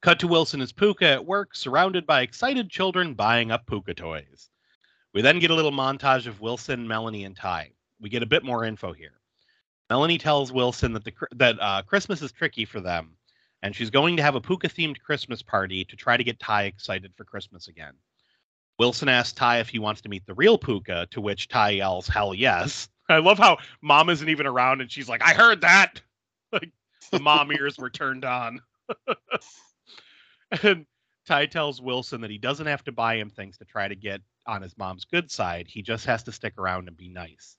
Cut 0.00 0.20
to 0.20 0.28
Wilson 0.28 0.60
as 0.60 0.72
Pooka 0.72 1.02
at 1.02 1.26
work, 1.26 1.56
surrounded 1.56 2.06
by 2.06 2.22
excited 2.22 2.70
children 2.70 3.14
buying 3.14 3.50
up 3.50 3.66
Pooka 3.66 3.96
toys. 3.96 4.48
We 5.12 5.22
then 5.22 5.40
get 5.40 5.50
a 5.50 5.54
little 5.54 5.72
montage 5.72 6.26
of 6.26 6.40
Wilson, 6.40 6.86
Melanie, 6.86 7.24
and 7.24 7.34
Ty. 7.34 7.72
We 8.00 8.08
get 8.08 8.22
a 8.22 8.26
bit 8.26 8.44
more 8.44 8.64
info 8.64 8.92
here. 8.92 9.20
Melanie 9.90 10.18
tells 10.18 10.52
Wilson 10.52 10.92
that 10.92 11.04
the 11.04 11.12
that 11.32 11.56
uh, 11.60 11.82
Christmas 11.82 12.22
is 12.22 12.30
tricky 12.30 12.64
for 12.64 12.80
them, 12.80 13.16
and 13.62 13.74
she's 13.74 13.90
going 13.90 14.16
to 14.16 14.22
have 14.22 14.36
a 14.36 14.40
Pooka 14.40 14.68
themed 14.68 15.00
Christmas 15.00 15.42
party 15.42 15.84
to 15.86 15.96
try 15.96 16.16
to 16.16 16.24
get 16.24 16.38
Ty 16.38 16.64
excited 16.64 17.12
for 17.16 17.24
Christmas 17.24 17.66
again. 17.66 17.94
Wilson 18.78 19.08
asks 19.08 19.32
Ty 19.32 19.58
if 19.58 19.68
he 19.68 19.80
wants 19.80 20.00
to 20.02 20.08
meet 20.08 20.24
the 20.26 20.34
real 20.34 20.58
Pooka, 20.58 21.10
to 21.10 21.20
which 21.20 21.48
Ty 21.48 21.70
yells, 21.70 22.06
"Hell 22.06 22.34
yes!" 22.34 22.88
I 23.08 23.18
love 23.18 23.38
how 23.38 23.58
Mom 23.82 24.10
isn't 24.10 24.28
even 24.28 24.46
around, 24.46 24.80
and 24.80 24.92
she's 24.92 25.08
like, 25.08 25.22
"I 25.22 25.32
heard 25.32 25.62
that." 25.62 26.00
Like 26.50 26.70
the 27.12 27.20
mom 27.20 27.52
ears 27.52 27.76
were 27.76 27.90
turned 27.90 28.24
on. 28.24 28.62
and 30.62 30.86
Ty 31.26 31.46
tells 31.46 31.80
Wilson 31.80 32.22
that 32.22 32.30
he 32.30 32.38
doesn't 32.38 32.66
have 32.66 32.84
to 32.84 32.92
buy 32.92 33.16
him 33.16 33.30
things 33.30 33.58
to 33.58 33.64
try 33.64 33.86
to 33.88 33.94
get 33.94 34.22
on 34.46 34.62
his 34.62 34.76
mom's 34.78 35.04
good 35.04 35.30
side. 35.30 35.66
He 35.68 35.82
just 35.82 36.06
has 36.06 36.22
to 36.24 36.32
stick 36.32 36.54
around 36.58 36.88
and 36.88 36.96
be 36.96 37.08
nice. 37.08 37.56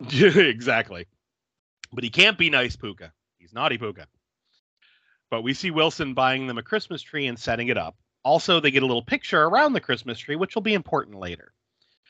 exactly. 0.12 1.06
But 1.92 2.04
he 2.04 2.10
can't 2.10 2.38
be 2.38 2.50
nice, 2.50 2.76
Pooka. 2.76 3.12
He's 3.38 3.52
naughty 3.52 3.78
Pooka. 3.78 4.06
But 5.30 5.42
we 5.42 5.54
see 5.54 5.70
Wilson 5.70 6.14
buying 6.14 6.46
them 6.46 6.58
a 6.58 6.62
Christmas 6.62 7.02
tree 7.02 7.26
and 7.26 7.38
setting 7.38 7.68
it 7.68 7.78
up. 7.78 7.96
Also, 8.24 8.60
they 8.60 8.70
get 8.70 8.82
a 8.82 8.86
little 8.86 9.02
picture 9.02 9.42
around 9.42 9.72
the 9.72 9.80
Christmas 9.80 10.18
tree, 10.18 10.36
which 10.36 10.54
will 10.54 10.62
be 10.62 10.74
important 10.74 11.18
later. 11.18 11.52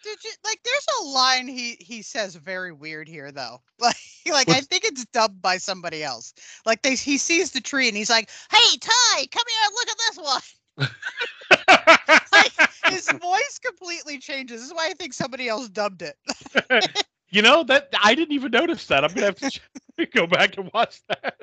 Did 0.02 0.24
you 0.24 0.30
like? 0.44 0.60
There's 0.64 0.86
a 1.00 1.04
line 1.04 1.48
he 1.48 1.76
he 1.80 2.02
says 2.02 2.36
very 2.36 2.72
weird 2.72 3.08
here 3.08 3.32
though. 3.32 3.62
Like 3.80 3.96
like 4.26 4.48
I 4.50 4.60
think 4.60 4.84
it's 4.84 5.06
dubbed 5.06 5.40
by 5.40 5.56
somebody 5.58 6.02
else. 6.02 6.34
Like 6.66 6.82
they 6.82 6.94
he 6.96 7.16
sees 7.16 7.52
the 7.52 7.60
tree 7.60 7.88
and 7.88 7.96
he's 7.96 8.10
like, 8.10 8.28
"Hey 8.50 8.76
Ty, 8.78 9.26
come 9.30 9.44
here, 9.48 9.68
look 9.72 9.88
at 9.88 9.98
this 9.98 10.18
one." 10.18 10.42
like 12.32 12.52
his 12.92 13.08
voice 13.20 13.58
completely 13.64 14.18
changes. 14.18 14.60
This 14.60 14.70
is 14.70 14.74
why 14.74 14.88
I 14.88 14.94
think 14.94 15.14
somebody 15.14 15.48
else 15.48 15.68
dubbed 15.68 16.02
it. 16.02 16.16
you 17.30 17.42
know 17.42 17.62
that 17.64 17.88
I 18.02 18.14
didn't 18.14 18.34
even 18.34 18.50
notice 18.50 18.86
that. 18.86 19.04
I'm 19.04 19.12
gonna 19.12 19.26
have 19.26 19.38
to 19.38 20.06
go 20.06 20.26
back 20.26 20.58
and 20.58 20.70
watch 20.74 21.00
that. 21.08 21.36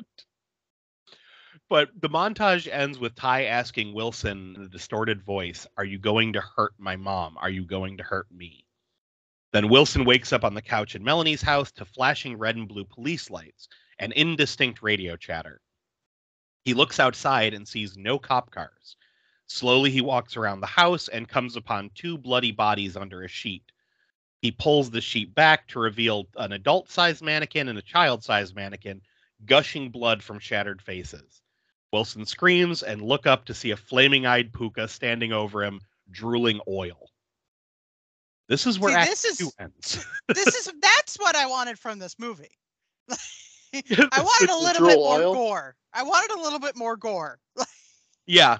But 1.67 1.89
the 1.99 2.09
montage 2.09 2.67
ends 2.71 2.99
with 2.99 3.15
Ty 3.15 3.45
asking 3.45 3.95
Wilson 3.95 4.55
in 4.55 4.61
a 4.61 4.69
distorted 4.69 5.23
voice, 5.23 5.65
Are 5.77 5.83
you 5.83 5.97
going 5.97 6.33
to 6.33 6.41
hurt 6.41 6.73
my 6.77 6.95
mom? 6.95 7.37
Are 7.39 7.49
you 7.49 7.65
going 7.65 7.97
to 7.97 8.03
hurt 8.03 8.31
me? 8.31 8.65
Then 9.51 9.69
Wilson 9.69 10.05
wakes 10.05 10.31
up 10.31 10.43
on 10.43 10.53
the 10.53 10.61
couch 10.61 10.93
in 10.93 11.03
Melanie's 11.03 11.41
house 11.41 11.71
to 11.71 11.85
flashing 11.85 12.37
red 12.37 12.55
and 12.55 12.67
blue 12.67 12.85
police 12.85 13.31
lights 13.31 13.67
and 13.97 14.13
indistinct 14.13 14.83
radio 14.83 15.15
chatter. 15.15 15.59
He 16.65 16.75
looks 16.75 16.99
outside 16.99 17.55
and 17.55 17.67
sees 17.67 17.97
no 17.97 18.19
cop 18.19 18.51
cars. 18.51 18.95
Slowly, 19.47 19.89
he 19.89 20.01
walks 20.01 20.37
around 20.37 20.59
the 20.59 20.67
house 20.67 21.07
and 21.07 21.27
comes 21.27 21.55
upon 21.55 21.89
two 21.95 22.17
bloody 22.17 22.51
bodies 22.51 22.95
under 22.95 23.23
a 23.23 23.27
sheet. 23.27 23.71
He 24.41 24.51
pulls 24.51 24.91
the 24.91 25.01
sheet 25.01 25.33
back 25.33 25.67
to 25.69 25.79
reveal 25.79 26.27
an 26.35 26.51
adult 26.51 26.91
sized 26.91 27.23
mannequin 27.23 27.69
and 27.69 27.79
a 27.79 27.83
child 27.83 28.23
sized 28.23 28.55
mannequin, 28.55 29.01
gushing 29.45 29.89
blood 29.89 30.21
from 30.21 30.37
shattered 30.37 30.81
faces. 30.81 31.41
Wilson 31.95 32.25
screams 32.25 32.83
and 32.83 33.01
look 33.01 33.25
up 33.25 33.45
to 33.45 33.53
see 33.53 33.71
a 33.71 33.77
flaming 33.77 34.25
eyed 34.25 34.51
pooka 34.51 34.89
standing 34.89 35.31
over 35.31 35.63
him, 35.63 35.79
drooling 36.11 36.59
oil. 36.67 37.09
This 38.49 38.67
is 38.67 38.77
where 38.77 38.91
see, 38.91 38.99
Act 38.99 39.09
this 39.09 39.23
is, 39.23 39.53
ends. 39.57 40.05
this 40.27 40.47
is 40.47 40.73
that's 40.81 41.15
what 41.15 41.37
I 41.37 41.45
wanted 41.45 41.79
from 41.79 41.97
this 41.97 42.19
movie. 42.19 42.51
I 43.09 44.21
wanted 44.21 44.49
a 44.49 44.57
little 44.57 44.87
bit 44.89 44.97
more 44.97 45.21
oil? 45.21 45.33
gore. 45.33 45.75
I 45.93 46.03
wanted 46.03 46.37
a 46.37 46.41
little 46.41 46.59
bit 46.59 46.75
more 46.75 46.97
gore. 46.97 47.39
yeah, 48.25 48.57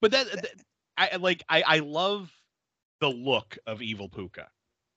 but 0.00 0.12
that, 0.12 0.32
that 0.32 0.50
I 0.96 1.16
like. 1.16 1.44
I 1.50 1.62
I 1.66 1.78
love 1.80 2.32
the 3.02 3.10
look 3.10 3.58
of 3.66 3.82
Evil 3.82 4.08
Pooka, 4.08 4.46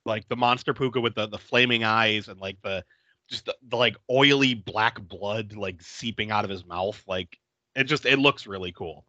like 0.06 0.26
the 0.30 0.38
monster 0.38 0.74
Pooka 0.74 1.02
with 1.02 1.16
the 1.16 1.28
the 1.28 1.38
flaming 1.38 1.84
eyes 1.84 2.30
and 2.30 2.40
like 2.40 2.62
the 2.62 2.86
just 3.32 3.46
the, 3.46 3.56
the 3.70 3.78
like 3.78 3.96
oily 4.10 4.54
black 4.54 5.02
blood 5.08 5.54
like 5.54 5.82
seeping 5.82 6.30
out 6.30 6.44
of 6.44 6.52
his 6.52 6.66
mouth. 6.66 7.02
Like 7.08 7.40
it 7.76 7.86
just 7.86 8.06
it 8.06 8.20
looks 8.20 8.46
really 8.46 8.72
cool. 8.72 9.06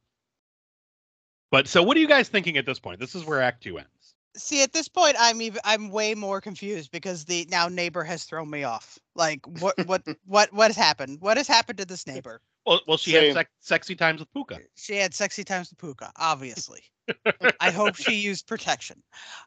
But 1.50 1.68
so 1.68 1.82
what 1.82 1.96
are 1.96 2.00
you 2.00 2.08
guys 2.08 2.28
thinking 2.28 2.56
at 2.56 2.64
this 2.64 2.78
point? 2.78 2.98
This 2.98 3.14
is 3.14 3.26
where 3.26 3.42
Act 3.42 3.62
Two 3.62 3.76
ends. 3.76 3.88
See, 4.34 4.62
at 4.62 4.72
this 4.72 4.88
point, 4.88 5.16
I'm 5.20 5.42
even 5.42 5.60
I'm 5.64 5.90
way 5.90 6.14
more 6.14 6.40
confused 6.40 6.90
because 6.90 7.26
the 7.26 7.46
now 7.50 7.68
neighbor 7.68 8.02
has 8.02 8.24
thrown 8.24 8.48
me 8.48 8.64
off. 8.64 8.98
Like, 9.14 9.46
what 9.60 9.74
what 9.86 10.02
what 10.24 10.52
what 10.54 10.68
has 10.68 10.76
happened? 10.76 11.20
What 11.20 11.36
has 11.36 11.46
happened 11.46 11.78
to 11.78 11.84
this 11.84 12.06
neighbor? 12.06 12.40
Well, 12.64 12.80
well, 12.86 12.96
she 12.96 13.10
Same. 13.10 13.24
had 13.24 13.34
sec- 13.34 13.50
sexy 13.58 13.96
times 13.96 14.20
with 14.20 14.32
Pooka. 14.32 14.60
She 14.76 14.94
had 14.96 15.12
sexy 15.12 15.42
times 15.42 15.70
with 15.70 15.78
Pooka, 15.78 16.12
obviously. 16.16 16.80
I 17.60 17.72
hope 17.72 17.96
she 17.96 18.14
used 18.14 18.46
protection. 18.46 19.02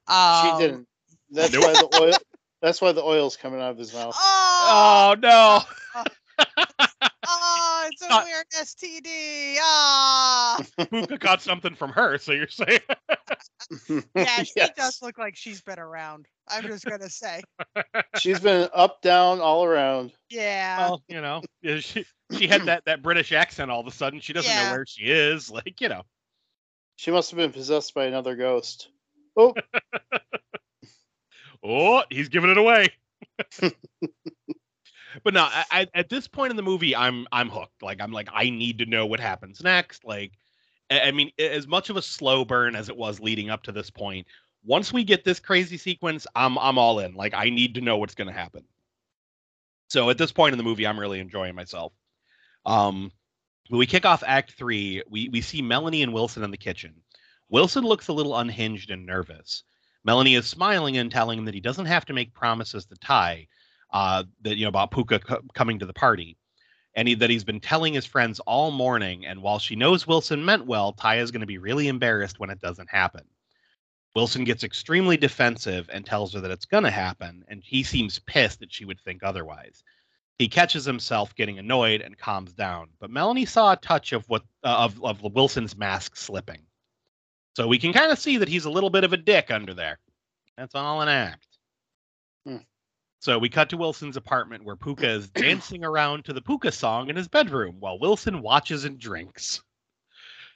Um, 0.07 0.59
she 0.59 0.65
didn't. 0.67 0.87
That's 1.31 1.53
nope. 1.53 1.63
why 1.63 1.73
the 1.73 2.01
oil. 2.01 2.13
That's 2.65 2.81
why 2.81 2.93
the 2.93 3.03
oil's 3.03 3.37
coming 3.37 3.61
out 3.61 3.69
of 3.69 3.77
his 3.77 3.93
mouth. 3.93 4.15
Oh, 4.17 5.13
oh 5.13 5.19
no. 5.19 5.59
oh, 7.27 7.89
it's 7.91 8.01
a 8.01 8.09
Not... 8.09 8.23
weird 8.23 8.45
STD. 8.49 9.57
Ah. 9.59 10.59
Pooka 10.79 11.19
caught 11.19 11.43
something 11.43 11.75
from 11.75 11.91
her, 11.91 12.17
so 12.17 12.31
you're 12.31 12.47
saying? 12.47 12.79
yeah, 14.15 14.41
she 14.41 14.53
yes. 14.55 14.71
does 14.75 14.99
look 15.03 15.19
like 15.19 15.35
she's 15.35 15.61
been 15.61 15.77
around. 15.77 16.25
I'm 16.49 16.63
just 16.63 16.85
gonna 16.85 17.07
say. 17.07 17.43
She's 18.17 18.39
been 18.39 18.67
up, 18.73 19.03
down, 19.03 19.41
all 19.41 19.63
around. 19.63 20.13
Yeah. 20.31 20.79
Well, 20.79 21.03
you 21.07 21.21
know, 21.21 21.43
she 21.81 22.03
she 22.31 22.47
had 22.47 22.65
that 22.65 22.85
that 22.85 23.03
British 23.03 23.31
accent 23.31 23.69
all 23.69 23.81
of 23.81 23.87
a 23.87 23.91
sudden. 23.91 24.21
She 24.21 24.33
doesn't 24.33 24.49
yeah. 24.49 24.69
know 24.69 24.71
where 24.71 24.85
she 24.87 25.03
is. 25.03 25.51
Like, 25.51 25.81
you 25.81 25.89
know. 25.89 26.01
She 26.95 27.11
must 27.11 27.29
have 27.29 27.37
been 27.37 27.51
possessed 27.51 27.93
by 27.93 28.05
another 28.05 28.35
ghost. 28.35 28.89
Oh. 29.37 29.53
Oh, 31.65 32.03
he's 32.09 32.29
giving 32.29 32.49
it 32.49 32.57
away. 32.57 32.89
but 33.61 35.33
no, 35.33 35.47
I, 35.51 35.87
at 35.93 36.09
this 36.09 36.27
point 36.27 36.51
in 36.51 36.57
the 36.57 36.63
movie, 36.63 36.95
I'm 36.95 37.27
I'm 37.31 37.49
hooked. 37.49 37.81
Like 37.81 38.01
I'm 38.01 38.11
like 38.11 38.29
I 38.33 38.49
need 38.49 38.79
to 38.79 38.85
know 38.85 39.05
what 39.05 39.19
happens 39.19 39.61
next. 39.63 40.05
Like, 40.05 40.33
I 40.91 41.11
mean, 41.11 41.31
as 41.39 41.67
much 41.67 41.89
of 41.89 41.97
a 41.97 42.01
slow 42.01 42.45
burn 42.45 42.75
as 42.75 42.89
it 42.89 42.97
was 42.97 43.19
leading 43.19 43.49
up 43.49 43.63
to 43.63 43.71
this 43.71 43.89
point, 43.89 44.27
once 44.63 44.93
we 44.93 45.03
get 45.03 45.23
this 45.23 45.39
crazy 45.39 45.77
sequence, 45.77 46.27
I'm 46.35 46.57
I'm 46.57 46.77
all 46.77 46.99
in. 46.99 47.13
Like 47.13 47.33
I 47.33 47.49
need 47.49 47.75
to 47.75 47.81
know 47.81 47.97
what's 47.97 48.15
going 48.15 48.27
to 48.27 48.33
happen. 48.33 48.63
So 49.89 50.09
at 50.09 50.17
this 50.17 50.31
point 50.31 50.53
in 50.53 50.57
the 50.57 50.63
movie, 50.63 50.87
I'm 50.87 50.99
really 50.99 51.19
enjoying 51.19 51.55
myself. 51.55 51.93
Um, 52.65 53.11
when 53.69 53.79
we 53.79 53.85
kick 53.85 54.05
off 54.05 54.23
Act 54.25 54.53
Three, 54.53 55.03
we 55.09 55.29
we 55.29 55.41
see 55.41 55.61
Melanie 55.61 56.03
and 56.03 56.13
Wilson 56.13 56.43
in 56.43 56.51
the 56.51 56.57
kitchen. 56.57 56.95
Wilson 57.49 57.83
looks 57.83 58.07
a 58.07 58.13
little 58.13 58.35
unhinged 58.35 58.89
and 58.89 59.05
nervous. 59.05 59.63
Melanie 60.05 60.35
is 60.35 60.47
smiling 60.47 60.97
and 60.97 61.11
telling 61.11 61.39
him 61.39 61.45
that 61.45 61.55
he 61.55 61.61
doesn't 61.61 61.87
have 61.87 62.05
to 62.05 62.13
make 62.13 62.33
promises 62.33 62.85
to 62.85 62.95
Ty, 62.97 63.47
uh, 63.91 64.23
that 64.43 64.57
you 64.57 64.65
know 64.65 64.69
about 64.69 64.91
Pooka 64.91 65.21
co- 65.23 65.41
coming 65.53 65.79
to 65.79 65.85
the 65.87 65.93
party. 65.93 66.37
and 66.95 67.07
he, 67.07 67.15
that 67.15 67.29
he's 67.29 67.43
been 67.43 67.59
telling 67.59 67.93
his 67.93 68.05
friends 68.05 68.39
all 68.41 68.71
morning. 68.71 69.25
And 69.25 69.41
while 69.41 69.59
she 69.59 69.75
knows 69.75 70.07
Wilson 70.07 70.45
meant 70.45 70.65
well, 70.65 70.93
Ty 70.93 71.19
is 71.19 71.31
going 71.31 71.41
to 71.41 71.47
be 71.47 71.57
really 71.57 71.87
embarrassed 71.89 72.39
when 72.39 72.49
it 72.49 72.61
doesn't 72.61 72.89
happen. 72.89 73.23
Wilson 74.15 74.45
gets 74.45 74.63
extremely 74.63 75.17
defensive 75.17 75.89
and 75.91 76.05
tells 76.05 76.33
her 76.33 76.41
that 76.41 76.51
it's 76.51 76.65
going 76.65 76.85
to 76.85 76.91
happen, 76.91 77.43
and 77.49 77.61
he 77.65 77.83
seems 77.83 78.19
pissed 78.19 78.59
that 78.61 78.71
she 78.73 78.85
would 78.85 78.99
think 79.01 79.23
otherwise. 79.23 79.83
He 80.39 80.47
catches 80.47 80.85
himself 80.85 81.35
getting 81.35 81.59
annoyed 81.59 82.01
and 82.01 82.17
calms 82.17 82.53
down, 82.53 82.89
but 82.99 83.09
Melanie 83.09 83.45
saw 83.45 83.73
a 83.73 83.77
touch 83.77 84.13
of 84.13 84.27
what 84.29 84.43
uh, 84.63 84.89
of 84.89 85.03
of 85.03 85.21
Wilson's 85.21 85.77
mask 85.77 86.15
slipping, 86.15 86.61
so 87.55 87.67
we 87.67 87.79
can 87.79 87.93
kind 87.93 88.11
of 88.11 88.19
see 88.19 88.37
that 88.37 88.49
he's 88.49 88.65
a 88.65 88.69
little 88.69 88.89
bit 88.89 89.05
of 89.05 89.13
a 89.13 89.17
dick 89.17 89.49
under 89.49 89.73
there. 89.73 89.97
That's 90.57 90.75
all 90.75 91.01
an 91.01 91.09
act. 91.09 91.47
Hmm. 92.45 92.57
So 93.19 93.39
we 93.39 93.49
cut 93.49 93.69
to 93.69 93.77
Wilson's 93.77 94.17
apartment 94.17 94.65
where 94.65 94.75
Pooka 94.75 95.05
is 95.05 95.29
dancing 95.35 95.83
around 95.83 96.25
to 96.25 96.33
the 96.33 96.41
Pooka 96.41 96.73
song 96.73 97.09
in 97.09 97.15
his 97.15 97.29
bedroom 97.29 97.77
while 97.79 97.97
Wilson 97.97 98.41
watches 98.41 98.83
and 98.83 98.99
drinks. 98.99 99.61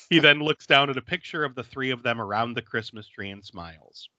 He 0.09 0.19
then 0.19 0.39
looks 0.39 0.65
down 0.65 0.89
at 0.89 0.97
a 0.97 1.01
picture 1.01 1.45
of 1.45 1.55
the 1.55 1.63
three 1.63 1.91
of 1.91 2.03
them 2.03 2.19
around 2.19 2.53
the 2.53 2.61
Christmas 2.61 3.07
tree 3.07 3.29
and 3.29 3.45
smiles. 3.45 4.09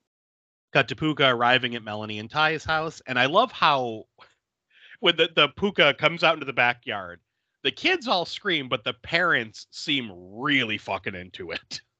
Cut 0.73 0.87
to 0.87 0.95
Pooka 0.95 1.31
arriving 1.31 1.75
at 1.75 1.83
Melanie 1.83 2.19
and 2.19 2.29
Ty's 2.29 2.63
house, 2.63 3.01
and 3.05 3.19
I 3.19 3.25
love 3.25 3.51
how 3.51 4.05
when 5.01 5.17
the, 5.17 5.29
the 5.35 5.49
Pooka 5.49 5.97
comes 5.97 6.23
out 6.23 6.35
into 6.35 6.45
the 6.45 6.53
backyard, 6.53 7.19
the 7.63 7.71
kids 7.71 8.07
all 8.07 8.25
scream, 8.25 8.69
but 8.69 8.83
the 8.83 8.93
parents 8.93 9.67
seem 9.69 10.11
really 10.13 10.79
fucking 10.79 11.13
into 11.13 11.51
it. 11.51 11.81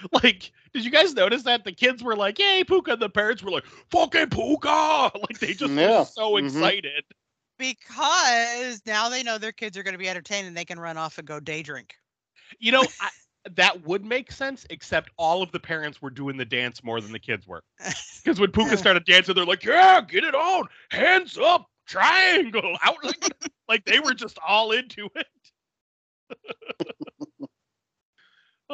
like, 0.22 0.52
did 0.72 0.84
you 0.84 0.90
guys 0.90 1.14
notice 1.14 1.42
that 1.44 1.64
the 1.64 1.72
kids 1.72 2.02
were 2.02 2.16
like, 2.16 2.38
"Yay, 2.38 2.64
Pooka!" 2.64 2.94
and 2.94 3.02
the 3.02 3.08
parents 3.08 3.42
were 3.42 3.50
like, 3.50 3.64
"Fucking 3.90 4.26
Pooka!" 4.26 5.10
Like 5.20 5.38
they 5.38 5.54
just 5.54 5.72
yeah. 5.72 6.00
were 6.00 6.04
so 6.04 6.32
mm-hmm. 6.32 6.46
excited 6.46 7.04
because 7.58 8.82
now 8.86 9.08
they 9.08 9.22
know 9.22 9.38
their 9.38 9.52
kids 9.52 9.76
are 9.76 9.82
going 9.82 9.94
to 9.94 9.98
be 9.98 10.08
entertained 10.08 10.46
and 10.48 10.56
they 10.56 10.64
can 10.64 10.80
run 10.80 10.96
off 10.96 11.18
and 11.18 11.26
go 11.26 11.38
day 11.38 11.62
drink. 11.62 11.94
You 12.58 12.72
know, 12.72 12.82
I, 13.00 13.08
that 13.54 13.84
would 13.86 14.04
make 14.04 14.32
sense, 14.32 14.66
except 14.70 15.10
all 15.16 15.42
of 15.42 15.52
the 15.52 15.60
parents 15.60 16.02
were 16.02 16.10
doing 16.10 16.36
the 16.36 16.44
dance 16.44 16.82
more 16.82 17.00
than 17.00 17.12
the 17.12 17.18
kids 17.18 17.46
were. 17.46 17.62
Because 18.22 18.40
when 18.40 18.50
Pooka 18.50 18.76
started 18.78 19.04
dancing, 19.04 19.34
they're 19.34 19.44
like, 19.44 19.64
"Yeah, 19.64 20.00
get 20.00 20.24
it 20.24 20.34
on, 20.34 20.68
hands 20.90 21.38
up, 21.38 21.66
triangle, 21.86 22.76
out 22.82 23.02
like, 23.04 23.32
like 23.68 23.84
they 23.84 24.00
were 24.00 24.14
just 24.14 24.38
all 24.46 24.72
into 24.72 25.08
it." 25.16 25.26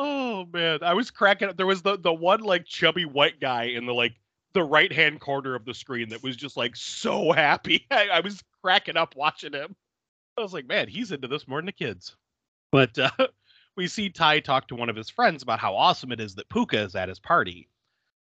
Oh 0.00 0.46
man, 0.52 0.78
I 0.82 0.94
was 0.94 1.10
cracking 1.10 1.48
up. 1.48 1.56
There 1.56 1.66
was 1.66 1.82
the 1.82 1.98
the 1.98 2.12
one 2.12 2.40
like 2.40 2.64
chubby 2.64 3.04
white 3.04 3.40
guy 3.40 3.64
in 3.64 3.84
the 3.84 3.92
like 3.92 4.14
the 4.52 4.62
right 4.62 4.92
hand 4.92 5.20
corner 5.20 5.56
of 5.56 5.64
the 5.64 5.74
screen 5.74 6.08
that 6.10 6.22
was 6.22 6.36
just 6.36 6.56
like 6.56 6.76
so 6.76 7.32
happy. 7.32 7.84
I, 7.90 8.08
I 8.08 8.20
was 8.20 8.40
cracking 8.62 8.96
up 8.96 9.16
watching 9.16 9.52
him. 9.52 9.74
I 10.38 10.42
was 10.42 10.52
like, 10.52 10.68
man, 10.68 10.86
he's 10.86 11.10
into 11.10 11.26
this 11.26 11.48
more 11.48 11.58
than 11.58 11.66
the 11.66 11.72
kids. 11.72 12.16
But 12.70 12.96
uh, 12.96 13.10
we 13.76 13.88
see 13.88 14.08
Ty 14.08 14.38
talk 14.40 14.68
to 14.68 14.76
one 14.76 14.88
of 14.88 14.94
his 14.94 15.10
friends 15.10 15.42
about 15.42 15.58
how 15.58 15.74
awesome 15.74 16.12
it 16.12 16.20
is 16.20 16.36
that 16.36 16.48
Pooka 16.48 16.86
is 16.86 16.94
at 16.94 17.08
his 17.08 17.18
party. 17.18 17.68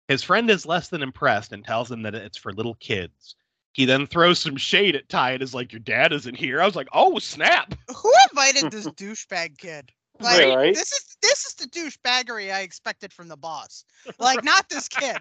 His 0.07 0.23
friend 0.23 0.49
is 0.49 0.67
less 0.67 0.87
than 0.87 1.03
impressed 1.03 1.53
and 1.53 1.65
tells 1.65 1.91
him 1.91 2.03
that 2.03 2.15
it's 2.15 2.39
for 2.39 2.53
little 2.53 2.75
kids. 2.77 3.35
He 3.73 3.87
then 3.87 4.07
throws 4.07 4.39
some 4.39 4.57
shade 4.57 4.95
at 4.95 5.09
Ty 5.09 5.33
and 5.33 5.43
is 5.43 5.53
like, 5.53 5.73
Your 5.73 5.81
dad 5.81 6.13
isn't 6.13 6.37
here. 6.37 6.63
I 6.63 6.65
was 6.65 6.77
like, 6.77 6.89
Oh, 6.93 7.19
snap. 7.19 7.75
Who 7.97 8.13
invited 8.31 8.71
this 8.71 8.87
douchebag 8.87 9.59
kid? 9.59 9.91
Like 10.21 10.57
right. 10.57 10.75
this 10.75 10.93
is 10.93 11.17
this 11.23 11.45
is 11.47 11.55
the 11.55 11.67
douchebaggery 11.67 12.53
I 12.53 12.61
expected 12.61 13.13
from 13.13 13.29
the 13.29 13.37
boss. 13.37 13.85
Like 14.19 14.37
right. 14.37 14.45
not 14.45 14.69
this 14.69 14.89
kid. 14.89 15.19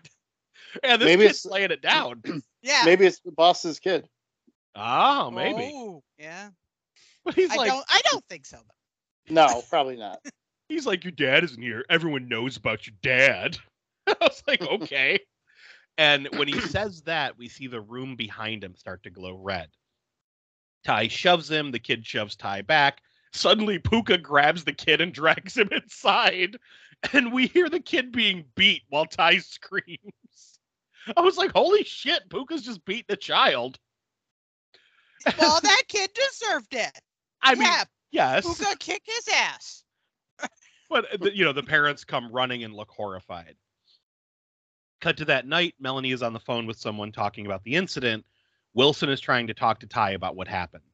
Yeah, 0.83 0.97
this 0.97 1.05
maybe 1.05 1.27
kid's 1.27 1.45
laying 1.45 1.71
it 1.71 1.81
down. 1.81 2.21
yeah. 2.61 2.83
Maybe 2.85 3.05
it's 3.05 3.19
the 3.19 3.31
boss's 3.31 3.79
kid. 3.79 4.07
Oh, 4.75 5.31
maybe. 5.31 5.71
Oh, 5.73 6.03
yeah. 6.17 6.49
But 7.23 7.33
he's 7.35 7.51
I 7.51 7.55
like 7.55 7.69
don't 7.69 7.85
I 7.89 8.01
don't 8.11 8.23
think 8.29 8.45
so. 8.45 8.59
No, 9.29 9.63
probably 9.69 9.97
not. 9.97 10.19
He's 10.69 10.85
like, 10.85 11.03
Your 11.03 11.11
dad 11.11 11.43
isn't 11.43 11.61
here. 11.61 11.83
Everyone 11.89 12.27
knows 12.27 12.57
about 12.57 12.87
your 12.87 12.95
dad. 13.01 13.57
I 14.07 14.15
was 14.21 14.43
like, 14.47 14.61
Okay. 14.61 15.19
and 15.97 16.27
when 16.37 16.47
he 16.47 16.59
says 16.61 17.01
that, 17.03 17.37
we 17.37 17.49
see 17.49 17.67
the 17.67 17.81
room 17.81 18.15
behind 18.15 18.63
him 18.63 18.75
start 18.75 19.03
to 19.03 19.09
glow 19.09 19.33
red. 19.33 19.69
Ty 20.85 21.07
shoves 21.07 21.49
him. 21.49 21.71
The 21.71 21.79
kid 21.79 22.05
shoves 22.05 22.35
Ty 22.35 22.61
back. 22.61 23.01
Suddenly, 23.35 23.79
Pooka 23.79 24.21
grabs 24.21 24.63
the 24.63 24.73
kid 24.73 25.01
and 25.01 25.13
drags 25.13 25.57
him 25.57 25.69
inside. 25.71 26.57
And 27.13 27.33
we 27.33 27.47
hear 27.47 27.69
the 27.69 27.79
kid 27.79 28.11
being 28.11 28.45
beat 28.55 28.83
while 28.89 29.05
Ty 29.05 29.39
screams. 29.39 29.99
I 31.15 31.21
was 31.21 31.37
like, 31.37 31.51
holy 31.51 31.83
shit, 31.83 32.27
Pooka's 32.29 32.63
just 32.63 32.83
beating 32.85 33.05
a 33.09 33.15
child. 33.15 33.77
Well, 35.37 35.59
that 35.63 35.83
kid 35.87 36.11
deserved 36.13 36.73
it. 36.73 36.99
I 37.41 37.53
yeah, 37.53 37.59
mean, 37.59 37.69
Yes. 38.15 38.61
Gonna 38.61 38.77
kick 38.77 39.03
his 39.05 39.27
ass? 39.27 39.83
but 40.89 41.35
you 41.35 41.43
know, 41.43 41.51
the 41.51 41.61
parents 41.61 42.05
come 42.05 42.31
running 42.31 42.63
and 42.63 42.73
look 42.73 42.89
horrified. 42.89 43.55
Cut 45.01 45.17
to 45.17 45.25
that 45.25 45.45
night, 45.45 45.75
Melanie 45.79 46.13
is 46.13 46.23
on 46.23 46.31
the 46.31 46.39
phone 46.39 46.65
with 46.65 46.77
someone 46.77 47.11
talking 47.11 47.45
about 47.45 47.63
the 47.63 47.75
incident. 47.75 48.25
Wilson 48.73 49.09
is 49.09 49.19
trying 49.19 49.47
to 49.47 49.53
talk 49.53 49.81
to 49.81 49.87
Ty 49.87 50.11
about 50.11 50.37
what 50.37 50.47
happened. 50.47 50.85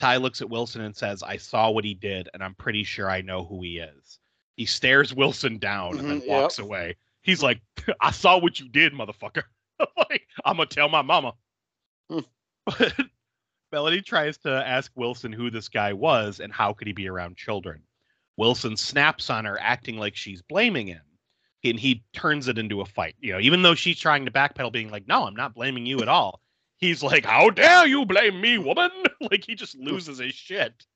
Ty 0.00 0.16
looks 0.16 0.40
at 0.40 0.48
Wilson 0.48 0.80
and 0.80 0.96
says, 0.96 1.22
I 1.22 1.36
saw 1.36 1.70
what 1.70 1.84
he 1.84 1.94
did, 1.94 2.28
and 2.32 2.42
I'm 2.42 2.54
pretty 2.54 2.84
sure 2.84 3.10
I 3.10 3.20
know 3.20 3.44
who 3.44 3.62
he 3.62 3.78
is. 3.78 4.18
He 4.56 4.64
stares 4.64 5.14
Wilson 5.14 5.58
down 5.58 5.98
and 5.98 6.08
then 6.08 6.20
mm-hmm, 6.20 6.30
walks 6.30 6.58
yep. 6.58 6.66
away. 6.66 6.96
He's 7.22 7.42
like, 7.42 7.60
I 8.00 8.10
saw 8.10 8.38
what 8.38 8.58
you 8.58 8.68
did, 8.68 8.94
motherfucker. 8.94 9.42
like, 9.96 10.26
I'm 10.44 10.56
gonna 10.56 10.66
tell 10.66 10.88
my 10.88 11.02
mama. 11.02 11.34
but 12.08 12.94
Melody 13.72 14.02
tries 14.02 14.38
to 14.38 14.50
ask 14.50 14.90
Wilson 14.96 15.32
who 15.32 15.50
this 15.50 15.68
guy 15.68 15.92
was 15.92 16.40
and 16.40 16.52
how 16.52 16.72
could 16.72 16.86
he 16.86 16.92
be 16.92 17.08
around 17.08 17.36
children. 17.36 17.82
Wilson 18.36 18.76
snaps 18.76 19.28
on 19.28 19.44
her, 19.44 19.58
acting 19.60 19.98
like 19.98 20.16
she's 20.16 20.42
blaming 20.42 20.86
him. 20.86 21.02
And 21.62 21.78
he 21.78 22.02
turns 22.14 22.48
it 22.48 22.56
into 22.56 22.80
a 22.80 22.86
fight. 22.86 23.16
You 23.20 23.34
know, 23.34 23.40
even 23.40 23.60
though 23.60 23.74
she's 23.74 24.00
trying 24.00 24.24
to 24.24 24.30
backpedal, 24.30 24.72
being 24.72 24.90
like, 24.90 25.06
No, 25.06 25.26
I'm 25.26 25.36
not 25.36 25.54
blaming 25.54 25.84
you 25.84 26.00
at 26.00 26.08
all. 26.08 26.40
He's 26.80 27.02
like, 27.02 27.24
How 27.24 27.50
dare 27.50 27.86
you 27.86 28.06
blame 28.06 28.40
me, 28.40 28.58
woman? 28.58 28.90
like 29.20 29.44
he 29.44 29.54
just 29.54 29.76
loses 29.76 30.18
his 30.18 30.34
shit. 30.34 30.86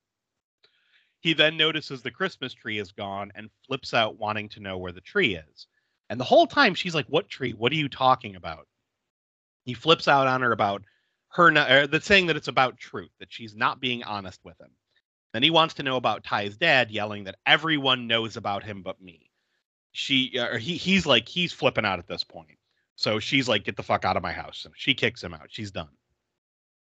He 1.21 1.33
then 1.33 1.57
notices 1.57 2.03
the 2.03 2.11
Christmas 2.11 2.53
tree 2.53 2.79
is 2.79 2.93
gone 2.93 3.33
and 3.35 3.51
flips 3.67 3.95
out, 3.95 4.19
wanting 4.19 4.49
to 4.51 4.61
know 4.61 4.79
where 4.79 4.93
the 4.93 5.01
tree 5.01 5.37
is. 5.37 5.67
And 6.11 6.21
the 6.21 6.25
whole 6.25 6.47
time 6.47 6.75
she's 6.75 6.95
like, 6.95 7.07
What 7.07 7.29
tree? 7.29 7.53
What 7.53 7.73
are 7.73 7.77
you 7.77 7.89
talking 7.89 8.37
about? 8.37 8.67
He 9.65 9.75
flips 9.75 10.09
out 10.09 10.27
on 10.27 10.43
her 10.43 10.53
about 10.53 10.83
her 11.29 11.51
not, 11.51 11.71
uh, 11.71 12.01
saying 12.01 12.27
that 12.27 12.37
it's 12.37 12.49
about 12.49 12.79
truth, 12.79 13.11
that 13.19 13.33
she's 13.33 13.55
not 13.55 13.81
being 13.81 14.05
honest 14.05 14.41
with 14.45 14.59
him. 14.61 14.71
Then 15.33 15.43
he 15.43 15.51
wants 15.51 15.75
to 15.75 15.83
know 15.83 15.97
about 15.97 16.23
Ty's 16.23 16.57
dad, 16.57 16.93
yelling 16.93 17.25
that 17.25 17.39
everyone 17.45 18.07
knows 18.07 18.37
about 18.37 18.63
him 18.63 18.83
but 18.83 19.01
me. 19.01 19.31
She, 19.91 20.39
uh, 20.39 20.59
he, 20.59 20.77
he's 20.77 21.07
like, 21.07 21.29
he's 21.29 21.53
flipping 21.53 21.85
out 21.85 21.99
at 21.99 22.07
this 22.07 22.23
point. 22.23 22.59
So 22.97 23.19
she's 23.19 23.49
like, 23.49 23.65
get 23.65 23.77
the 23.77 23.83
fuck 23.83 24.05
out 24.05 24.17
of 24.17 24.23
my 24.23 24.33
house. 24.33 24.65
And 24.65 24.75
She 24.77 24.95
kicks 24.95 25.23
him 25.23 25.35
out. 25.35 25.47
She's 25.49 25.71
done. 25.71 25.89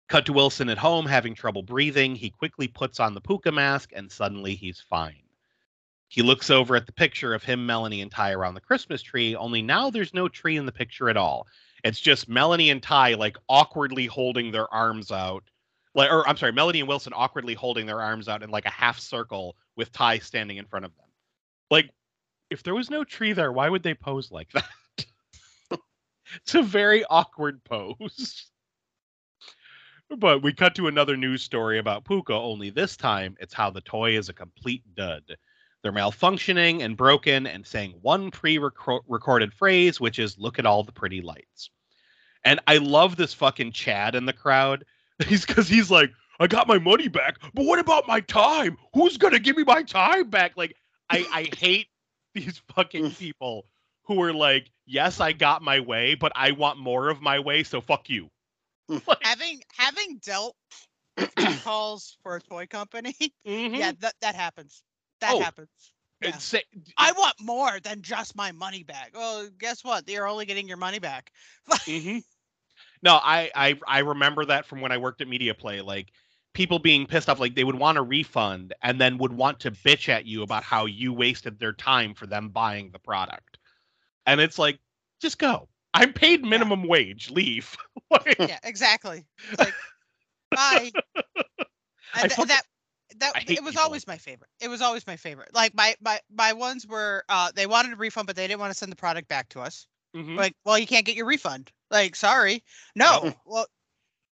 Cut 0.08 0.26
to 0.26 0.32
Wilson 0.32 0.68
at 0.68 0.78
home 0.78 1.06
having 1.06 1.34
trouble 1.34 1.62
breathing. 1.62 2.14
He 2.14 2.30
quickly 2.30 2.68
puts 2.68 3.00
on 3.00 3.14
the 3.14 3.20
pooka 3.20 3.52
mask 3.52 3.90
and 3.94 4.10
suddenly 4.10 4.54
he's 4.54 4.80
fine. 4.80 5.22
He 6.08 6.20
looks 6.20 6.50
over 6.50 6.76
at 6.76 6.84
the 6.84 6.92
picture 6.92 7.32
of 7.32 7.42
him, 7.42 7.64
Melanie, 7.64 8.02
and 8.02 8.10
Ty 8.10 8.32
around 8.32 8.52
the 8.52 8.60
Christmas 8.60 9.00
tree, 9.00 9.34
only 9.34 9.62
now 9.62 9.88
there's 9.88 10.12
no 10.12 10.28
tree 10.28 10.58
in 10.58 10.66
the 10.66 10.72
picture 10.72 11.08
at 11.08 11.16
all. 11.16 11.46
It's 11.84 12.00
just 12.00 12.28
Melanie 12.28 12.68
and 12.68 12.82
Ty 12.82 13.14
like 13.14 13.38
awkwardly 13.48 14.04
holding 14.04 14.52
their 14.52 14.72
arms 14.74 15.10
out. 15.10 15.44
Like, 15.94 16.10
or 16.10 16.28
I'm 16.28 16.36
sorry, 16.36 16.52
Melanie 16.52 16.80
and 16.80 16.88
Wilson 16.88 17.14
awkwardly 17.16 17.54
holding 17.54 17.86
their 17.86 18.02
arms 18.02 18.28
out 18.28 18.42
in 18.42 18.50
like 18.50 18.66
a 18.66 18.70
half 18.70 18.98
circle 18.98 19.56
with 19.76 19.90
Ty 19.92 20.18
standing 20.18 20.58
in 20.58 20.66
front 20.66 20.84
of 20.84 20.94
them. 20.96 21.06
Like, 21.70 21.88
if 22.50 22.62
there 22.62 22.74
was 22.74 22.90
no 22.90 23.04
tree 23.04 23.32
there, 23.32 23.50
why 23.50 23.70
would 23.70 23.82
they 23.82 23.94
pose 23.94 24.30
like 24.30 24.50
that? 24.52 24.68
it's 26.36 26.54
a 26.54 26.62
very 26.62 27.04
awkward 27.04 27.62
pose. 27.64 28.50
but 30.18 30.42
we 30.42 30.52
cut 30.52 30.74
to 30.76 30.88
another 30.88 31.16
news 31.16 31.42
story 31.42 31.78
about 31.78 32.04
Pooka, 32.04 32.30
only 32.30 32.70
this 32.70 32.96
time 32.96 33.36
it's 33.40 33.54
how 33.54 33.70
the 33.70 33.80
toy 33.80 34.16
is 34.16 34.28
a 34.28 34.34
complete 34.34 34.82
dud. 34.94 35.22
They're 35.82 35.92
malfunctioning 35.92 36.82
and 36.82 36.96
broken 36.96 37.46
and 37.46 37.66
saying 37.66 37.94
one 38.02 38.30
pre 38.30 38.58
recorded 38.58 39.52
phrase, 39.52 40.00
which 40.00 40.18
is, 40.18 40.38
look 40.38 40.58
at 40.58 40.66
all 40.66 40.84
the 40.84 40.92
pretty 40.92 41.20
lights. 41.20 41.70
And 42.44 42.60
I 42.66 42.78
love 42.78 43.16
this 43.16 43.34
fucking 43.34 43.72
Chad 43.72 44.14
in 44.14 44.26
the 44.26 44.32
crowd. 44.32 44.84
He's 45.26 45.44
because 45.44 45.68
he's 45.68 45.90
like, 45.90 46.10
I 46.40 46.46
got 46.46 46.66
my 46.66 46.78
money 46.78 47.06
back, 47.08 47.36
but 47.54 47.64
what 47.64 47.78
about 47.78 48.08
my 48.08 48.20
time? 48.20 48.76
Who's 48.94 49.16
gonna 49.16 49.38
give 49.38 49.56
me 49.56 49.62
my 49.62 49.82
time 49.82 50.30
back? 50.30 50.56
Like, 50.56 50.74
I, 51.10 51.26
I 51.30 51.56
hate 51.56 51.88
these 52.34 52.60
fucking 52.74 53.10
people 53.18 53.66
who 54.04 54.20
are 54.22 54.32
like, 54.32 54.70
yes, 54.86 55.20
I 55.20 55.32
got 55.32 55.62
my 55.62 55.80
way, 55.80 56.14
but 56.14 56.32
I 56.34 56.52
want 56.52 56.78
more 56.78 57.08
of 57.08 57.20
my 57.20 57.38
way, 57.38 57.62
so 57.62 57.80
fuck 57.80 58.08
you. 58.08 58.28
like, 58.88 59.18
having 59.22 59.60
having 59.76 60.18
dealt 60.24 60.56
calls 61.62 62.16
for 62.22 62.36
a 62.36 62.40
toy 62.40 62.66
company, 62.66 63.14
mm-hmm. 63.46 63.74
yeah, 63.74 63.92
that 64.00 64.14
that 64.20 64.34
happens. 64.34 64.82
That 65.20 65.34
oh, 65.34 65.40
happens. 65.40 65.68
Yeah. 66.20 66.36
Say, 66.38 66.62
I 66.96 67.12
want 67.12 67.34
more 67.40 67.80
than 67.80 68.02
just 68.02 68.36
my 68.36 68.52
money 68.52 68.84
back. 68.84 69.10
Well, 69.14 69.48
guess 69.58 69.84
what? 69.84 70.08
You're 70.08 70.28
only 70.28 70.46
getting 70.46 70.68
your 70.68 70.76
money 70.76 71.00
back. 71.00 71.32
mm-hmm. 71.70 72.18
No, 73.02 73.14
I, 73.14 73.50
I 73.54 73.80
I 73.86 73.98
remember 74.00 74.44
that 74.46 74.66
from 74.66 74.80
when 74.80 74.92
I 74.92 74.98
worked 74.98 75.20
at 75.20 75.28
Media 75.28 75.54
Play. 75.54 75.80
Like 75.80 76.12
people 76.54 76.78
being 76.78 77.06
pissed 77.06 77.28
off 77.28 77.40
like 77.40 77.54
they 77.54 77.64
would 77.64 77.74
want 77.74 77.98
a 77.98 78.02
refund 78.02 78.74
and 78.82 79.00
then 79.00 79.18
would 79.18 79.32
want 79.32 79.60
to 79.60 79.70
bitch 79.70 80.08
at 80.08 80.26
you 80.26 80.42
about 80.42 80.62
how 80.62 80.86
you 80.86 81.12
wasted 81.12 81.58
their 81.58 81.72
time 81.72 82.14
for 82.14 82.26
them 82.26 82.50
buying 82.50 82.90
the 82.90 82.98
product 82.98 83.51
and 84.26 84.40
it's 84.40 84.58
like 84.58 84.78
just 85.20 85.38
go. 85.38 85.68
I'm 85.94 86.12
paid 86.12 86.44
minimum 86.44 86.82
yeah. 86.82 86.90
wage. 86.90 87.30
Leave. 87.30 87.76
Yeah 88.38 88.58
exactly. 88.62 89.24
It's 89.50 89.58
like 89.58 89.72
bye. 90.50 90.90
And 92.20 92.30
th- 92.30 92.48
that 92.48 92.62
that 93.16 93.50
it 93.50 93.64
was 93.64 93.76
always 93.76 94.06
my 94.06 94.18
favorite. 94.18 94.50
It 94.60 94.68
was 94.68 94.82
always 94.82 95.06
my 95.06 95.16
favorite. 95.16 95.54
Like 95.54 95.74
my 95.74 95.94
my 96.02 96.20
my 96.30 96.52
ones 96.52 96.86
were 96.86 97.24
uh 97.30 97.52
they 97.54 97.66
wanted 97.66 97.94
a 97.94 97.96
refund 97.96 98.26
but 98.26 98.36
they 98.36 98.46
didn't 98.46 98.60
want 98.60 98.70
to 98.70 98.76
send 98.76 98.92
the 98.92 98.96
product 98.96 99.28
back 99.28 99.48
to 99.50 99.60
us. 99.60 99.86
Mm-hmm. 100.14 100.36
like 100.36 100.54
well 100.66 100.78
you 100.78 100.86
can't 100.86 101.06
get 101.06 101.16
your 101.16 101.24
refund. 101.24 101.70
Like 101.90 102.16
sorry. 102.16 102.62
No. 102.94 103.32
Well 103.46 103.66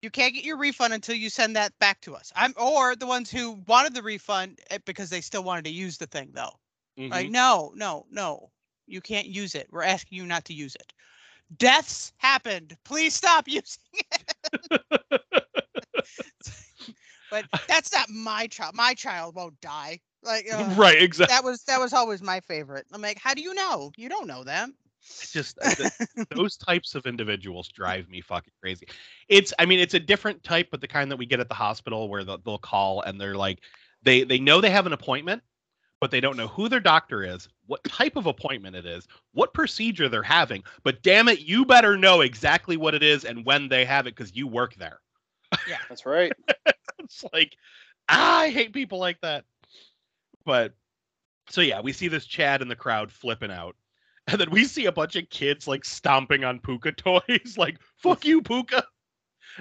you 0.01 0.11
can't 0.11 0.35
get 0.35 0.45
your 0.45 0.57
refund 0.57 0.95
until 0.95 1.17
you 1.17 1.29
send 1.29 1.57
that 1.57 1.79
back 1.81 2.01
to 2.03 2.15
us. 2.15 2.33
I'm 2.35 2.55
or 2.57 2.97
the 2.97 3.07
ones 3.07 3.31
who 3.31 3.63
wanted 3.67 3.95
the 3.95 4.03
refund 4.03 4.61
eh, 4.71 4.79
because 4.87 5.11
they 5.11 5.21
still 5.21 5.43
wanted 5.43 5.67
to 5.67 5.71
use 5.71 5.99
the 5.99 6.07
thing 6.07 6.31
though. 6.33 6.59
Mm-hmm. 6.99 7.13
Like 7.13 7.31
no, 7.31 7.73
no, 7.75 8.07
no. 8.11 8.51
You 8.87 9.01
can't 9.01 9.27
use 9.27 9.55
it. 9.55 9.69
We're 9.71 9.83
asking 9.83 10.19
you 10.19 10.27
not 10.27 10.45
to 10.47 10.55
use 10.55 10.75
it. 10.75 10.93
Deaths 11.59 12.13
happened. 12.19 12.77
Please 12.85 13.15
stop 13.15 13.47
using 13.49 13.83
it. 13.93 14.35
but 17.31 17.45
that's 17.69 17.93
not 17.93 18.09
my 18.11 18.47
child. 18.47 18.75
My 18.75 18.95
child 18.95 19.35
won't 19.35 19.61
die. 19.61 20.01
Like 20.23 20.47
uh, 20.53 20.75
right, 20.77 21.01
exactly. 21.01 21.35
That 21.35 21.45
was 21.45 21.63
that 21.65 21.81
was 21.81 21.93
always 21.93 22.23
my 22.23 22.41
favorite. 22.41 22.87
I'm 22.93 23.03
like, 23.03 23.19
how 23.19 23.35
do 23.35 23.43
you 23.43 23.55
know? 23.55 23.93
You 23.97 24.09
don't 24.09 24.27
know 24.27 24.45
them 24.45 24.75
just 25.31 25.59
those 26.31 26.57
types 26.57 26.95
of 26.95 27.07
individuals 27.07 27.69
drive 27.69 28.09
me 28.09 28.21
fucking 28.21 28.53
crazy. 28.61 28.89
It's 29.29 29.53
I 29.59 29.67
mean 29.67 29.79
it's 29.79 29.95
a 29.95 30.01
different 30.01 30.43
type, 30.43 30.69
but 30.71 30.81
the 30.81 30.89
kind 30.89 31.11
that 31.11 31.17
we 31.17 31.27
get 31.27 31.41
at 31.41 31.49
the 31.49 31.55
hospital 31.55 32.09
where 32.09 32.25
they'll, 32.25 32.39
they'll 32.39 32.59
call 32.59 33.03
and 33.03 33.21
they're 33.21 33.37
like 33.37 33.61
they 34.03 34.25
they 34.25 34.39
know 34.39 34.61
they 34.61 34.71
have 34.71 34.87
an 34.87 34.93
appointment, 34.93 35.43
but 36.01 36.11
they 36.11 36.21
don't 36.21 36.37
know 36.37 36.49
who 36.49 36.69
their 36.69 36.81
doctor 36.81 37.23
is, 37.23 37.49
what 37.67 37.83
type 37.85 38.17
of 38.17 38.27
appointment 38.27 38.77
it 38.77 38.87
is, 38.87 39.07
what 39.33 39.55
procedure 39.55 40.09
they're 40.09 40.23
having. 40.23 40.63
But 40.85 41.03
damn 41.03 41.29
it, 41.29 41.41
you 41.41 41.65
better 41.65 41.97
know 41.97 42.21
exactly 42.21 42.77
what 42.77 42.95
it 42.95 43.03
is 43.03 43.25
and 43.25 43.45
when 43.45 43.69
they 43.69 43.85
have 43.85 44.07
it 44.07 44.15
because 44.15 44.37
you 44.37 44.47
work 44.47 44.75
there. 44.77 45.01
Yeah, 45.69 45.79
that's 45.89 46.07
right. 46.07 46.33
it's 46.99 47.25
like 47.33 47.57
ah, 48.09 48.41
I 48.41 48.51
hate 48.51 48.73
people 48.73 48.99
like 48.99 49.21
that. 49.23 49.45
But 50.45 50.75
so 51.49 51.61
yeah, 51.61 51.81
we 51.81 51.93
see 51.93 52.09
this 52.09 52.27
Chad 52.27 52.63
in 52.63 52.69
the 52.69 52.77
crowd 52.77 53.11
flipping 53.11 53.51
out 53.51 53.77
and 54.29 54.41
then 54.41 54.51
we 54.51 54.65
see 54.65 54.87
a 54.87 54.93
bunch 54.93 55.15
of 55.15 55.29
kids 55.31 55.69
like 55.69 55.85
stomping 55.85 56.45
on 56.45 56.59
Pooka 56.59 56.97
toys, 56.97 57.57
like 57.57 57.79
"fuck 57.97 58.25
you, 58.25 58.43
Pooka." 58.43 58.83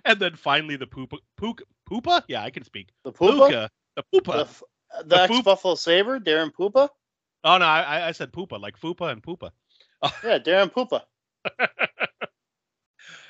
And 0.03 0.19
then 0.19 0.35
finally, 0.35 0.75
the 0.75 0.87
Pooka, 0.87 1.19
Pooka, 1.39 1.61
Poopa. 1.89 2.23
Yeah, 2.27 2.43
I 2.43 2.49
can 2.49 2.63
speak. 2.63 2.89
The 3.03 3.13
Poopa, 3.13 3.69
the 3.95 4.03
Poopa, 4.13 4.47
the, 4.47 4.65
the, 4.99 5.15
the 5.15 5.21
ex 5.23 5.41
Buffalo 5.41 5.75
Saber, 5.75 6.19
Darren 6.19 6.51
Poopa. 6.51 6.89
Oh 7.43 7.57
no, 7.57 7.65
I, 7.65 8.07
I 8.07 8.11
said 8.11 8.31
Poopa, 8.31 8.59
like 8.59 8.79
Fupa 8.79 9.11
and 9.11 9.21
Poopa. 9.21 9.51
yeah, 10.23 10.39
Darren 10.39 10.71
Poopa. 10.71 11.01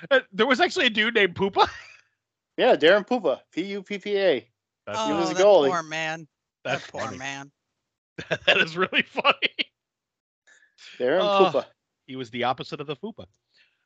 there 0.32 0.48
was 0.48 0.60
actually 0.60 0.86
a 0.88 0.90
dude 0.90 1.16
named 1.16 1.36
Poopa. 1.36 1.68
yeah, 2.58 2.76
Darren 2.76 3.06
Poopa, 3.08 3.42
P 3.52 3.64
U 3.64 3.84
P 3.84 3.98
P 3.98 4.18
A. 4.18 4.48
Oh, 4.88 5.08
he 5.08 5.14
was 5.14 5.32
a 5.32 5.36
goalie. 5.36 5.70
Poor 5.70 5.84
man. 5.84 6.28
That 6.64 6.82
poor 6.92 7.02
funny. 7.02 7.18
man. 7.18 7.52
that 8.46 8.58
is 8.58 8.78
really 8.78 9.02
funny. 9.02 9.56
Darren 11.00 11.22
uh, 11.22 11.52
Poopa. 11.52 11.66
He 12.08 12.16
was 12.16 12.30
the 12.30 12.46
opposite 12.46 12.80
of 12.80 12.88
the 12.88 12.96
Fupa. 12.96 13.26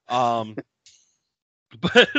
Um, 0.09 0.55
but 1.81 2.09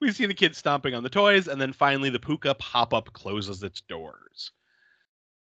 we 0.00 0.12
see 0.12 0.26
the 0.26 0.34
kids 0.34 0.58
stomping 0.58 0.94
on 0.94 1.02
the 1.02 1.08
toys, 1.08 1.48
and 1.48 1.60
then 1.60 1.72
finally 1.72 2.10
the 2.10 2.18
Pooka 2.18 2.58
pop 2.58 2.94
up 2.94 3.12
closes 3.12 3.62
its 3.62 3.80
doors. 3.82 4.52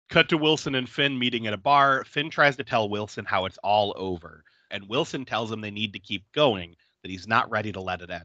Cut 0.10 0.30
to 0.30 0.38
Wilson 0.38 0.76
and 0.76 0.88
Finn 0.88 1.20
meeting 1.20 1.48
at 1.48 1.54
a 1.54 1.58
bar. 1.58 2.04
Finn 2.06 2.30
tries 2.30 2.56
to 2.58 2.64
tell 2.64 2.90
Wilson 2.90 3.26
how 3.26 3.46
it's 3.46 3.58
all 3.60 3.94
over, 3.98 4.44
and 4.72 4.88
Wilson 4.88 5.26
tells 5.26 5.52
him 5.52 5.62
they 5.62 5.72
need 5.72 5.94
to 5.94 6.00
keep 6.00 6.24
going, 6.32 6.76
that 7.02 7.12
he's 7.12 7.28
not 7.28 7.50
ready 7.50 7.72
to 7.74 7.82
let 7.82 8.02
it 8.02 8.10
end. 8.10 8.24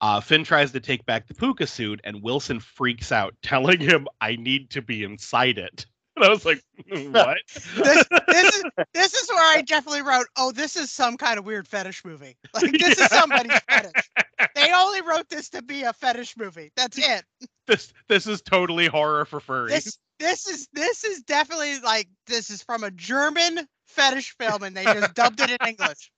Uh, 0.00 0.20
Finn 0.20 0.44
tries 0.44 0.72
to 0.72 0.80
take 0.80 1.06
back 1.06 1.26
the 1.26 1.34
Pooka 1.34 1.68
suit, 1.68 2.00
and 2.04 2.22
Wilson 2.22 2.60
freaks 2.60 3.12
out, 3.12 3.34
telling 3.42 3.80
him, 3.80 4.06
I 4.20 4.36
need 4.36 4.70
to 4.70 4.82
be 4.82 5.04
inside 5.04 5.58
it. 5.58 5.86
And 6.16 6.26
I 6.26 6.28
was 6.28 6.44
like, 6.44 6.62
what? 7.10 7.38
this, 7.74 8.06
this, 8.28 8.54
is 8.54 8.64
this 8.92 9.14
is 9.14 9.28
where 9.30 9.58
I 9.58 9.62
definitely 9.62 10.02
wrote, 10.02 10.26
oh, 10.36 10.52
this 10.52 10.76
is 10.76 10.92
some 10.92 11.16
kind 11.16 11.40
of 11.40 11.44
weird 11.44 11.66
fetish 11.66 12.04
movie. 12.04 12.36
Like 12.54 12.70
this 12.70 12.96
yeah. 12.96 13.06
is 13.06 13.10
somebody's 13.10 13.58
fetish. 13.68 14.10
They 14.54 14.72
only 14.72 15.02
wrote 15.02 15.28
this 15.28 15.48
to 15.48 15.62
be 15.62 15.82
a 15.82 15.92
fetish 15.92 16.36
movie. 16.36 16.70
That's 16.76 16.98
it. 16.98 17.24
This 17.66 17.92
this 18.08 18.26
is 18.26 18.42
totally 18.42 18.86
horror 18.86 19.24
for 19.24 19.40
furries. 19.40 19.70
This 19.70 19.98
this 20.18 20.46
is 20.46 20.68
this 20.72 21.04
is 21.04 21.22
definitely 21.22 21.80
like 21.80 22.08
this 22.26 22.50
is 22.50 22.62
from 22.62 22.84
a 22.84 22.90
German 22.90 23.66
fetish 23.86 24.34
film 24.38 24.62
and 24.62 24.76
they 24.76 24.84
just 24.84 25.14
dubbed 25.14 25.40
it 25.40 25.50
in 25.50 25.56
English. 25.66 26.10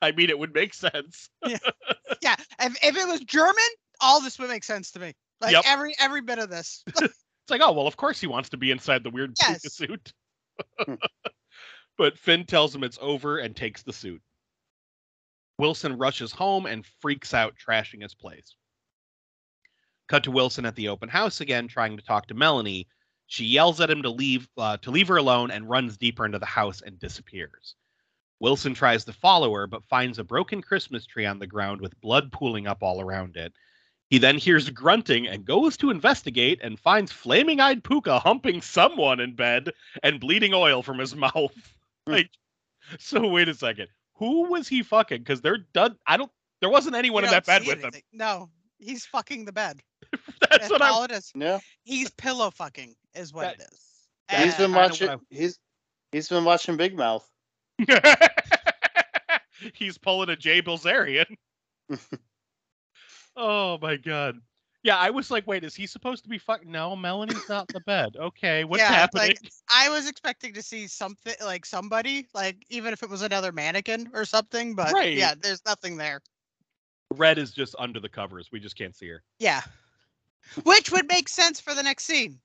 I 0.00 0.12
mean, 0.12 0.30
it 0.30 0.38
would 0.38 0.54
make 0.54 0.74
sense. 0.74 1.30
yeah, 1.46 1.58
yeah. 2.22 2.34
If, 2.60 2.76
if 2.82 2.96
it 2.96 3.06
was 3.06 3.20
German, 3.20 3.62
all 4.00 4.20
this 4.20 4.38
would 4.38 4.48
make 4.48 4.64
sense 4.64 4.90
to 4.92 4.98
me. 4.98 5.12
Like 5.40 5.52
yep. 5.52 5.64
every 5.66 5.94
every 5.98 6.20
bit 6.20 6.38
of 6.38 6.50
this. 6.50 6.84
It's 7.44 7.50
like, 7.50 7.60
oh 7.60 7.72
well, 7.72 7.88
of 7.88 7.96
course 7.96 8.20
he 8.20 8.28
wants 8.28 8.50
to 8.50 8.56
be 8.56 8.70
inside 8.70 9.02
the 9.02 9.10
weird 9.10 9.34
yes. 9.40 9.74
suit. 9.74 10.12
Hmm. 10.78 10.94
but 11.98 12.16
Finn 12.16 12.46
tells 12.46 12.72
him 12.72 12.84
it's 12.84 13.00
over 13.02 13.38
and 13.38 13.56
takes 13.56 13.82
the 13.82 13.92
suit. 13.92 14.22
Wilson 15.58 15.98
rushes 15.98 16.30
home 16.30 16.66
and 16.66 16.86
freaks 17.00 17.34
out, 17.34 17.56
trashing 17.56 18.00
his 18.00 18.14
place. 18.14 18.54
Cut 20.12 20.24
to 20.24 20.30
Wilson 20.30 20.66
at 20.66 20.76
the 20.76 20.88
open 20.88 21.08
house 21.08 21.40
again, 21.40 21.68
trying 21.68 21.96
to 21.96 22.02
talk 22.02 22.26
to 22.26 22.34
Melanie. 22.34 22.86
She 23.26 23.46
yells 23.46 23.80
at 23.80 23.90
him 23.90 24.02
to 24.02 24.10
leave 24.10 24.46
uh, 24.58 24.76
to 24.82 24.90
leave 24.90 25.08
her 25.08 25.16
alone 25.16 25.50
and 25.50 25.68
runs 25.68 25.96
deeper 25.96 26.26
into 26.26 26.38
the 26.38 26.46
house 26.46 26.82
and 26.82 26.98
disappears. 26.98 27.76
Wilson 28.38 28.74
tries 28.74 29.04
to 29.06 29.12
follow 29.12 29.52
her, 29.54 29.66
but 29.66 29.84
finds 29.84 30.18
a 30.18 30.24
broken 30.24 30.60
Christmas 30.60 31.06
tree 31.06 31.24
on 31.24 31.38
the 31.38 31.46
ground 31.46 31.80
with 31.80 31.98
blood 32.02 32.30
pooling 32.30 32.66
up 32.66 32.82
all 32.82 33.00
around 33.00 33.36
it 33.36 33.54
he 34.12 34.18
then 34.18 34.36
hears 34.36 34.68
grunting 34.68 35.26
and 35.26 35.46
goes 35.46 35.78
to 35.78 35.88
investigate 35.88 36.60
and 36.62 36.78
finds 36.78 37.10
flaming 37.10 37.60
eyed 37.60 37.82
Pooka 37.82 38.20
humping 38.20 38.60
someone 38.60 39.20
in 39.20 39.34
bed 39.34 39.70
and 40.02 40.20
bleeding 40.20 40.52
oil 40.52 40.82
from 40.82 40.98
his 40.98 41.16
mouth. 41.16 41.54
Hmm. 42.06 42.12
like, 42.12 42.30
so 42.98 43.26
wait 43.26 43.48
a 43.48 43.54
second. 43.54 43.88
Who 44.16 44.50
was 44.50 44.68
he 44.68 44.82
fucking? 44.82 45.20
Because 45.20 45.40
they're 45.40 45.64
done. 45.72 45.96
I 46.06 46.18
don't. 46.18 46.30
There 46.60 46.68
wasn't 46.68 46.94
anyone 46.94 47.24
in 47.24 47.30
that 47.30 47.46
bed 47.46 47.62
with 47.62 47.82
anything. 47.82 48.02
him. 48.12 48.18
No, 48.18 48.50
he's 48.82 49.06
fucking 49.06 49.44
the 49.44 49.52
bed. 49.52 49.80
That's, 50.12 50.28
That's 50.50 50.70
what 50.70 50.82
all 50.82 51.02
I, 51.02 51.04
it 51.06 51.10
is. 51.12 51.32
Yeah. 51.34 51.60
He's 51.84 52.10
pillow 52.10 52.50
fucking 52.50 52.94
is 53.14 53.32
what 53.32 53.42
that, 53.42 53.54
it 53.54 53.68
is. 53.72 53.80
And 54.28 54.44
he's 54.44 54.56
been 54.56 54.72
watching. 54.72 55.20
He's 55.30 55.58
he's 56.10 56.28
been 56.28 56.44
watching 56.44 56.76
Big 56.76 56.96
Mouth. 56.96 57.28
he's 59.74 59.98
pulling 59.98 60.30
a 60.30 60.36
Jay 60.36 60.62
Bilzerian. 60.62 61.26
Oh 63.36 63.78
my 63.80 63.96
god. 63.96 64.38
Yeah, 64.84 64.96
I 64.96 65.10
was 65.10 65.30
like, 65.30 65.46
wait, 65.46 65.62
is 65.62 65.76
he 65.76 65.86
supposed 65.86 66.24
to 66.24 66.28
be 66.28 66.38
fucking? 66.38 66.70
No, 66.70 66.96
Melanie's 66.96 67.48
not 67.48 67.70
in 67.70 67.74
the 67.74 67.80
bed. 67.80 68.16
Okay, 68.18 68.64
what's 68.64 68.82
yeah, 68.82 68.92
happening? 68.92 69.28
Like, 69.28 69.38
I 69.72 69.88
was 69.88 70.08
expecting 70.08 70.52
to 70.54 70.62
see 70.62 70.88
something 70.88 71.34
like 71.40 71.64
somebody, 71.64 72.26
like 72.34 72.56
even 72.68 72.92
if 72.92 73.02
it 73.04 73.08
was 73.08 73.22
another 73.22 73.52
mannequin 73.52 74.10
or 74.12 74.24
something, 74.24 74.74
but 74.74 74.92
right. 74.92 75.16
yeah, 75.16 75.34
there's 75.40 75.64
nothing 75.64 75.96
there. 75.96 76.20
Red 77.12 77.38
is 77.38 77.52
just 77.52 77.74
under 77.78 78.00
the 78.00 78.08
covers. 78.08 78.50
We 78.52 78.60
just 78.60 78.76
can't 78.76 78.96
see 78.96 79.08
her. 79.08 79.22
Yeah. 79.38 79.62
Which 80.64 80.90
would 80.90 81.08
make 81.08 81.28
sense 81.28 81.60
for 81.60 81.74
the 81.74 81.82
next 81.82 82.04
scene. 82.04 82.38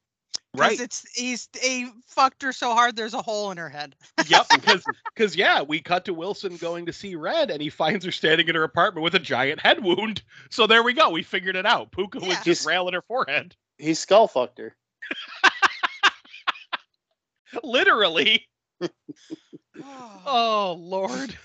Right. 0.55 0.80
It's 0.80 1.05
he's 1.13 1.49
he 1.61 1.89
fucked 2.07 2.41
her 2.41 2.51
so 2.51 2.74
hard 2.74 2.95
there's 2.95 3.13
a 3.13 3.22
hole 3.22 3.51
in 3.51 3.57
her 3.57 3.70
head. 3.70 3.95
yep, 4.28 4.47
because 4.53 4.84
because 5.13 5.36
yeah, 5.36 5.61
we 5.61 5.82
cut 5.82 6.05
to 6.05 6.13
Wilson 6.13 6.57
going 6.57 6.86
to 6.88 6.93
see 6.93 7.15
Red 7.15 7.51
and 7.51 7.61
he 7.61 7.70
finds 7.70 8.03
her 8.05 8.11
standing 8.11 8.47
in 8.47 8.55
her 8.55 8.63
apartment 8.63 9.03
with 9.03 9.13
a 9.13 9.20
giant 9.20 9.59
head 9.59 9.84
wound. 9.84 10.24
So 10.49 10.65
there 10.65 10.84
we 10.84 10.93
go. 10.93 11.09
We 11.09 11.22
figured 11.22 11.55
it 11.55 11.65
out. 11.65 11.91
Pooka 11.91 12.22
yeah. 12.22 12.30
was 12.30 12.39
just 12.43 12.65
railing 12.65 12.93
her 12.93 13.03
forehead. 13.03 13.55
He 13.78 13.93
skull 13.93 14.28
fucked 14.28 14.57
her. 14.57 14.76
Literally. 17.63 18.47
oh 20.26 20.76
Lord. 20.80 21.38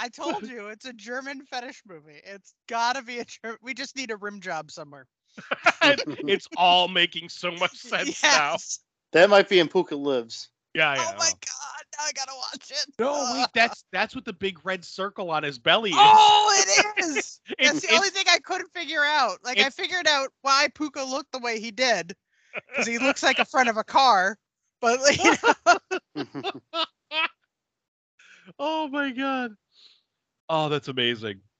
I 0.00 0.08
told 0.08 0.48
you 0.48 0.68
it's 0.68 0.86
a 0.86 0.94
German 0.94 1.42
fetish 1.42 1.82
movie. 1.86 2.22
It's 2.24 2.54
gotta 2.70 3.02
be 3.02 3.18
a 3.18 3.24
German. 3.26 3.58
We 3.62 3.74
just 3.74 3.96
need 3.96 4.10
a 4.10 4.16
rim 4.16 4.40
job 4.40 4.70
somewhere. 4.70 5.06
it's 5.82 6.48
all 6.56 6.88
making 6.88 7.28
so 7.28 7.50
much 7.58 7.76
sense 7.76 8.22
yes. 8.22 8.80
now. 9.12 9.20
That 9.20 9.28
might 9.28 9.50
be 9.50 9.58
in 9.58 9.68
Pooka 9.68 10.00
Lives. 10.02 10.48
Yeah, 10.72 10.94
yeah. 10.94 11.04
Oh 11.06 11.18
my 11.18 11.28
god, 11.28 11.84
now 11.98 12.04
I 12.06 12.12
gotta 12.14 12.32
watch 12.34 12.70
it. 12.70 12.86
No, 12.98 13.34
wait, 13.34 13.48
that's 13.54 13.84
that's 13.92 14.14
what 14.14 14.24
the 14.24 14.32
big 14.32 14.64
red 14.64 14.86
circle 14.86 15.30
on 15.30 15.42
his 15.42 15.58
belly 15.58 15.90
is. 15.90 15.96
Oh, 15.98 16.64
it 16.66 17.04
is. 17.04 17.40
that's 17.62 17.80
the 17.80 17.94
only 17.94 18.08
thing 18.08 18.24
I 18.30 18.38
couldn't 18.38 18.70
figure 18.74 19.04
out. 19.04 19.36
Like 19.44 19.58
I 19.58 19.68
figured 19.68 20.06
out 20.06 20.28
why 20.40 20.68
Pooka 20.74 21.06
looked 21.06 21.32
the 21.32 21.40
way 21.40 21.60
he 21.60 21.72
did, 21.72 22.14
because 22.68 22.86
he 22.86 22.98
looks 22.98 23.22
like 23.22 23.38
a 23.38 23.44
front 23.44 23.68
of 23.68 23.76
a 23.76 23.84
car. 23.84 24.38
But 24.80 25.00
you 25.22 25.34
know. 26.14 26.84
oh 28.58 28.88
my 28.88 29.10
god. 29.10 29.56
Oh, 30.50 30.68
that's 30.68 30.88
amazing. 30.88 31.40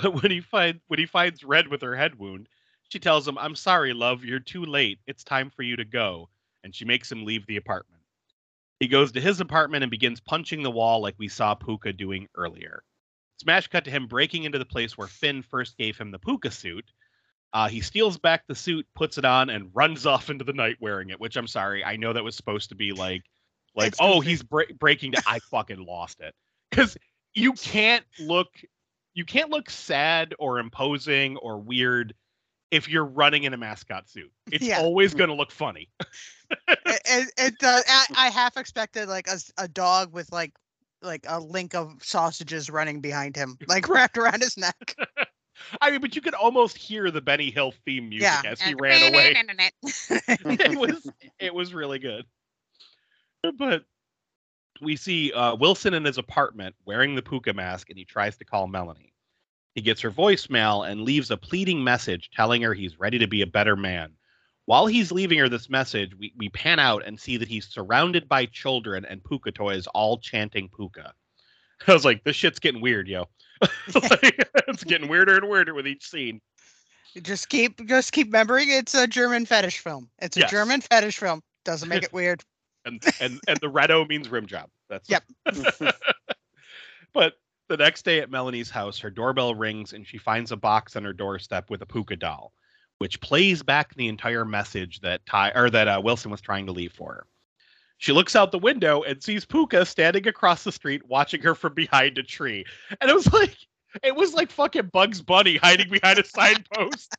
But 0.00 0.22
when 0.22 0.30
he 0.30 0.40
find 0.40 0.80
when 0.86 1.00
he 1.00 1.06
finds 1.06 1.42
Red 1.42 1.66
with 1.66 1.82
her 1.82 1.96
head 1.96 2.16
wound, 2.16 2.48
she 2.88 3.00
tells 3.00 3.26
him, 3.26 3.36
"I'm 3.36 3.56
sorry, 3.56 3.92
love. 3.92 4.24
You're 4.24 4.38
too 4.38 4.64
late. 4.64 5.00
It's 5.08 5.24
time 5.24 5.50
for 5.50 5.62
you 5.62 5.74
to 5.74 5.84
go." 5.84 6.28
And 6.62 6.72
she 6.72 6.84
makes 6.84 7.10
him 7.10 7.24
leave 7.24 7.44
the 7.46 7.56
apartment. 7.56 8.02
He 8.78 8.86
goes 8.86 9.10
to 9.12 9.20
his 9.20 9.40
apartment 9.40 9.82
and 9.82 9.90
begins 9.90 10.20
punching 10.20 10.62
the 10.62 10.70
wall 10.70 11.02
like 11.02 11.16
we 11.18 11.26
saw 11.26 11.56
Pooka 11.56 11.96
doing 11.96 12.28
earlier. 12.36 12.84
Smash 13.40 13.66
cut 13.66 13.84
to 13.86 13.90
him 13.90 14.06
breaking 14.06 14.44
into 14.44 14.60
the 14.60 14.64
place 14.64 14.96
where 14.96 15.08
Finn 15.08 15.42
first 15.42 15.76
gave 15.76 15.98
him 15.98 16.12
the 16.12 16.20
Pooka 16.20 16.52
suit. 16.52 16.84
Uh, 17.52 17.68
he 17.68 17.80
steals 17.80 18.18
back 18.18 18.44
the 18.46 18.54
suit, 18.54 18.86
puts 18.94 19.18
it 19.18 19.24
on, 19.24 19.50
and 19.50 19.70
runs 19.74 20.06
off 20.12 20.30
into 20.30 20.44
the 20.44 20.52
night 20.52 20.76
wearing 20.78 21.10
it. 21.10 21.18
Which 21.18 21.36
I'm 21.36 21.48
sorry, 21.48 21.84
I 21.84 21.96
know 21.96 22.12
that 22.12 22.22
was 22.22 22.36
supposed 22.36 22.68
to 22.68 22.76
be 22.76 22.92
like, 22.92 23.24
like, 23.74 23.88
It's 23.88 23.98
oh, 24.00 24.20
he's 24.20 24.44
bre- 24.44 24.72
breaking. 24.78 25.14
I 25.26 25.40
fucking 25.50 25.84
lost 25.84 26.20
it 26.20 26.34
because 26.70 26.96
you 27.34 27.52
can't 27.54 28.04
look, 28.20 28.48
you 29.14 29.24
can't 29.24 29.50
look 29.50 29.70
sad 29.70 30.34
or 30.38 30.58
imposing 30.58 31.36
or 31.38 31.58
weird 31.58 32.14
if 32.70 32.88
you're 32.88 33.04
running 33.04 33.44
in 33.44 33.52
a 33.54 33.56
mascot 33.56 34.08
suit. 34.08 34.32
It's 34.50 34.66
Yeah. 34.66 34.80
always 34.80 35.14
going 35.14 35.28
to 35.28 35.36
look 35.36 35.50
funny. 35.50 35.90
it, 36.68 37.00
it, 37.04 37.32
it 37.38 37.58
does. 37.58 37.84
I, 37.88 38.06
I 38.16 38.30
half 38.30 38.56
expected 38.56 39.08
like 39.08 39.28
a, 39.28 39.38
a 39.58 39.68
dog 39.68 40.12
with 40.12 40.30
like 40.32 40.52
like 41.02 41.24
a 41.28 41.40
link 41.40 41.74
of 41.74 41.96
sausages 42.02 42.70
running 42.70 43.00
behind 43.00 43.36
him, 43.36 43.58
like 43.68 43.88
wrapped 43.88 44.16
around 44.16 44.42
his 44.42 44.56
neck. 44.56 44.96
I 45.80 45.90
mean, 45.90 46.00
but 46.00 46.16
you 46.16 46.22
could 46.22 46.34
almost 46.34 46.76
hear 46.76 47.10
the 47.10 47.20
Benny 47.20 47.50
Hill 47.50 47.72
theme 47.84 48.08
music 48.08 48.26
Yeah. 48.26 48.42
as 48.44 48.60
he 48.60 48.74
ran 48.74 49.12
away. 49.12 49.36
it 50.28 50.78
was 50.78 51.10
it 51.38 51.54
was 51.54 51.74
really 51.74 51.98
good. 51.98 52.24
But 53.58 53.84
we 54.82 54.96
see 54.96 55.32
uh, 55.32 55.54
Wilson 55.54 55.94
in 55.94 56.04
his 56.04 56.18
apartment 56.18 56.74
wearing 56.84 57.14
the 57.14 57.22
pooka 57.22 57.54
mask, 57.54 57.88
and 57.88 57.98
he 57.98 58.04
tries 58.04 58.36
to 58.38 58.44
call 58.44 58.66
Melanie. 58.66 59.14
He 59.74 59.80
gets 59.80 60.00
her 60.02 60.10
voicemail 60.10 60.86
and 60.88 61.02
leaves 61.02 61.30
a 61.30 61.36
pleading 61.36 61.82
message 61.82 62.30
telling 62.34 62.60
her 62.62 62.74
he's 62.74 62.98
ready 62.98 63.18
to 63.18 63.26
be 63.26 63.40
a 63.42 63.46
better 63.46 63.76
man. 63.76 64.12
While 64.66 64.86
he's 64.86 65.10
leaving 65.10 65.38
her 65.38 65.48
this 65.48 65.70
message, 65.70 66.12
we, 66.18 66.32
we 66.36 66.48
pan 66.50 66.78
out 66.78 67.04
and 67.06 67.18
see 67.18 67.36
that 67.38 67.48
he's 67.48 67.66
surrounded 67.66 68.28
by 68.28 68.46
children 68.46 69.04
and 69.04 69.22
pooka 69.22 69.54
toys, 69.54 69.86
all 69.88 70.18
chanting 70.18 70.68
pooka. 70.68 71.12
I 71.88 71.92
was 71.94 72.04
like, 72.04 72.22
this 72.24 72.36
shit's 72.36 72.58
getting 72.58 72.80
weird, 72.80 73.08
yo. 73.08 73.28
Like, 73.94 74.48
it's 74.68 74.84
getting 74.84 75.08
weirder 75.08 75.36
and 75.36 75.48
weirder 75.48 75.74
with 75.74 75.86
each 75.86 76.08
scene. 76.08 76.40
just 77.22 77.48
keep 77.48 77.84
just 77.86 78.12
keep 78.12 78.26
remembering 78.28 78.68
it's 78.70 78.94
a 78.94 79.06
German 79.06 79.46
fetish 79.46 79.78
film. 79.78 80.10
It's 80.20 80.36
a 80.36 80.40
Yes. 80.40 80.50
German 80.50 80.80
fetish 80.80 81.18
film. 81.18 81.42
Doesn't 81.64 81.88
make 81.88 82.02
it 82.02 82.12
weird. 82.12 82.42
And 82.84 83.02
and 83.20 83.40
and 83.46 83.58
the 83.60 83.70
redo 83.70 84.08
means 84.08 84.28
rim 84.28 84.46
job. 84.46 84.68
That's 84.88 85.08
Yep. 85.08 85.24
but 87.12 87.34
the 87.68 87.76
next 87.76 88.04
day 88.04 88.20
at 88.20 88.30
Melanie's 88.30 88.70
house, 88.70 88.98
her 88.98 89.10
doorbell 89.10 89.54
rings 89.54 89.92
and 89.92 90.06
she 90.06 90.18
finds 90.18 90.52
a 90.52 90.56
box 90.56 90.96
on 90.96 91.04
her 91.04 91.12
doorstep 91.12 91.70
with 91.70 91.82
a 91.82 91.86
pooka 91.86 92.18
doll, 92.18 92.52
which 92.98 93.20
plays 93.20 93.62
back 93.62 93.94
the 93.94 94.08
entire 94.08 94.44
message 94.44 95.00
that 95.00 95.24
Ty 95.26 95.52
or 95.54 95.70
that 95.70 95.88
uh, 95.88 96.00
Wilson 96.02 96.30
was 96.30 96.40
trying 96.40 96.66
to 96.66 96.72
leave 96.72 96.92
for 96.92 97.12
her. 97.14 97.26
She 97.98 98.12
looks 98.12 98.34
out 98.34 98.50
the 98.50 98.58
window 98.58 99.02
and 99.02 99.22
sees 99.22 99.46
Pooka 99.46 99.86
standing 99.86 100.26
across 100.26 100.64
the 100.64 100.72
street 100.72 101.06
watching 101.06 101.40
her 101.42 101.54
from 101.54 101.72
behind 101.72 102.18
a 102.18 102.24
tree. 102.24 102.64
And 103.00 103.08
it 103.08 103.14
was 103.14 103.32
like 103.32 103.56
it 104.02 104.16
was 104.16 104.34
like 104.34 104.50
fucking 104.50 104.90
Bugs 104.92 105.22
Bunny 105.22 105.56
hiding 105.56 105.88
behind 105.88 106.18
a 106.18 106.24
signpost. 106.26 107.14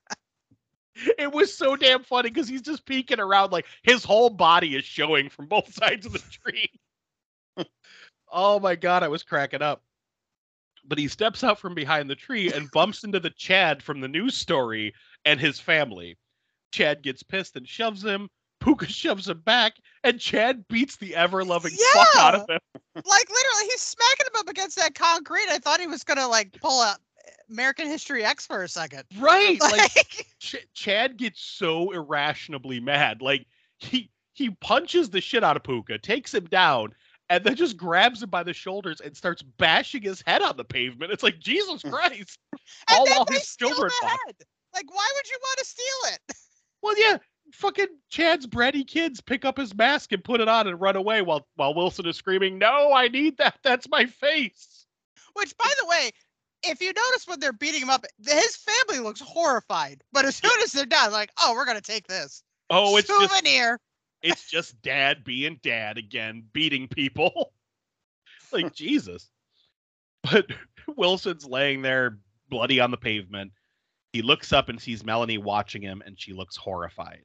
It 1.18 1.32
was 1.32 1.56
so 1.56 1.76
damn 1.76 2.04
funny 2.04 2.30
because 2.30 2.48
he's 2.48 2.62
just 2.62 2.86
peeking 2.86 3.20
around 3.20 3.52
like 3.52 3.66
his 3.82 4.04
whole 4.04 4.30
body 4.30 4.76
is 4.76 4.86
showing 4.86 5.30
from 5.30 5.48
both 5.48 5.74
sides 5.84 6.06
of 6.06 6.14
the 6.14 6.20
tree. 6.20 6.70
oh 8.32 8.60
my 8.60 8.76
god, 8.76 9.04
I 9.04 9.08
was 9.08 9.24
cracking 9.24 9.62
up. 9.62 9.84
But 10.86 10.98
he 10.98 11.08
steps 11.08 11.44
out 11.44 11.60
from 11.60 11.74
behind 11.74 12.10
the 12.10 12.16
tree 12.16 12.52
and 12.52 12.70
bumps 12.72 13.04
into 13.04 13.20
the 13.20 13.30
Chad 13.30 13.82
from 13.82 14.02
the 14.02 14.08
news 14.08 14.36
story 14.36 14.94
and 15.24 15.40
his 15.40 15.60
family. 15.60 16.18
Chad 16.74 17.02
gets 17.04 17.24
pissed 17.24 17.56
and 17.56 17.68
shoves 17.68 18.04
him. 18.04 18.30
Pooka 18.62 18.88
shoves 18.88 19.28
him 19.28 19.42
back, 19.42 19.74
and 20.04 20.20
Chad 20.20 20.66
beats 20.70 20.96
the 20.96 21.16
ever 21.16 21.44
loving 21.44 21.74
fuck 21.94 22.16
out 22.18 22.36
of 22.36 22.50
him. 22.50 22.60
Like 22.96 23.30
literally, 23.30 23.66
he's 23.66 23.82
smacking 23.82 24.26
him 24.28 24.40
up 24.40 24.50
against 24.50 24.78
that 24.78 24.96
concrete. 24.96 25.48
I 25.50 25.58
thought 25.58 25.82
he 25.82 25.88
was 25.88 26.04
gonna 26.04 26.28
like 26.28 26.54
pull 26.62 26.82
a 26.82 26.96
American 27.54 27.88
History 27.88 28.26
X 28.26 28.46
for 28.46 28.64
a 28.64 28.68
second. 28.68 29.04
Right. 29.20 29.58
Like 29.62 29.96
Like, 29.96 30.28
Ch- 30.40 30.68
Chad 30.74 31.18
gets 31.18 31.42
so 31.42 31.92
irrationally 31.92 32.80
mad. 32.80 33.22
Like 33.22 33.46
he 33.78 34.10
he 34.34 34.50
punches 34.50 35.10
the 35.10 35.22
shit 35.22 35.44
out 35.44 35.56
of 35.56 35.64
Pooka, 35.64 36.02
takes 36.02 36.34
him 36.34 36.46
down, 36.46 36.94
and 37.30 37.44
then 37.44 37.56
just 37.56 37.78
grabs 37.78 38.24
him 38.24 38.30
by 38.30 38.44
the 38.44 38.54
shoulders 38.54 39.00
and 39.00 39.16
starts 39.16 39.42
bashing 39.44 40.02
his 40.02 40.24
head 40.26 40.42
on 40.42 40.58
the 40.58 40.64
pavement. 40.64 41.12
It's 41.12 41.24
like 41.24 41.40
Jesus 41.40 41.82
Christ! 41.90 42.40
All 42.90 43.06
while 43.06 43.26
his 43.30 43.56
children 43.56 43.92
head. 44.02 44.36
Like, 44.74 44.94
why 44.94 45.08
would 45.16 45.30
you 45.30 45.38
want 45.42 45.60
to 45.60 45.66
steal 45.66 46.14
it? 46.14 46.36
Well, 46.82 47.00
yeah, 47.00 47.18
fucking 47.54 47.88
Chad's 48.10 48.48
bratty 48.48 48.86
kids 48.86 49.22
pick 49.22 49.46
up 49.46 49.58
his 49.58 49.76
mask 49.76 50.12
and 50.12 50.24
put 50.24 50.42
it 50.42 50.48
on 50.48 50.68
and 50.68 50.82
run 50.82 50.96
away 50.96 51.22
while 51.22 51.48
while 51.56 51.74
Wilson 51.74 52.08
is 52.08 52.18
screaming, 52.18 52.58
"No, 52.58 52.92
I 52.92 53.08
need 53.08 53.38
that. 53.38 53.60
That's 53.64 53.88
my 53.90 54.06
face." 54.06 54.86
Which, 55.34 55.56
by 55.58 55.72
the 55.80 55.86
way, 55.88 56.12
if 56.64 56.82
you 56.82 56.88
notice 56.88 57.28
when 57.28 57.40
they're 57.40 57.54
beating 57.54 57.82
him 57.82 57.90
up, 57.90 58.06
his 58.26 58.56
family 58.56 59.04
looks 59.04 59.22
horrified. 59.22 60.04
But 60.12 60.26
as 60.26 60.36
soon 60.36 60.52
as 60.64 60.72
they're 60.72 60.86
done, 60.86 61.12
like, 61.12 61.32
oh, 61.42 61.54
we're 61.54 61.66
gonna 61.66 61.82
take 61.82 62.08
this 62.08 62.44
Oh, 62.70 62.98
it's 62.98 63.08
just 63.08 63.32
souvenir. 63.32 63.80
it's 64.24 64.50
just 64.50 64.82
dad 64.82 65.24
being 65.24 65.60
dad 65.62 65.98
again, 65.98 66.44
beating 66.54 66.88
people. 66.88 67.54
like 68.52 68.74
Jesus. 68.76 69.30
But 70.24 70.48
Wilson's 70.96 71.46
laying 71.46 71.82
there 71.82 72.18
bloody 72.50 72.80
on 72.80 72.92
the 72.92 72.98
pavement. 72.98 73.52
He 74.14 74.22
looks 74.22 74.54
up 74.54 74.70
and 74.70 74.82
sees 74.82 75.04
Melanie 75.04 75.40
watching 75.40 75.82
him, 75.82 76.02
and 76.06 76.20
she 76.20 76.34
looks 76.34 76.56
horrified. 76.56 77.24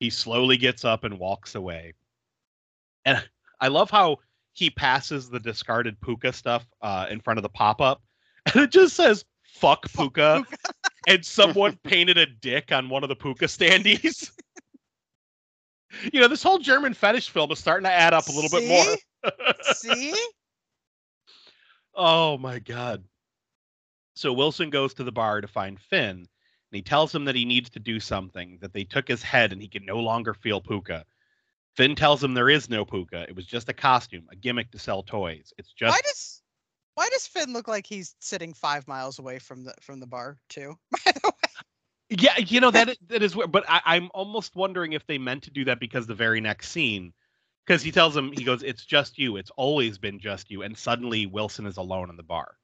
He 0.00 0.10
slowly 0.10 0.56
gets 0.56 0.84
up 0.84 1.04
and 1.04 1.18
walks 1.18 1.54
away. 1.54 1.94
And 3.04 3.24
I 3.60 3.68
love 3.68 3.90
how 3.90 4.18
he 4.52 4.70
passes 4.70 5.30
the 5.30 5.38
discarded 5.38 6.00
Pooka 6.00 6.34
stuff 6.34 6.66
uh, 6.82 7.06
in 7.10 7.20
front 7.20 7.38
of 7.38 7.42
the 7.42 7.48
pop 7.48 7.80
up, 7.80 8.02
and 8.46 8.56
it 8.56 8.70
just 8.70 8.94
says 8.94 9.24
"fuck 9.42 9.88
Pooka," 9.88 10.44
and 11.08 11.24
someone 11.24 11.78
painted 11.84 12.18
a 12.18 12.26
dick 12.26 12.72
on 12.72 12.88
one 12.88 13.02
of 13.02 13.08
the 13.08 13.16
Pooka 13.16 13.44
standees. 13.44 14.30
you 16.12 16.20
know, 16.20 16.28
this 16.28 16.42
whole 16.42 16.58
German 16.58 16.94
fetish 16.94 17.30
film 17.30 17.50
is 17.52 17.58
starting 17.58 17.84
to 17.84 17.92
add 17.92 18.14
up 18.14 18.26
a 18.26 18.32
little 18.32 18.50
bit 18.50 18.68
more. 18.68 19.32
See? 19.74 20.14
Oh 21.94 22.38
my 22.38 22.58
god. 22.58 23.04
So 24.16 24.32
Wilson 24.32 24.70
goes 24.70 24.94
to 24.94 25.04
the 25.04 25.12
bar 25.12 25.40
to 25.40 25.48
find 25.48 25.80
Finn, 25.80 26.10
and 26.10 26.28
he 26.70 26.82
tells 26.82 27.14
him 27.14 27.24
that 27.24 27.34
he 27.34 27.44
needs 27.44 27.70
to 27.70 27.80
do 27.80 27.98
something, 27.98 28.58
that 28.60 28.72
they 28.72 28.84
took 28.84 29.08
his 29.08 29.22
head 29.22 29.52
and 29.52 29.60
he 29.60 29.68
can 29.68 29.84
no 29.84 29.98
longer 29.98 30.34
feel 30.34 30.60
Pooka. 30.60 31.04
Finn 31.74 31.96
tells 31.96 32.22
him 32.22 32.34
there 32.34 32.50
is 32.50 32.70
no 32.70 32.84
Pooka. 32.84 33.28
It 33.28 33.34
was 33.34 33.46
just 33.46 33.68
a 33.68 33.72
costume, 33.72 34.26
a 34.30 34.36
gimmick 34.36 34.70
to 34.70 34.78
sell 34.78 35.02
toys. 35.02 35.52
It's 35.58 35.72
just 35.72 35.92
Why 35.92 36.00
does 36.04 36.42
why 36.94 37.08
does 37.10 37.26
Finn 37.26 37.52
look 37.52 37.68
like 37.68 37.86
he's 37.86 38.16
sitting 38.20 38.54
five 38.54 38.86
miles 38.88 39.18
away 39.18 39.38
from 39.38 39.64
the 39.64 39.74
from 39.80 40.00
the 40.00 40.06
bar 40.06 40.38
too? 40.48 40.74
By 41.04 41.12
the 41.12 41.20
way, 41.28 41.48
Yeah, 42.10 42.38
you 42.38 42.60
know 42.60 42.70
that 42.70 42.96
that 43.08 43.22
is 43.22 43.34
weird, 43.36 43.52
but 43.52 43.64
I, 43.68 43.80
I'm 43.84 44.10
almost 44.14 44.56
wondering 44.56 44.92
if 44.92 45.06
they 45.06 45.18
meant 45.18 45.44
to 45.44 45.50
do 45.50 45.64
that 45.66 45.80
because 45.80 46.06
the 46.06 46.14
very 46.14 46.40
next 46.40 46.70
scene, 46.70 47.12
because 47.66 47.82
he 47.82 47.92
tells 47.92 48.16
him 48.16 48.32
he 48.32 48.44
goes, 48.44 48.62
"It's 48.62 48.84
just 48.84 49.18
you. 49.18 49.36
It's 49.36 49.50
always 49.56 49.98
been 49.98 50.20
just 50.20 50.50
you," 50.50 50.62
and 50.62 50.76
suddenly 50.76 51.26
Wilson 51.26 51.66
is 51.66 51.76
alone 51.78 52.10
in 52.10 52.16
the 52.16 52.22
bar. 52.22 52.56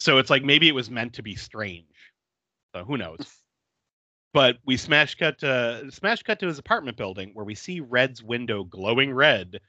So 0.00 0.18
it's 0.18 0.30
like 0.30 0.44
maybe 0.44 0.68
it 0.68 0.74
was 0.74 0.90
meant 0.90 1.14
to 1.14 1.22
be 1.22 1.34
strange. 1.36 2.12
So 2.74 2.84
who 2.84 2.96
knows? 2.96 3.18
But 4.32 4.58
we 4.66 4.76
smash 4.76 5.14
cut 5.14 5.38
to 5.40 5.90
smash 5.90 6.22
cut 6.22 6.38
to 6.40 6.46
his 6.46 6.58
apartment 6.58 6.98
building 6.98 7.30
where 7.32 7.44
we 7.46 7.54
see 7.54 7.80
Red's 7.80 8.22
window 8.22 8.64
glowing 8.64 9.12
red. 9.12 9.60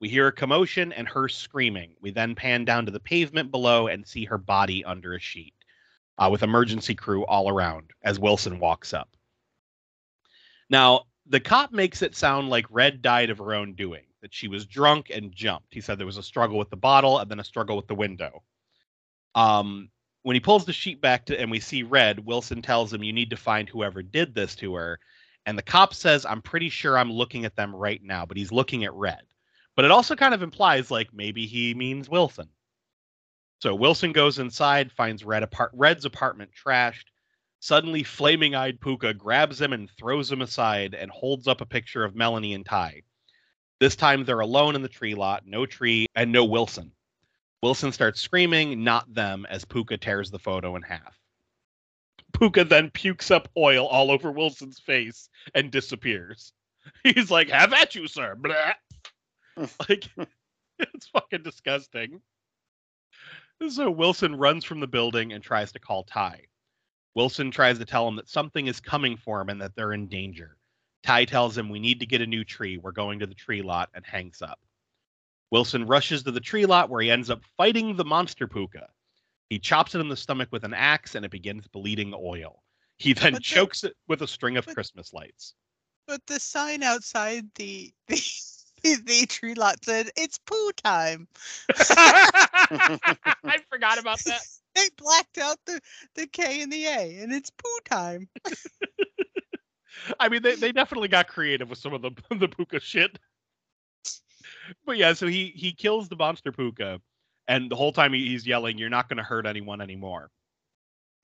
We 0.00 0.08
hear 0.08 0.26
a 0.26 0.32
commotion 0.32 0.92
and 0.92 1.08
her 1.08 1.28
screaming. 1.28 1.94
We 2.00 2.10
then 2.10 2.34
pan 2.34 2.64
down 2.64 2.84
to 2.86 2.92
the 2.92 3.00
pavement 3.00 3.50
below 3.50 3.88
and 3.88 4.06
see 4.06 4.24
her 4.26 4.38
body 4.38 4.84
under 4.84 5.14
a 5.14 5.20
sheet 5.20 5.54
uh, 6.18 6.28
with 6.30 6.42
emergency 6.42 6.94
crew 6.94 7.24
all 7.24 7.48
around 7.48 7.90
as 8.02 8.18
Wilson 8.18 8.58
walks 8.58 8.92
up. 8.92 9.16
Now, 10.68 11.04
the 11.26 11.40
cop 11.40 11.72
makes 11.72 12.02
it 12.02 12.14
sound 12.14 12.50
like 12.50 12.66
Red 12.70 13.02
died 13.02 13.30
of 13.30 13.38
her 13.38 13.54
own 13.54 13.74
doing, 13.74 14.04
that 14.20 14.34
she 14.34 14.48
was 14.48 14.66
drunk 14.66 15.10
and 15.10 15.32
jumped. 15.32 15.72
He 15.72 15.80
said 15.80 15.98
there 15.98 16.06
was 16.06 16.18
a 16.18 16.22
struggle 16.22 16.58
with 16.58 16.70
the 16.70 16.76
bottle 16.76 17.18
and 17.18 17.30
then 17.30 17.40
a 17.40 17.44
struggle 17.44 17.76
with 17.76 17.88
the 17.88 17.94
window. 17.94 18.42
Um, 19.34 19.90
when 20.22 20.34
he 20.34 20.40
pulls 20.40 20.64
the 20.64 20.72
sheet 20.72 21.00
back 21.00 21.26
to 21.26 21.40
and 21.40 21.50
we 21.50 21.60
see 21.60 21.82
Red, 21.82 22.24
Wilson 22.24 22.62
tells 22.62 22.92
him, 22.92 23.02
You 23.02 23.12
need 23.12 23.30
to 23.30 23.36
find 23.36 23.68
whoever 23.68 24.02
did 24.02 24.34
this 24.34 24.56
to 24.56 24.74
her. 24.74 24.98
And 25.46 25.56
the 25.56 25.62
cop 25.62 25.94
says, 25.94 26.26
I'm 26.26 26.42
pretty 26.42 26.68
sure 26.68 26.98
I'm 26.98 27.12
looking 27.12 27.44
at 27.44 27.54
them 27.54 27.74
right 27.74 28.02
now, 28.02 28.26
but 28.26 28.36
he's 28.36 28.50
looking 28.50 28.84
at 28.84 28.92
Red. 28.94 29.22
But 29.76 29.84
it 29.84 29.90
also 29.90 30.16
kind 30.16 30.34
of 30.34 30.42
implies 30.42 30.90
like 30.90 31.12
maybe 31.12 31.46
he 31.46 31.74
means 31.74 32.08
Wilson. 32.08 32.48
So 33.60 33.74
Wilson 33.74 34.12
goes 34.12 34.38
inside, 34.38 34.92
finds 34.92 35.24
Red 35.24 35.42
apart- 35.42 35.72
Red's 35.74 36.04
apartment 36.04 36.50
trashed. 36.52 37.04
Suddenly, 37.60 38.02
flaming 38.02 38.54
eyed 38.54 38.80
Pooka 38.80 39.16
grabs 39.16 39.60
him 39.60 39.72
and 39.72 39.90
throws 39.90 40.30
him 40.30 40.42
aside 40.42 40.94
and 40.94 41.10
holds 41.10 41.48
up 41.48 41.60
a 41.60 41.66
picture 41.66 42.04
of 42.04 42.14
Melanie 42.14 42.54
and 42.54 42.66
Ty. 42.66 43.02
This 43.80 43.96
time 43.96 44.24
they're 44.24 44.40
alone 44.40 44.74
in 44.74 44.82
the 44.82 44.88
tree 44.88 45.14
lot, 45.14 45.46
no 45.46 45.66
tree, 45.66 46.06
and 46.14 46.32
no 46.32 46.44
Wilson. 46.44 46.92
Wilson 47.62 47.92
starts 47.92 48.20
screaming, 48.20 48.84
not 48.84 49.12
them, 49.12 49.46
as 49.48 49.64
Pooka 49.64 50.00
tears 50.00 50.30
the 50.30 50.38
photo 50.38 50.76
in 50.76 50.82
half. 50.82 51.18
Pooka 52.32 52.68
then 52.68 52.90
pukes 52.90 53.30
up 53.30 53.48
oil 53.56 53.86
all 53.86 54.10
over 54.10 54.30
Wilson's 54.30 54.78
face 54.78 55.28
and 55.54 55.70
disappears. 55.70 56.52
He's 57.02 57.30
like, 57.30 57.48
"Have 57.48 57.72
at 57.72 57.94
you, 57.94 58.06
sir." 58.06 58.34
Blah. 58.34 58.72
like, 59.88 60.08
it's 60.78 61.08
fucking 61.08 61.42
disgusting. 61.42 62.20
So 63.68 63.90
Wilson 63.90 64.36
runs 64.36 64.64
from 64.64 64.80
the 64.80 64.86
building 64.86 65.32
and 65.32 65.42
tries 65.42 65.72
to 65.72 65.78
call 65.78 66.04
Ty. 66.04 66.42
Wilson 67.14 67.50
tries 67.50 67.78
to 67.78 67.86
tell 67.86 68.06
him 68.06 68.16
that 68.16 68.28
something 68.28 68.66
is 68.66 68.80
coming 68.80 69.16
for 69.16 69.40
him 69.40 69.48
and 69.48 69.60
that 69.62 69.74
they're 69.74 69.94
in 69.94 70.06
danger. 70.06 70.58
Ty 71.02 71.24
tells 71.24 71.56
him, 71.56 71.70
We 71.70 71.78
need 71.78 72.00
to 72.00 72.06
get 72.06 72.20
a 72.20 72.26
new 72.26 72.44
tree. 72.44 72.76
We're 72.76 72.92
going 72.92 73.18
to 73.20 73.26
the 73.26 73.34
tree 73.34 73.62
lot 73.62 73.88
and 73.94 74.04
hangs 74.04 74.42
up. 74.42 74.60
Wilson 75.50 75.86
rushes 75.86 76.22
to 76.24 76.32
the 76.32 76.40
tree 76.40 76.66
lot 76.66 76.90
where 76.90 77.00
he 77.00 77.10
ends 77.10 77.30
up 77.30 77.40
fighting 77.56 77.96
the 77.96 78.04
monster 78.04 78.46
pooka. 78.46 78.86
He 79.48 79.58
chops 79.58 79.94
it 79.94 80.00
in 80.00 80.08
the 80.08 80.16
stomach 80.16 80.48
with 80.50 80.64
an 80.64 80.74
axe 80.74 81.14
and 81.14 81.24
it 81.24 81.30
begins 81.30 81.66
bleeding 81.68 82.12
oil. 82.14 82.62
He 82.98 83.12
then 83.12 83.34
but 83.34 83.42
chokes 83.42 83.82
the, 83.82 83.88
it 83.88 83.96
with 84.08 84.22
a 84.22 84.28
string 84.28 84.56
of 84.56 84.66
but, 84.66 84.74
Christmas 84.74 85.12
lights. 85.12 85.54
But 86.06 86.20
the 86.26 86.40
sign 86.40 86.82
outside 86.82 87.46
the 87.54 87.92
the, 88.08 88.20
the 88.82 89.26
tree 89.28 89.54
lot 89.54 89.84
said 89.84 90.10
it's 90.16 90.38
poo 90.38 90.70
time. 90.72 91.28
I 91.78 93.58
forgot 93.70 93.98
about 93.98 94.18
that. 94.24 94.40
They 94.76 94.90
blacked 94.98 95.38
out 95.38 95.56
the, 95.64 95.80
the 96.16 96.26
K 96.26 96.60
and 96.60 96.70
the 96.70 96.84
A 96.84 97.22
and 97.22 97.32
it's 97.32 97.48
poo 97.48 97.78
time. 97.86 98.28
I 100.20 100.28
mean, 100.28 100.42
they, 100.42 100.54
they 100.54 100.70
definitely 100.70 101.08
got 101.08 101.28
creative 101.28 101.70
with 101.70 101.78
some 101.78 101.94
of 101.94 102.02
the 102.02 102.10
the 102.28 102.46
pooka 102.46 102.82
shit. 102.82 103.18
But 104.84 104.98
yeah, 104.98 105.14
so 105.14 105.28
he 105.28 105.46
he 105.56 105.72
kills 105.72 106.10
the 106.10 106.16
monster 106.16 106.52
pooka 106.52 107.00
and 107.48 107.70
the 107.70 107.76
whole 107.76 107.92
time 107.92 108.12
he's 108.12 108.46
yelling, 108.46 108.78
"You're 108.78 108.90
not 108.90 109.08
going 109.08 109.18
to 109.18 109.22
hurt 109.22 109.46
anyone 109.46 109.80
anymore." 109.80 110.30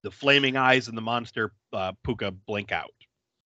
The 0.03 0.11
flaming 0.11 0.57
eyes 0.57 0.89
and 0.89 0.97
the 0.97 1.03
monster 1.03 1.53
uh, 1.73 1.93
pooka 2.07 2.35
blink 2.47 2.73
out. 2.73 2.95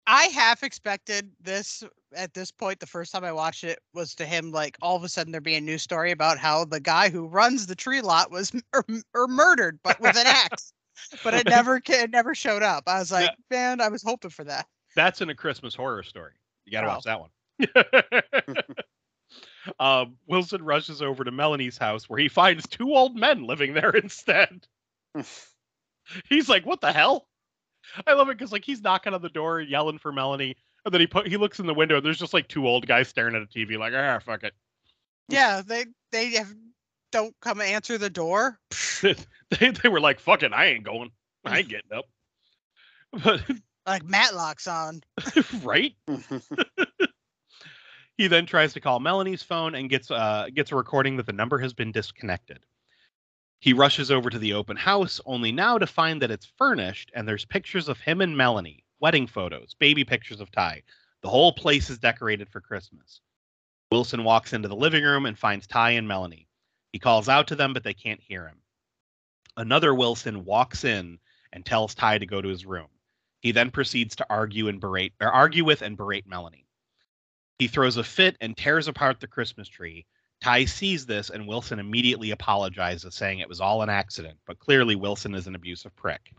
I 0.07 0.25
half 0.27 0.63
expected 0.63 1.31
this 1.41 1.83
at 2.15 2.35
this 2.35 2.51
point. 2.51 2.81
The 2.81 2.87
first 2.87 3.13
time 3.13 3.25
I 3.25 3.33
watched 3.33 3.65
it 3.65 3.79
was 3.95 4.15
to 4.17 4.27
him 4.27 4.53
like 4.53 4.77
all 4.83 4.97
of 4.97 5.05
a 5.05 5.09
sudden 5.09 5.33
there 5.33 5.41
be 5.41 5.55
a 5.55 5.61
new 5.61 5.79
story 5.79 6.11
about 6.11 6.39
how 6.39 6.65
the 6.65 6.81
guy 6.81 7.09
who 7.09 7.27
runs 7.27 7.67
the 7.67 7.75
tree 7.75 8.01
lot 8.01 8.31
was 8.31 8.53
or, 8.75 8.85
or 9.15 9.29
murdered, 9.29 9.79
but 9.83 9.99
with 10.01 10.17
an 10.17 10.27
axe. 10.27 10.73
but 11.23 11.35
it 11.35 11.49
never 11.49 11.81
it 11.87 12.11
never 12.11 12.35
showed 12.35 12.63
up. 12.63 12.85
I 12.87 12.99
was 12.99 13.11
like, 13.11 13.31
yeah. 13.51 13.57
man, 13.57 13.81
I 13.81 13.89
was 13.89 14.03
hoping 14.03 14.31
for 14.31 14.45
that. 14.45 14.67
That's 14.95 15.21
in 15.21 15.31
a 15.31 15.35
Christmas 15.35 15.75
horror 15.75 16.03
story. 16.03 16.33
You 16.65 16.73
got 16.73 16.83
to 16.83 16.87
oh. 16.87 16.91
watch 16.91 17.05
that 17.05 17.21
one. 17.21 17.31
Um, 19.81 20.17
Wilson 20.27 20.63
rushes 20.63 21.01
over 21.01 21.25
to 21.25 21.31
Melanie's 21.31 21.79
house 21.79 22.09
where 22.09 22.19
he 22.19 22.29
finds 22.29 22.67
two 22.67 22.95
old 22.95 23.17
men 23.17 23.45
living 23.45 23.73
there 23.75 23.91
instead. 23.91 24.67
he's 26.29 26.49
like, 26.49 26.67
"What 26.67 26.81
the 26.81 26.93
hell?" 26.93 27.27
I 28.07 28.13
love 28.15 28.29
it 28.29 28.39
because 28.39 28.53
like 28.53 28.65
he's 28.65 28.83
knocking 28.83 29.15
on 29.15 29.23
the 29.23 29.29
door, 29.29 29.61
yelling 29.61 29.99
for 29.99 30.13
Melanie, 30.13 30.57
and 30.85 30.93
then 30.93 31.01
he 31.01 31.07
put 31.07 31.27
he 31.27 31.37
looks 31.37 31.59
in 31.59 31.67
the 31.67 31.75
window 31.75 31.97
and 31.97 32.05
there's 32.05 32.19
just 32.19 32.35
like 32.35 32.49
two 32.49 32.67
old 32.67 32.87
guys 32.87 33.09
staring 33.09 33.35
at 33.35 33.43
a 33.43 33.47
TV, 33.47 33.79
like, 33.79 33.93
"Ah, 33.95 34.19
fuck 34.19 34.43
it." 34.43 34.55
Yeah, 35.29 35.63
they 35.65 35.87
they 36.13 36.31
have, 36.37 36.55
don't 37.13 37.35
come 37.41 37.61
answer 37.61 37.99
the 37.99 38.11
door. 38.11 38.59
they 39.03 39.71
they 39.71 39.89
were 39.89 40.01
like, 40.01 40.21
"Fucking, 40.21 40.53
I 40.53 40.67
ain't 40.67 40.85
going. 40.85 41.11
I 41.45 41.59
ain't 41.59 41.69
getting 41.69 41.93
up." 41.93 42.05
But 43.23 43.43
like 43.87 44.05
Matlock's 44.05 44.67
on, 44.67 45.03
right? 45.63 45.95
He 48.17 48.29
then 48.29 48.47
tries 48.47 48.73
to 48.73 48.81
call 48.81 49.01
Melanie's 49.01 49.43
phone 49.43 49.75
and 49.75 49.91
gets 49.91 50.11
uh, 50.11 50.49
gets 50.55 50.73
a 50.73 50.77
recording 50.77 51.17
that 51.17 51.27
the 51.27 51.33
number 51.33 51.59
has 51.59 51.73
been 51.73 51.93
disconnected. 51.93 52.61
He 53.65 53.73
rushes 53.73 54.11
over 54.11 54.29
to 54.29 54.39
the 54.39 54.53
open 54.53 54.77
house, 54.77 55.23
only 55.25 55.51
now 55.51 55.79
to 55.79 55.87
find 55.87 56.21
that 56.21 56.31
it's 56.31 56.45
furnished 56.45 57.11
and 57.15 57.27
there's 57.27 57.47
pictures 57.47 57.89
of 57.89 57.99
him 57.99 58.21
and 58.21 58.37
Melanie, 58.37 58.85
wedding 59.01 59.27
photos, 59.27 59.73
baby 59.79 60.05
pictures 60.05 60.39
of 60.39 60.51
Ty. 60.51 60.83
The 61.23 61.31
whole 61.31 61.51
place 61.51 61.89
is 61.89 61.99
decorated 61.99 62.51
for 62.51 62.61
Christmas. 62.61 63.23
Wilson 63.91 64.23
walks 64.23 64.53
into 64.53 64.69
the 64.69 64.77
living 64.77 65.03
room 65.03 65.25
and 65.25 65.39
finds 65.39 65.67
Ty 65.67 65.93
and 65.93 66.07
Melanie. 66.07 66.47
He 66.93 66.99
calls 66.99 67.27
out 67.27 67.49
to 67.49 67.57
them, 67.57 67.73
but 67.73 67.85
they 67.85 67.95
can't 67.95 68.21
hear 68.21 68.47
him. 68.47 68.61
Another 69.57 69.95
Wilson 69.95 70.45
walks 70.45 70.85
in 70.85 71.19
and 71.51 71.65
tells 71.65 71.95
Ty 71.95 72.19
to 72.19 72.27
go 72.27 72.43
to 72.43 72.49
his 72.51 72.67
room. 72.67 72.91
He 73.41 73.53
then 73.53 73.71
proceeds 73.71 74.15
to 74.17 74.27
argue 74.29 74.69
and 74.69 74.79
berate 74.79 75.15
or 75.23 75.29
argue 75.29 75.65
with 75.65 75.81
and 75.81 75.97
berate 75.97 76.27
Melanie. 76.27 76.67
He 77.59 77.69
throws 77.69 77.97
a 77.97 78.05
fit 78.05 78.37
and 78.43 78.55
tears 78.55 78.89
apart 78.89 79.21
the 79.21 79.27
Christmas 79.27 79.69
tree. 79.69 80.05
Ty 80.45 80.67
sees 80.67 81.07
this, 81.07 81.31
and 81.31 81.49
Wilson 81.49 81.79
immediately 81.79 82.31
apologizes, 82.31 83.15
saying 83.15 83.39
it 83.39 83.49
was 83.49 83.63
all 83.63 83.81
an 83.81 83.89
accident, 83.89 84.37
but 84.47 84.59
clearly 84.59 84.95
Wilson 84.95 85.35
is 85.35 85.47
an 85.47 85.55
abusive 85.55 85.97
prick. 85.97 86.35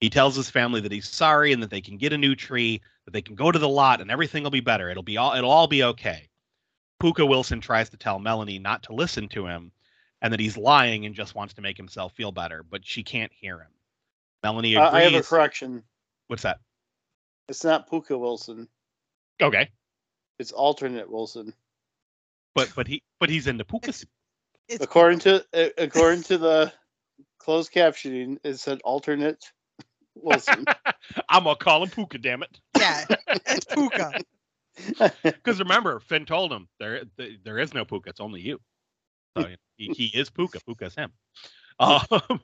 He 0.00 0.08
tells 0.08 0.34
his 0.34 0.48
family 0.48 0.80
that 0.80 0.90
he's 0.90 1.06
sorry 1.06 1.52
and 1.52 1.62
that 1.62 1.68
they 1.68 1.82
can 1.82 1.98
get 1.98 2.14
a 2.14 2.18
new 2.18 2.34
tree, 2.34 2.80
that 3.04 3.10
they 3.10 3.20
can 3.20 3.34
go 3.34 3.52
to 3.52 3.58
the 3.58 3.68
lot 3.68 4.00
and 4.00 4.10
everything 4.10 4.42
will 4.42 4.50
be 4.50 4.60
better. 4.60 4.88
It'll 4.88 5.02
be 5.02 5.18
all 5.18 5.34
it'll 5.34 5.50
all 5.50 5.66
be 5.66 5.82
okay. 5.82 6.30
Pooka 6.98 7.28
Wilson 7.28 7.60
tries 7.60 7.90
to 7.90 7.98
tell 7.98 8.18
Melanie 8.18 8.58
not 8.58 8.84
to 8.84 8.94
listen 8.94 9.28
to 9.28 9.46
him 9.46 9.70
and 10.22 10.32
that 10.32 10.40
he's 10.40 10.56
lying 10.56 11.04
and 11.04 11.14
just 11.14 11.34
wants 11.34 11.52
to 11.52 11.60
make 11.60 11.76
himself 11.76 12.14
feel 12.14 12.32
better, 12.32 12.62
but 12.62 12.86
she 12.86 13.02
can't 13.02 13.32
hear 13.34 13.60
him. 13.60 13.72
Melanie 14.42 14.76
agrees. 14.76 14.92
Uh, 14.94 14.96
I 14.96 15.02
have 15.02 15.12
a 15.12 15.22
correction. 15.22 15.82
What's 16.28 16.44
that? 16.44 16.60
It's 17.50 17.64
not 17.64 17.90
Pooka 17.90 18.18
Wilson. 18.18 18.66
Okay. 19.42 19.68
It's 20.38 20.52
alternate 20.52 21.10
Wilson. 21.10 21.52
But 22.54 22.72
but 22.74 22.86
he 22.86 23.02
but 23.18 23.30
he's 23.30 23.46
into 23.46 23.64
pookas. 23.64 24.04
according 24.80 25.20
to 25.20 25.44
according 25.78 26.22
to 26.24 26.38
the 26.38 26.72
closed 27.38 27.72
captioning, 27.72 28.38
it 28.44 28.58
said 28.58 28.80
alternate 28.84 29.44
Wilson. 30.14 30.64
I'm 31.28 31.44
gonna 31.44 31.56
call 31.56 31.82
him 31.82 31.90
Pooka. 31.90 32.20
Damn 32.20 32.42
it. 32.42 32.60
Yeah, 32.78 33.04
it's 33.46 33.66
Pooka. 33.66 34.22
Because 35.22 35.58
remember, 35.58 36.00
Finn 36.00 36.24
told 36.24 36.52
him 36.52 36.66
there 36.78 37.02
there 37.44 37.58
is 37.58 37.74
no 37.74 37.84
Pooka. 37.84 38.06
It's 38.06 38.20
only 38.20 38.40
you. 38.40 38.60
So 39.36 39.46
he, 39.76 39.88
he 39.88 40.18
is 40.18 40.30
Pooka. 40.30 40.62
Pooka's 40.66 40.94
him. 40.94 41.12
Um, 41.78 42.40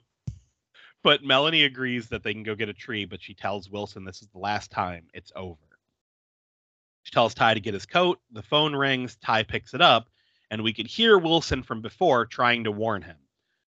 but 1.03 1.23
Melanie 1.23 1.65
agrees 1.65 2.09
that 2.09 2.23
they 2.23 2.33
can 2.33 2.43
go 2.43 2.55
get 2.55 2.69
a 2.69 2.75
tree, 2.75 3.05
but 3.05 3.23
she 3.23 3.35
tells 3.35 3.71
Wilson 3.71 4.05
this 4.05 4.23
is 4.23 4.29
the 4.29 4.39
last 4.39 4.71
time. 4.71 5.07
It's 5.15 5.33
over. 5.37 5.61
She 7.07 7.13
tells 7.13 7.35
Ty 7.35 7.55
to 7.55 7.61
get 7.61 7.73
his 7.73 7.87
coat. 7.87 8.19
The 8.33 8.43
phone 8.43 8.75
rings. 8.75 9.17
Ty 9.23 9.45
picks 9.45 9.75
it 9.75 9.81
up, 9.81 10.09
and 10.51 10.65
we 10.65 10.73
could 10.73 10.89
hear 10.89 11.19
Wilson 11.19 11.63
from 11.63 11.81
before 11.81 12.27
trying 12.27 12.65
to 12.65 12.73
warn 12.73 13.01
him. 13.01 13.17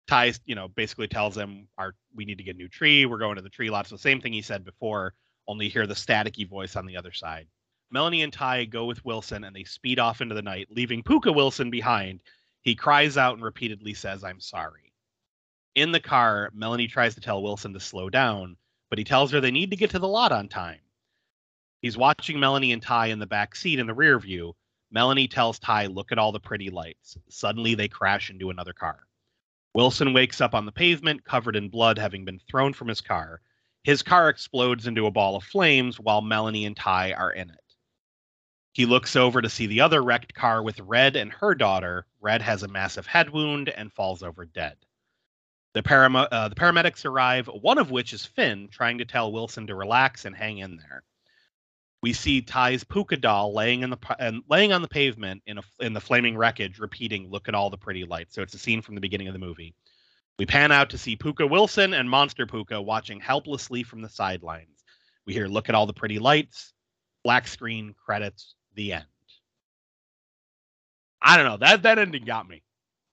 Ty, 0.05 0.33
you 0.43 0.53
know, 0.53 0.67
basically 0.67 1.07
tells 1.07 1.37
him, 1.37 1.69
"Our 1.77 1.95
we 2.13 2.25
need 2.25 2.39
to 2.39 2.43
get 2.43 2.55
a 2.55 2.57
new 2.57 2.67
tree. 2.67 3.05
We're 3.05 3.19
going 3.19 3.37
to 3.37 3.41
the 3.41 3.49
tree 3.49 3.69
lot." 3.69 3.87
So 3.87 3.95
same 3.95 4.19
thing 4.19 4.33
he 4.33 4.41
said 4.41 4.65
before, 4.65 5.13
only 5.47 5.69
hear 5.69 5.87
the 5.87 5.93
staticky 5.93 6.45
voice 6.45 6.75
on 6.75 6.85
the 6.85 6.97
other 6.97 7.13
side. 7.13 7.47
Melanie 7.89 8.21
and 8.21 8.33
Ty 8.33 8.65
go 8.65 8.83
with 8.83 9.05
Wilson, 9.05 9.45
and 9.45 9.55
they 9.55 9.63
speed 9.63 9.97
off 9.97 10.19
into 10.19 10.35
the 10.35 10.41
night, 10.41 10.67
leaving 10.69 11.01
Pooka 11.01 11.33
Wilson 11.33 11.69
behind. 11.69 12.19
He 12.63 12.75
cries 12.75 13.15
out 13.15 13.35
and 13.35 13.45
repeatedly 13.45 13.93
says, 13.93 14.25
"I'm 14.25 14.41
sorry." 14.41 14.91
In 15.75 15.93
the 15.93 16.01
car, 16.01 16.51
Melanie 16.53 16.89
tries 16.89 17.15
to 17.15 17.21
tell 17.21 17.41
Wilson 17.41 17.71
to 17.71 17.79
slow 17.79 18.09
down, 18.09 18.57
but 18.89 18.99
he 18.99 19.05
tells 19.05 19.31
her 19.31 19.39
they 19.39 19.51
need 19.51 19.69
to 19.69 19.77
get 19.77 19.91
to 19.91 19.99
the 19.99 20.07
lot 20.09 20.33
on 20.33 20.49
time. 20.49 20.81
He's 21.81 21.97
watching 21.97 22.39
Melanie 22.39 22.73
and 22.73 22.81
Ty 22.81 23.07
in 23.07 23.17
the 23.17 23.25
back 23.25 23.55
seat 23.55 23.79
in 23.79 23.87
the 23.87 23.93
rear 23.95 24.19
view. 24.19 24.55
Melanie 24.91 25.27
tells 25.27 25.57
Ty, 25.57 25.87
Look 25.87 26.11
at 26.11 26.19
all 26.19 26.31
the 26.31 26.39
pretty 26.39 26.69
lights. 26.69 27.17
Suddenly, 27.29 27.73
they 27.73 27.87
crash 27.87 28.29
into 28.29 28.51
another 28.51 28.73
car. 28.73 28.99
Wilson 29.73 30.13
wakes 30.13 30.41
up 30.41 30.53
on 30.53 30.65
the 30.65 30.71
pavement, 30.71 31.25
covered 31.25 31.55
in 31.55 31.69
blood, 31.69 31.97
having 31.97 32.23
been 32.23 32.39
thrown 32.39 32.73
from 32.73 32.87
his 32.87 33.01
car. 33.01 33.41
His 33.83 34.03
car 34.03 34.29
explodes 34.29 34.85
into 34.85 35.07
a 35.07 35.11
ball 35.11 35.35
of 35.35 35.43
flames 35.43 35.99
while 35.99 36.21
Melanie 36.21 36.65
and 36.65 36.77
Ty 36.77 37.13
are 37.13 37.31
in 37.31 37.49
it. 37.49 37.57
He 38.73 38.85
looks 38.85 39.15
over 39.15 39.41
to 39.41 39.49
see 39.49 39.65
the 39.65 39.81
other 39.81 40.03
wrecked 40.03 40.35
car 40.35 40.61
with 40.61 40.79
Red 40.81 41.15
and 41.15 41.31
her 41.33 41.55
daughter. 41.55 42.05
Red 42.19 42.43
has 42.43 42.61
a 42.61 42.67
massive 42.67 43.07
head 43.07 43.31
wound 43.31 43.69
and 43.69 43.91
falls 43.91 44.21
over 44.21 44.45
dead. 44.45 44.77
The, 45.73 45.81
param- 45.81 46.27
uh, 46.31 46.49
the 46.49 46.55
paramedics 46.55 47.05
arrive, 47.05 47.47
one 47.47 47.79
of 47.79 47.89
which 47.89 48.13
is 48.13 48.23
Finn, 48.23 48.67
trying 48.71 48.99
to 48.99 49.05
tell 49.05 49.31
Wilson 49.31 49.65
to 49.67 49.75
relax 49.75 50.25
and 50.25 50.35
hang 50.35 50.59
in 50.59 50.77
there 50.77 51.03
we 52.01 52.13
see 52.13 52.41
Ty's 52.41 52.83
Pooka 52.83 53.19
doll 53.19 53.53
laying 53.53 53.83
in 53.83 53.91
the 53.91 53.97
and 54.17 54.41
laying 54.49 54.73
on 54.73 54.81
the 54.81 54.87
pavement 54.87 55.43
in 55.45 55.59
a, 55.59 55.61
in 55.79 55.93
the 55.93 56.01
flaming 56.01 56.35
wreckage, 56.35 56.79
repeating, 56.79 57.29
"Look 57.29 57.47
at 57.47 57.55
all 57.55 57.69
the 57.69 57.77
pretty 57.77 58.03
lights." 58.03 58.33
So 58.33 58.41
it's 58.41 58.53
a 58.53 58.59
scene 58.59 58.81
from 58.81 58.95
the 58.95 59.01
beginning 59.01 59.27
of 59.27 59.33
the 59.33 59.39
movie. 59.39 59.75
We 60.39 60.45
pan 60.45 60.71
out 60.71 60.89
to 60.91 60.97
see 60.97 61.15
Pooka 61.15 61.47
Wilson 61.49 61.93
and 61.93 62.09
Monster 62.09 62.47
Pooka 62.47 62.83
watching 62.83 63.19
helplessly 63.19 63.83
from 63.83 64.01
the 64.01 64.09
sidelines. 64.09 64.83
We 65.25 65.33
hear, 65.33 65.47
"Look 65.47 65.69
at 65.69 65.75
all 65.75 65.85
the 65.85 65.93
pretty 65.93 66.19
lights." 66.19 66.73
Black 67.23 67.47
screen 67.47 67.93
credits. 68.03 68.55
The 68.73 68.93
end. 68.93 69.05
I 71.21 71.37
don't 71.37 71.45
know 71.45 71.57
that 71.57 71.83
that 71.83 71.99
ending 71.99 72.25
got 72.25 72.47
me. 72.47 72.63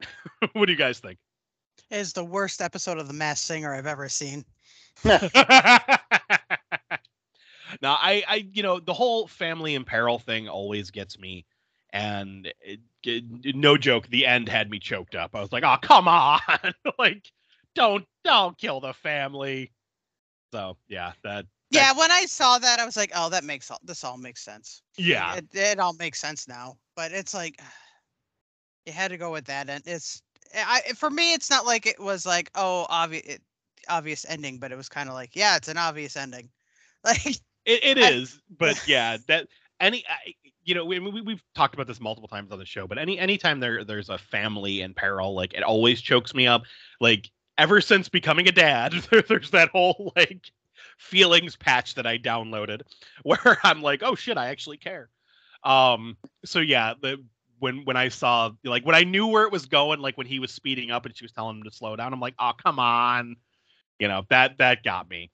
what 0.52 0.66
do 0.66 0.72
you 0.72 0.78
guys 0.78 0.98
think? 0.98 1.18
It 1.90 1.98
is 1.98 2.14
the 2.14 2.24
worst 2.24 2.62
episode 2.62 2.96
of 2.98 3.06
The 3.06 3.12
Masked 3.14 3.46
Singer 3.46 3.74
I've 3.74 3.86
ever 3.86 4.08
seen. 4.08 4.46
Now, 7.82 7.98
I, 8.00 8.22
I, 8.28 8.48
you 8.52 8.62
know, 8.62 8.80
the 8.80 8.94
whole 8.94 9.26
family 9.26 9.74
in 9.74 9.84
peril 9.84 10.18
thing 10.18 10.48
always 10.48 10.90
gets 10.90 11.18
me, 11.18 11.44
and 11.90 12.52
it, 12.60 12.80
no 13.54 13.76
joke, 13.76 14.08
the 14.08 14.26
end 14.26 14.48
had 14.48 14.70
me 14.70 14.78
choked 14.78 15.14
up. 15.14 15.34
I 15.34 15.40
was 15.40 15.52
like, 15.52 15.64
"Oh, 15.64 15.76
come 15.80 16.08
on!" 16.08 16.40
like, 16.98 17.30
don't 17.74 18.04
don't 18.24 18.56
kill 18.58 18.80
the 18.80 18.92
family. 18.92 19.72
So 20.52 20.76
yeah, 20.88 21.12
that. 21.22 21.46
Yeah, 21.70 21.92
when 21.92 22.10
I 22.10 22.24
saw 22.24 22.58
that, 22.58 22.80
I 22.80 22.86
was 22.86 22.96
like, 22.96 23.12
"Oh, 23.14 23.28
that 23.30 23.44
makes 23.44 23.70
all 23.70 23.80
this 23.82 24.04
all 24.04 24.16
makes 24.16 24.42
sense." 24.42 24.82
Yeah, 24.96 25.36
it, 25.36 25.46
it 25.52 25.78
all 25.78 25.92
makes 25.94 26.20
sense 26.20 26.48
now. 26.48 26.78
But 26.96 27.12
it's 27.12 27.34
like 27.34 27.60
you 28.86 28.92
had 28.92 29.10
to 29.10 29.18
go 29.18 29.30
with 29.32 29.44
that, 29.46 29.68
and 29.68 29.82
it's 29.86 30.22
I 30.54 30.80
for 30.96 31.10
me, 31.10 31.34
it's 31.34 31.50
not 31.50 31.66
like 31.66 31.86
it 31.86 32.00
was 32.00 32.24
like 32.26 32.50
oh 32.54 32.86
obvious 32.88 33.38
obvious 33.88 34.26
ending, 34.28 34.58
but 34.58 34.72
it 34.72 34.76
was 34.76 34.88
kind 34.88 35.08
of 35.08 35.14
like 35.14 35.36
yeah, 35.36 35.56
it's 35.56 35.68
an 35.68 35.78
obvious 35.78 36.16
ending. 36.16 36.50
Like 37.04 37.38
it, 37.68 37.98
it 37.98 38.02
I, 38.02 38.26
but 38.58 38.82
yeah, 38.88 39.18
that 39.28 39.46
any 39.80 40.04
you 40.64 40.74
know 40.74 40.84
we, 40.84 40.98
we 40.98 41.20
we've 41.20 41.42
talked 41.54 41.74
about 41.74 41.86
this 41.86 42.00
multiple 42.00 42.28
times 42.28 42.50
on 42.50 42.58
the 42.58 42.64
show, 42.64 42.86
but 42.86 42.98
any 42.98 43.18
anytime 43.18 43.60
there 43.60 43.84
there's 43.84 44.08
a 44.08 44.18
family 44.18 44.80
in 44.80 44.94
peril, 44.94 45.34
like 45.34 45.54
it 45.54 45.62
always 45.62 46.00
chokes 46.00 46.34
me 46.34 46.46
up. 46.46 46.62
Like 47.00 47.30
ever 47.58 47.80
since 47.80 48.08
becoming 48.08 48.48
a 48.48 48.52
dad, 48.52 48.92
there, 49.10 49.22
there's 49.22 49.50
that 49.50 49.68
whole 49.68 50.12
like 50.16 50.50
feelings 50.96 51.56
patch 51.56 51.94
that 51.94 52.06
I 52.06 52.18
downloaded 52.18 52.82
where 53.22 53.58
I'm 53.62 53.82
like, 53.82 54.02
oh 54.02 54.14
shit, 54.14 54.38
I 54.38 54.48
actually 54.48 54.78
care. 54.78 55.10
Um, 55.64 56.16
so 56.44 56.60
yeah, 56.60 56.94
the 57.00 57.22
when 57.58 57.84
when 57.84 57.96
I 57.96 58.08
saw 58.08 58.50
like 58.64 58.86
when 58.86 58.94
I 58.94 59.04
knew 59.04 59.26
where 59.26 59.44
it 59.44 59.52
was 59.52 59.66
going, 59.66 60.00
like 60.00 60.16
when 60.16 60.26
he 60.26 60.38
was 60.38 60.52
speeding 60.52 60.90
up 60.90 61.04
and 61.04 61.16
she 61.16 61.24
was 61.24 61.32
telling 61.32 61.58
him 61.58 61.64
to 61.64 61.70
slow 61.70 61.96
down, 61.96 62.12
I'm 62.12 62.20
like, 62.20 62.34
oh 62.38 62.52
come 62.62 62.78
on, 62.78 63.36
you 63.98 64.08
know 64.08 64.24
that 64.30 64.58
that 64.58 64.82
got 64.82 65.10
me. 65.10 65.30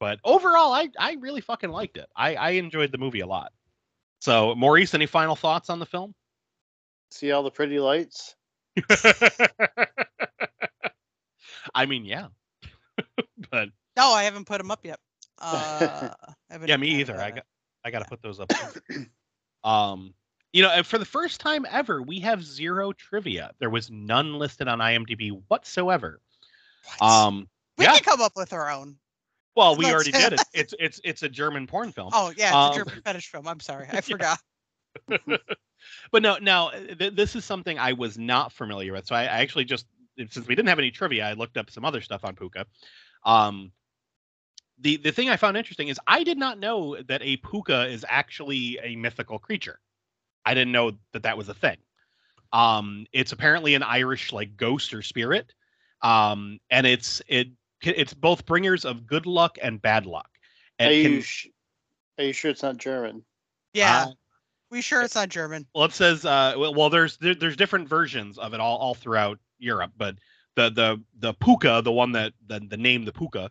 But 0.00 0.18
overall, 0.24 0.72
I 0.72 0.88
I 0.98 1.12
really 1.20 1.42
fucking 1.42 1.70
liked 1.70 1.98
it. 1.98 2.08
I 2.16 2.34
I 2.34 2.50
enjoyed 2.52 2.90
the 2.90 2.98
movie 2.98 3.20
a 3.20 3.26
lot. 3.26 3.52
So 4.20 4.54
Maurice, 4.56 4.94
any 4.94 5.06
final 5.06 5.36
thoughts 5.36 5.70
on 5.70 5.78
the 5.78 5.86
film? 5.86 6.14
See 7.10 7.30
all 7.30 7.42
the 7.42 7.50
pretty 7.50 7.78
lights. 7.78 8.34
I 11.74 11.84
mean, 11.86 12.06
yeah, 12.06 12.28
but 13.50 13.68
no, 13.96 14.10
I 14.12 14.24
haven't 14.24 14.46
put 14.46 14.58
them 14.58 14.70
up 14.70 14.84
yet. 14.84 14.98
Uh, 15.38 16.08
yeah, 16.66 16.78
me 16.78 16.88
either. 17.00 17.20
I 17.20 17.30
got 17.30 17.44
I 17.84 17.90
got 17.90 17.98
to 18.00 18.06
put 18.06 18.22
those 18.22 18.40
up. 18.40 18.50
um, 19.64 20.14
you 20.54 20.62
know, 20.62 20.82
for 20.82 20.96
the 20.96 21.04
first 21.04 21.40
time 21.40 21.66
ever, 21.70 22.00
we 22.00 22.20
have 22.20 22.42
zero 22.42 22.92
trivia. 22.92 23.50
There 23.58 23.70
was 23.70 23.90
none 23.90 24.38
listed 24.38 24.66
on 24.66 24.78
IMDb 24.78 25.38
whatsoever. 25.48 26.22
What? 26.98 27.10
Um, 27.10 27.48
we 27.76 27.84
yeah. 27.84 27.94
can 27.94 28.04
come 28.04 28.22
up 28.22 28.32
with 28.34 28.54
our 28.54 28.70
own. 28.70 28.96
Well, 29.56 29.76
we 29.76 29.86
already 29.92 30.12
did 30.12 30.32
it. 30.34 30.40
It's 30.54 30.74
it's 30.80 31.00
it's 31.04 31.22
a 31.22 31.28
German 31.28 31.66
porn 31.66 31.92
film. 31.92 32.10
Oh 32.12 32.32
yeah, 32.36 32.48
it's 32.48 32.54
um, 32.54 32.72
a 32.72 32.84
German 32.84 33.02
fetish 33.04 33.28
film. 33.28 33.48
I'm 33.48 33.60
sorry, 33.60 33.86
I 33.90 34.00
forgot. 34.00 34.38
but 36.12 36.22
no, 36.22 36.36
now 36.40 36.70
th- 36.70 37.14
this 37.14 37.36
is 37.36 37.44
something 37.44 37.78
I 37.78 37.92
was 37.92 38.18
not 38.18 38.52
familiar 38.52 38.92
with. 38.92 39.06
So 39.06 39.14
I, 39.14 39.22
I, 39.22 39.38
actually 39.40 39.64
just 39.64 39.86
since 40.16 40.46
we 40.46 40.54
didn't 40.54 40.68
have 40.68 40.78
any 40.78 40.90
trivia, 40.90 41.26
I 41.26 41.32
looked 41.32 41.56
up 41.56 41.70
some 41.70 41.84
other 41.84 42.00
stuff 42.00 42.24
on 42.24 42.34
Pooka. 42.34 42.64
Um, 43.24 43.72
the 44.80 44.96
the 44.96 45.12
thing 45.12 45.28
I 45.28 45.36
found 45.36 45.56
interesting 45.56 45.88
is 45.88 45.98
I 46.06 46.24
did 46.24 46.38
not 46.38 46.58
know 46.58 46.96
that 47.02 47.20
a 47.22 47.36
pooka 47.38 47.90
is 47.90 48.04
actually 48.08 48.78
a 48.82 48.96
mythical 48.96 49.38
creature. 49.38 49.78
I 50.44 50.54
didn't 50.54 50.72
know 50.72 50.92
that 51.12 51.24
that 51.24 51.36
was 51.36 51.48
a 51.48 51.54
thing. 51.54 51.76
Um, 52.52 53.06
it's 53.12 53.32
apparently 53.32 53.74
an 53.74 53.82
Irish 53.82 54.32
like 54.32 54.56
ghost 54.56 54.94
or 54.94 55.02
spirit, 55.02 55.52
um, 56.02 56.58
and 56.70 56.86
it's 56.86 57.22
it 57.28 57.48
it's 57.82 58.14
both 58.14 58.46
bringers 58.46 58.84
of 58.84 59.06
good 59.06 59.26
luck 59.26 59.58
and 59.62 59.80
bad 59.80 60.06
luck. 60.06 60.28
And 60.78 60.90
are 60.90 60.94
you 60.94 61.02
can, 61.02 61.22
sh- 61.22 61.46
are 62.18 62.24
you 62.24 62.32
sure 62.32 62.50
it's 62.50 62.62
not 62.62 62.76
German? 62.76 63.24
Yeah. 63.72 64.06
Uh, 64.08 64.12
we 64.70 64.80
sure 64.80 65.02
it's 65.02 65.14
not 65.14 65.28
German. 65.28 65.66
Well, 65.74 65.84
it 65.84 65.92
says 65.92 66.24
uh, 66.24 66.54
well, 66.56 66.74
well 66.74 66.90
there's 66.90 67.16
there, 67.16 67.34
there's 67.34 67.56
different 67.56 67.88
versions 67.88 68.38
of 68.38 68.54
it 68.54 68.60
all 68.60 68.78
all 68.78 68.94
throughout 68.94 69.38
Europe, 69.58 69.92
but 69.96 70.16
the 70.54 70.70
the 70.70 71.02
the 71.18 71.34
pooka, 71.34 71.82
the 71.82 71.92
one 71.92 72.12
that 72.12 72.32
the, 72.46 72.60
the 72.60 72.76
name 72.76 73.04
the 73.04 73.12
pooka, 73.12 73.48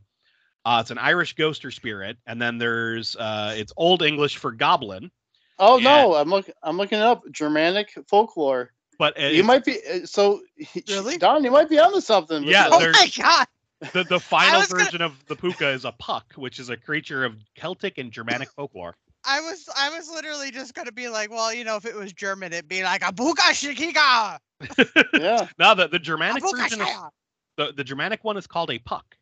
uh, 0.65 0.77
it's 0.81 0.91
an 0.91 0.97
Irish 0.97 1.33
ghost 1.33 1.65
or 1.65 1.71
spirit, 1.71 2.17
and 2.25 2.41
then 2.41 2.57
there's 2.57 3.15
uh, 3.17 3.53
it's 3.57 3.73
Old 3.75 4.01
English 4.01 4.37
for 4.37 4.51
goblin, 4.53 5.11
Oh 5.59 5.75
and, 5.75 5.83
no, 5.83 6.15
I'm 6.15 6.29
looking. 6.29 6.53
I'm 6.63 6.77
looking 6.77 6.99
up 6.99 7.23
Germanic 7.31 7.97
folklore. 8.07 8.71
But 8.97 9.19
you 9.19 9.43
might 9.43 9.65
be 9.65 9.77
uh, 9.89 10.05
so. 10.05 10.41
Really, 10.87 11.17
Don? 11.17 11.43
You 11.43 11.51
might 11.51 11.69
be 11.69 11.79
onto 11.79 12.01
something. 12.01 12.43
Yeah. 12.43 12.69
Oh 12.71 12.79
my 12.79 13.09
god. 13.17 13.47
The 13.93 14.03
the 14.03 14.19
final 14.19 14.61
version 14.61 14.99
gonna... 14.99 15.05
of 15.05 15.25
the 15.27 15.35
pooka 15.35 15.73
is 15.73 15.85
a 15.85 15.91
puck, 15.93 16.33
which 16.35 16.59
is 16.59 16.69
a 16.69 16.77
creature 16.77 17.25
of 17.25 17.35
Celtic 17.55 17.97
and 17.97 18.11
Germanic 18.11 18.49
folklore. 18.51 18.95
I 19.25 19.41
was 19.41 19.67
I 19.75 19.89
was 19.89 20.09
literally 20.09 20.51
just 20.51 20.73
gonna 20.73 20.91
be 20.91 21.09
like, 21.09 21.29
well, 21.31 21.53
you 21.53 21.63
know, 21.63 21.75
if 21.75 21.85
it 21.85 21.95
was 21.95 22.13
German, 22.13 22.53
it'd 22.53 22.67
be 22.67 22.83
like 22.83 23.01
a 23.07 23.13
puka 23.13 23.41
shikika. 23.53 24.37
yeah. 25.13 25.47
Now 25.57 25.73
the 25.73 25.87
the 25.87 25.99
Germanic 25.99 26.43
version, 26.43 26.81
is, 26.81 26.87
the 27.57 27.73
the 27.75 27.83
Germanic 27.83 28.23
one 28.23 28.37
is 28.37 28.47
called 28.47 28.71
a 28.71 28.79
puck. 28.79 29.15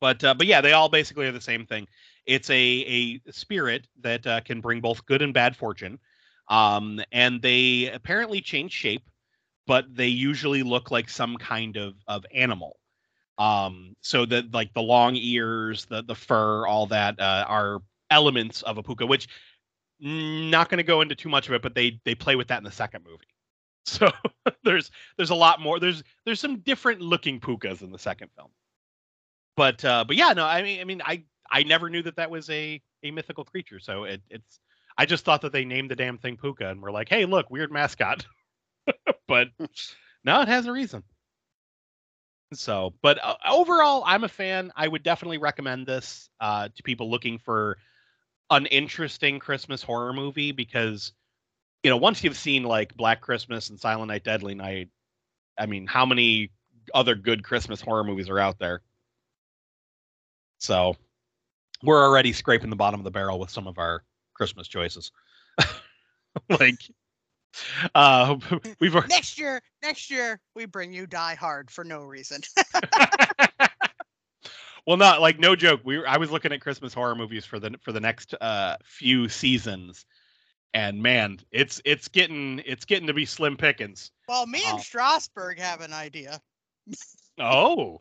But 0.00 0.22
uh, 0.22 0.34
but 0.34 0.46
yeah, 0.46 0.60
they 0.60 0.72
all 0.72 0.88
basically 0.88 1.26
are 1.26 1.32
the 1.32 1.40
same 1.40 1.66
thing. 1.66 1.86
It's 2.26 2.50
a 2.50 3.20
a 3.26 3.32
spirit 3.32 3.86
that 4.00 4.26
uh, 4.26 4.40
can 4.40 4.60
bring 4.60 4.80
both 4.80 5.06
good 5.06 5.22
and 5.22 5.32
bad 5.32 5.56
fortune, 5.56 5.98
um, 6.48 7.00
and 7.12 7.40
they 7.40 7.90
apparently 7.92 8.40
change 8.40 8.72
shape, 8.72 9.08
but 9.66 9.84
they 9.94 10.08
usually 10.08 10.62
look 10.62 10.90
like 10.90 11.08
some 11.08 11.36
kind 11.36 11.76
of 11.76 11.94
of 12.06 12.24
animal. 12.34 12.78
Um, 13.38 13.94
so 14.00 14.24
that 14.26 14.52
like 14.54 14.72
the 14.74 14.82
long 14.82 15.16
ears, 15.16 15.86
the 15.86 16.02
the 16.02 16.14
fur, 16.14 16.66
all 16.66 16.86
that 16.88 17.20
uh, 17.20 17.44
are 17.48 17.82
elements 18.10 18.62
of 18.62 18.78
a 18.78 18.82
pooka. 18.82 19.06
Which 19.08 19.28
not 20.00 20.68
going 20.68 20.78
to 20.78 20.84
go 20.84 21.00
into 21.00 21.14
too 21.14 21.28
much 21.28 21.48
of 21.48 21.54
it, 21.54 21.62
but 21.62 21.74
they 21.74 22.00
they 22.04 22.14
play 22.14 22.36
with 22.36 22.48
that 22.48 22.58
in 22.58 22.64
the 22.64 22.70
second 22.70 23.04
movie. 23.04 23.26
So 23.88 24.10
there's 24.64 24.90
there's 25.16 25.30
a 25.30 25.34
lot 25.36 25.60
more. 25.60 25.78
There's 25.78 26.02
there's 26.24 26.40
some 26.40 26.58
different 26.58 27.00
looking 27.00 27.38
pookas 27.38 27.82
in 27.82 27.92
the 27.92 27.98
second 28.00 28.30
film 28.34 28.50
but 29.56 29.84
uh, 29.84 30.04
but 30.06 30.16
yeah, 30.16 30.32
no, 30.34 30.44
I 30.44 30.62
mean, 30.62 30.80
I 30.80 30.84
mean, 30.84 31.02
I 31.04 31.24
I 31.50 31.62
never 31.62 31.90
knew 31.90 32.02
that 32.02 32.16
that 32.16 32.30
was 32.30 32.48
a 32.50 32.80
a 33.02 33.10
mythical 33.10 33.44
creature. 33.44 33.80
So 33.80 34.04
it, 34.04 34.22
it's 34.30 34.60
I 34.98 35.06
just 35.06 35.24
thought 35.24 35.42
that 35.42 35.52
they 35.52 35.64
named 35.64 35.90
the 35.90 35.96
damn 35.96 36.18
thing 36.18 36.36
Pooka 36.36 36.70
and 36.70 36.80
we're 36.80 36.90
like, 36.90 37.08
hey, 37.08 37.24
look, 37.24 37.50
weird 37.50 37.72
mascot. 37.72 38.26
but 39.28 39.48
no, 40.24 40.40
it 40.42 40.48
has 40.48 40.66
a 40.66 40.72
reason. 40.72 41.02
So, 42.54 42.94
but 43.02 43.18
uh, 43.22 43.34
overall, 43.48 44.04
I'm 44.06 44.24
a 44.24 44.28
fan. 44.28 44.72
I 44.76 44.86
would 44.86 45.02
definitely 45.02 45.38
recommend 45.38 45.86
this 45.86 46.28
uh, 46.40 46.68
to 46.74 46.82
people 46.82 47.10
looking 47.10 47.38
for 47.38 47.76
an 48.50 48.66
interesting 48.66 49.40
Christmas 49.40 49.82
horror 49.82 50.12
movie 50.12 50.52
because, 50.52 51.12
you 51.82 51.90
know, 51.90 51.96
once 51.96 52.22
you've 52.22 52.36
seen 52.36 52.62
like 52.62 52.96
Black 52.96 53.20
Christmas 53.20 53.70
and 53.70 53.80
Silent 53.80 54.08
Night, 54.08 54.22
Deadly 54.22 54.54
Night, 54.54 54.90
I 55.58 55.66
mean, 55.66 55.86
how 55.86 56.06
many 56.06 56.50
other 56.94 57.16
good 57.16 57.42
Christmas 57.42 57.80
horror 57.80 58.04
movies 58.04 58.28
are 58.28 58.38
out 58.38 58.58
there? 58.60 58.82
So 60.58 60.96
we're 61.82 62.02
already 62.02 62.32
scraping 62.32 62.70
the 62.70 62.76
bottom 62.76 63.00
of 63.00 63.04
the 63.04 63.10
barrel 63.10 63.38
with 63.38 63.50
some 63.50 63.66
of 63.66 63.78
our 63.78 64.04
Christmas 64.34 64.68
choices. 64.68 65.10
like 66.48 66.80
uh 67.94 68.36
we've 68.80 68.94
next 69.08 69.38
year 69.38 69.62
next 69.82 70.10
year 70.10 70.40
we 70.54 70.66
bring 70.66 70.92
you 70.92 71.06
die 71.06 71.34
hard 71.34 71.70
for 71.70 71.84
no 71.84 72.02
reason. 72.02 72.40
Well 74.86 74.96
not 74.96 75.20
like 75.20 75.40
no 75.40 75.56
joke 75.56 75.80
we 75.82 75.98
were, 75.98 76.08
i 76.08 76.16
was 76.16 76.30
looking 76.30 76.52
at 76.52 76.60
christmas 76.60 76.94
horror 76.94 77.16
movies 77.16 77.44
for 77.44 77.58
the 77.58 77.74
for 77.82 77.90
the 77.90 78.00
next 78.00 78.34
uh 78.40 78.76
few 78.84 79.28
seasons. 79.28 80.06
And 80.74 81.02
man 81.02 81.38
it's 81.50 81.80
it's 81.84 82.06
getting 82.08 82.62
it's 82.64 82.84
getting 82.84 83.08
to 83.08 83.14
be 83.14 83.24
slim 83.24 83.56
pickings. 83.56 84.12
Well 84.28 84.46
me 84.46 84.62
and 84.64 84.78
uh, 84.78 84.82
strasberg 84.82 85.58
have 85.58 85.80
an 85.80 85.92
idea. 85.92 86.40
Oh 87.38 87.98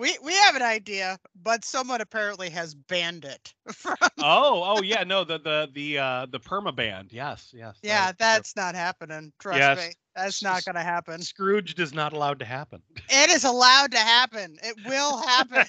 we 0.00 0.16
we 0.22 0.34
have 0.34 0.56
an 0.56 0.62
idea, 0.62 1.18
but 1.42 1.64
someone 1.64 2.00
apparently 2.00 2.50
has 2.50 2.74
banned 2.74 3.24
it. 3.24 3.54
From... 3.72 3.96
oh, 4.18 4.62
oh 4.64 4.82
yeah, 4.82 5.04
no, 5.04 5.24
the 5.24 5.38
the 5.38 5.68
the 5.72 5.98
uh 5.98 6.26
the 6.30 6.40
perma 6.40 6.74
band. 6.74 7.12
Yes, 7.12 7.52
yes. 7.54 7.78
Yeah, 7.82 8.06
that 8.06 8.18
that's 8.18 8.52
true. 8.52 8.62
not 8.62 8.74
happening. 8.74 9.32
Trust 9.38 9.58
yes. 9.58 9.78
me. 9.78 9.94
That's 10.14 10.42
not 10.42 10.64
gonna 10.64 10.82
happen. 10.82 11.22
Scrooged 11.22 11.78
is 11.78 11.94
not 11.94 12.12
allowed 12.12 12.38
to 12.40 12.44
happen. 12.44 12.82
It 13.08 13.30
is 13.30 13.44
allowed 13.44 13.92
to 13.92 13.98
happen. 13.98 14.56
It 14.62 14.76
will 14.86 15.18
happen. 15.18 15.66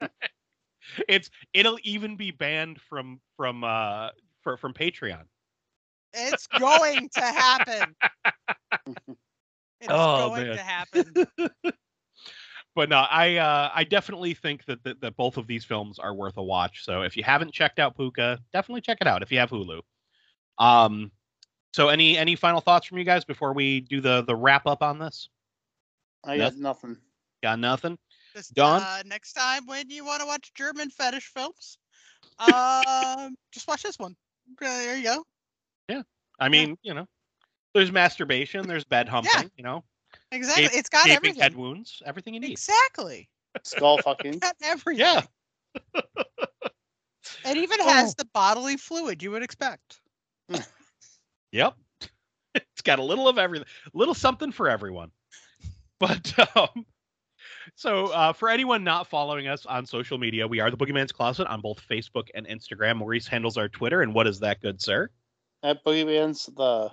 it's 1.08 1.30
it'll 1.52 1.78
even 1.82 2.16
be 2.16 2.30
banned 2.30 2.80
from 2.80 3.20
from 3.36 3.64
uh 3.64 4.10
for, 4.42 4.56
from 4.56 4.72
Patreon. 4.72 5.24
It's 6.14 6.46
going 6.46 7.08
to 7.14 7.20
happen. 7.20 7.94
It's 9.80 9.92
oh, 9.92 10.30
going 10.30 10.46
man. 10.46 10.56
to 10.56 10.62
happen 10.62 11.26
but 12.74 12.88
no, 12.88 12.96
I 12.98 13.36
uh, 13.36 13.70
I 13.74 13.84
definitely 13.84 14.34
think 14.34 14.64
that, 14.66 14.82
that 14.84 15.00
that 15.00 15.16
both 15.16 15.36
of 15.36 15.46
these 15.46 15.64
films 15.64 15.98
are 15.98 16.14
worth 16.14 16.36
a 16.36 16.42
watch. 16.42 16.84
So 16.84 17.02
if 17.02 17.16
you 17.16 17.22
haven't 17.22 17.52
checked 17.52 17.78
out 17.78 17.96
Pooka, 17.96 18.38
definitely 18.52 18.80
check 18.80 18.98
it 19.00 19.06
out 19.06 19.22
if 19.22 19.30
you 19.30 19.38
have 19.38 19.50
Hulu. 19.50 19.80
Um, 20.58 21.10
so 21.72 21.88
any 21.88 22.18
any 22.18 22.36
final 22.36 22.60
thoughts 22.60 22.86
from 22.86 22.98
you 22.98 23.04
guys 23.04 23.24
before 23.24 23.52
we 23.52 23.80
do 23.80 24.00
the 24.00 24.22
the 24.22 24.34
wrap 24.34 24.66
up 24.66 24.82
on 24.82 24.98
this? 24.98 25.28
I 26.24 26.38
got 26.38 26.56
nothing. 26.56 26.96
Got 27.42 27.58
nothing. 27.58 27.98
Just, 28.34 28.54
Don. 28.54 28.82
Uh, 28.82 29.02
next 29.06 29.34
time 29.34 29.66
when 29.66 29.90
you 29.90 30.04
want 30.04 30.20
to 30.20 30.26
watch 30.26 30.52
German 30.54 30.90
fetish 30.90 31.30
films, 31.32 31.78
um, 32.38 33.36
just 33.52 33.68
watch 33.68 33.82
this 33.82 33.98
one. 33.98 34.16
there 34.60 34.96
you 34.96 35.04
go. 35.04 35.24
Yeah, 35.88 36.02
I 36.40 36.48
mean, 36.48 36.70
yeah. 36.70 36.90
you 36.90 36.94
know, 36.94 37.06
There's 37.74 37.92
masturbation. 37.92 38.66
There's 38.66 38.84
bed 38.84 39.08
humping. 39.08 39.30
Yeah. 39.34 39.48
You 39.56 39.64
know. 39.64 39.84
Exactly. 40.32 40.78
it's 40.78 40.88
got 40.88 41.08
everything. 41.08 41.40
Head 41.40 41.54
wounds. 41.54 42.02
Everything 42.04 42.34
you 42.34 42.40
need. 42.40 42.52
Exactly. 42.52 43.28
Skull 43.62 43.98
fucking. 44.04 44.38
got 44.38 44.56
everything. 44.62 45.00
Yeah. 45.00 45.22
it 47.46 47.56
even 47.56 47.80
has 47.80 48.10
oh. 48.10 48.14
the 48.18 48.28
bodily 48.32 48.76
fluid 48.76 49.22
you 49.22 49.30
would 49.30 49.42
expect. 49.42 50.00
yep. 51.52 51.74
It's 52.54 52.82
got 52.82 52.98
a 52.98 53.02
little 53.02 53.28
of 53.28 53.38
everything. 53.38 53.66
A 53.92 53.98
little 53.98 54.14
something 54.14 54.52
for 54.52 54.68
everyone. 54.68 55.10
But 56.00 56.56
um, 56.56 56.84
so 57.74 58.06
uh, 58.08 58.32
for 58.32 58.48
anyone 58.48 58.84
not 58.84 59.06
following 59.08 59.48
us 59.48 59.66
on 59.66 59.86
social 59.86 60.18
media, 60.18 60.46
we 60.46 60.60
are 60.60 60.70
the 60.70 60.76
Boogeyman's 60.76 61.12
Closet 61.12 61.46
on 61.46 61.60
both 61.60 61.80
Facebook 61.88 62.28
and 62.34 62.46
Instagram. 62.46 62.96
Maurice 62.96 63.26
handles 63.26 63.56
our 63.56 63.68
Twitter, 63.68 64.02
and 64.02 64.14
what 64.14 64.26
is 64.26 64.40
that, 64.40 64.60
good 64.60 64.80
sir? 64.80 65.08
At 65.62 65.84
Boogeyman's 65.84 66.46
the. 66.56 66.90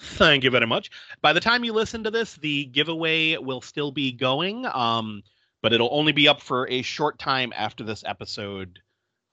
Thank 0.00 0.44
you 0.44 0.50
very 0.50 0.66
much. 0.66 0.90
By 1.20 1.34
the 1.34 1.40
time 1.40 1.62
you 1.62 1.74
listen 1.74 2.02
to 2.04 2.10
this, 2.10 2.34
the 2.36 2.64
giveaway 2.66 3.36
will 3.36 3.60
still 3.60 3.92
be 3.92 4.12
going, 4.12 4.64
um, 4.66 5.22
but 5.62 5.74
it'll 5.74 5.92
only 5.92 6.12
be 6.12 6.26
up 6.26 6.40
for 6.40 6.66
a 6.68 6.80
short 6.80 7.18
time 7.18 7.52
after 7.54 7.84
this 7.84 8.02
episode 8.06 8.80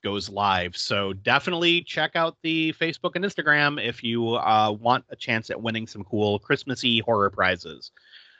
goes 0.03 0.30
live. 0.30 0.76
So 0.76 1.13
definitely 1.13 1.82
check 1.82 2.15
out 2.15 2.38
the 2.43 2.74
Facebook 2.74 3.15
and 3.15 3.24
Instagram 3.24 3.84
if 3.84 4.03
you 4.03 4.36
uh, 4.36 4.76
want 4.80 5.05
a 5.09 5.15
chance 5.15 5.49
at 5.49 5.61
winning 5.61 5.88
some 5.88 6.03
cool 6.03 6.38
Christmassy 6.39 6.99
horror 6.99 7.30
prizes. 7.30 7.91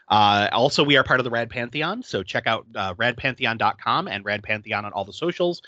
Uh, 0.10 0.50
also, 0.52 0.84
we 0.84 0.98
are 0.98 1.04
part 1.04 1.20
of 1.20 1.24
the 1.24 1.30
Rad 1.30 1.50
Pantheon, 1.50 2.02
so 2.02 2.24
check 2.24 2.48
out 2.48 2.66
uh, 2.76 2.94
radpantheon.com 2.96 4.08
and 4.08 4.24
Rad 4.24 4.44
Pantheon 4.44 4.86
on 4.86 4.94
all 4.94 5.04
the 5.04 5.14
socials, 5.14 5.62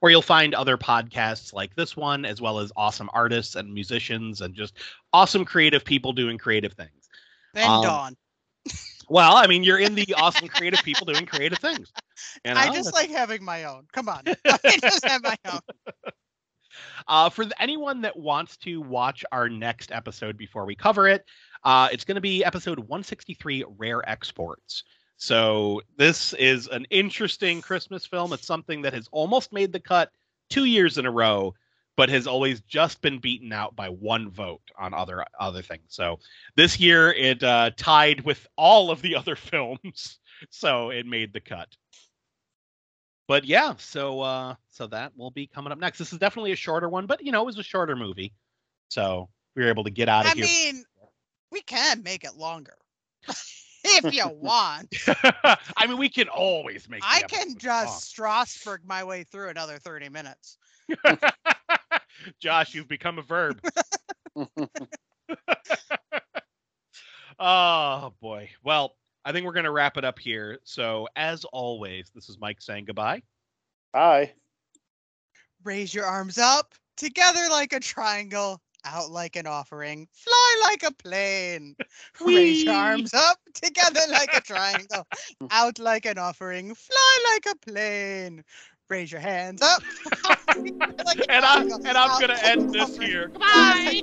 where 0.00 0.10
you'll 0.10 0.22
find 0.22 0.54
other 0.54 0.76
podcasts 0.76 1.52
like 1.52 1.74
this 1.74 1.96
one, 1.96 2.24
as 2.24 2.40
well 2.40 2.58
as 2.58 2.72
awesome 2.76 3.08
artists 3.12 3.56
and 3.56 3.72
musicians 3.72 4.40
and 4.40 4.54
just 4.54 4.76
awesome 5.12 5.44
creative 5.44 5.84
people 5.84 6.12
doing 6.12 6.38
creative 6.38 6.72
things. 6.72 7.08
And 7.54 7.64
um, 7.64 7.82
Dawn. 7.82 8.16
Well, 9.08 9.36
I 9.36 9.46
mean, 9.46 9.62
you're 9.62 9.78
in 9.78 9.94
the 9.94 10.06
awesome 10.16 10.48
creative 10.48 10.82
people 10.82 11.06
doing 11.06 11.26
creative 11.26 11.58
things. 11.58 11.92
You 12.44 12.54
know? 12.54 12.60
I 12.60 12.72
just 12.74 12.92
like 12.94 13.10
having 13.10 13.44
my 13.44 13.64
own. 13.64 13.86
Come 13.92 14.08
on, 14.08 14.22
I 14.44 14.78
just 14.80 15.04
have 15.06 15.22
my 15.22 15.36
own. 15.50 15.60
Uh, 17.08 17.30
for 17.30 17.46
the, 17.46 17.62
anyone 17.62 18.02
that 18.02 18.16
wants 18.16 18.56
to 18.58 18.80
watch 18.82 19.24
our 19.32 19.48
next 19.48 19.92
episode 19.92 20.36
before 20.36 20.66
we 20.66 20.74
cover 20.74 21.08
it, 21.08 21.24
uh, 21.64 21.88
it's 21.90 22.04
going 22.04 22.16
to 22.16 22.20
be 22.20 22.44
episode 22.44 22.78
163 22.78 23.64
Rare 23.78 24.06
Exports. 24.08 24.82
So 25.16 25.80
this 25.96 26.34
is 26.34 26.68
an 26.68 26.86
interesting 26.90 27.62
Christmas 27.62 28.04
film. 28.04 28.32
It's 28.32 28.46
something 28.46 28.82
that 28.82 28.92
has 28.92 29.08
almost 29.12 29.52
made 29.52 29.72
the 29.72 29.80
cut 29.80 30.12
two 30.50 30.64
years 30.66 30.98
in 30.98 31.06
a 31.06 31.10
row, 31.10 31.54
but 31.96 32.10
has 32.10 32.26
always 32.26 32.60
just 32.60 33.00
been 33.00 33.18
beaten 33.18 33.52
out 33.52 33.74
by 33.74 33.88
one 33.88 34.30
vote 34.30 34.62
on 34.78 34.92
other 34.92 35.24
other 35.40 35.62
things. 35.62 35.84
So 35.88 36.18
this 36.54 36.78
year 36.78 37.12
it 37.12 37.42
uh, 37.42 37.70
tied 37.76 38.22
with 38.22 38.46
all 38.56 38.90
of 38.90 39.00
the 39.00 39.16
other 39.16 39.36
films, 39.36 40.18
so 40.50 40.90
it 40.90 41.06
made 41.06 41.32
the 41.32 41.40
cut. 41.40 41.74
But 43.26 43.44
yeah, 43.44 43.74
so 43.78 44.20
uh, 44.20 44.54
so 44.68 44.86
that 44.88 45.16
will 45.16 45.30
be 45.30 45.46
coming 45.46 45.72
up 45.72 45.78
next. 45.78 45.98
This 45.98 46.12
is 46.12 46.18
definitely 46.18 46.52
a 46.52 46.56
shorter 46.56 46.88
one, 46.88 47.06
but 47.06 47.24
you 47.24 47.32
know 47.32 47.42
it 47.42 47.46
was 47.46 47.58
a 47.58 47.62
shorter 47.62 47.96
movie, 47.96 48.34
so 48.88 49.30
we 49.54 49.62
were 49.62 49.70
able 49.70 49.84
to 49.84 49.90
get 49.90 50.10
out 50.10 50.26
of 50.26 50.32
I 50.32 50.34
here. 50.34 50.44
I 50.44 50.72
mean, 50.72 50.84
we 51.50 51.62
can 51.62 52.02
make 52.02 52.22
it 52.22 52.36
longer 52.36 52.74
if 54.04 54.14
you 54.14 54.28
want. 54.28 54.94
I 55.76 55.86
mean, 55.86 55.98
we 55.98 56.08
can 56.08 56.28
always 56.28 56.88
make. 56.88 57.02
I 57.04 57.22
can 57.22 57.56
just 57.56 57.86
long. 57.86 57.98
Strasbourg 58.00 58.82
my 58.84 59.04
way 59.04 59.24
through 59.24 59.48
another 59.48 59.78
thirty 59.78 60.08
minutes. 60.08 60.58
Josh, 62.40 62.74
you've 62.74 62.88
become 62.88 63.18
a 63.18 63.22
verb. 63.22 63.60
oh 67.38 68.12
boy. 68.20 68.50
Well, 68.64 68.96
I 69.24 69.32
think 69.32 69.44
we're 69.44 69.52
going 69.52 69.64
to 69.64 69.72
wrap 69.72 69.96
it 69.96 70.04
up 70.04 70.18
here. 70.18 70.58
So, 70.64 71.08
as 71.16 71.44
always, 71.46 72.10
this 72.14 72.28
is 72.28 72.38
Mike 72.40 72.60
saying 72.60 72.84
goodbye. 72.86 73.22
Bye. 73.92 74.32
Raise 75.64 75.92
your 75.94 76.06
arms 76.06 76.38
up 76.38 76.74
together 76.96 77.40
like 77.50 77.72
a 77.72 77.80
triangle 77.80 78.60
out 78.86 79.10
like 79.10 79.36
an 79.36 79.46
offering, 79.46 80.08
fly 80.12 80.62
like 80.62 80.82
a 80.82 80.94
plane. 80.94 81.76
Whee! 82.24 82.36
Raise 82.36 82.64
your 82.64 82.74
arms 82.74 83.14
up, 83.14 83.38
together 83.54 84.00
like 84.10 84.34
a 84.34 84.40
triangle, 84.40 85.06
out 85.50 85.78
like 85.78 86.06
an 86.06 86.18
offering, 86.18 86.74
fly 86.74 87.32
like 87.34 87.54
a 87.54 87.70
plane. 87.70 88.44
Raise 88.88 89.10
your 89.10 89.20
hands 89.20 89.62
up. 89.62 89.82
like 91.04 91.26
and, 91.28 91.44
I'm, 91.44 91.68
and 91.84 91.98
I'm 91.98 92.20
gonna 92.20 92.38
end 92.44 92.72
this 92.72 92.96
here. 92.96 93.30
Bye. 93.30 94.02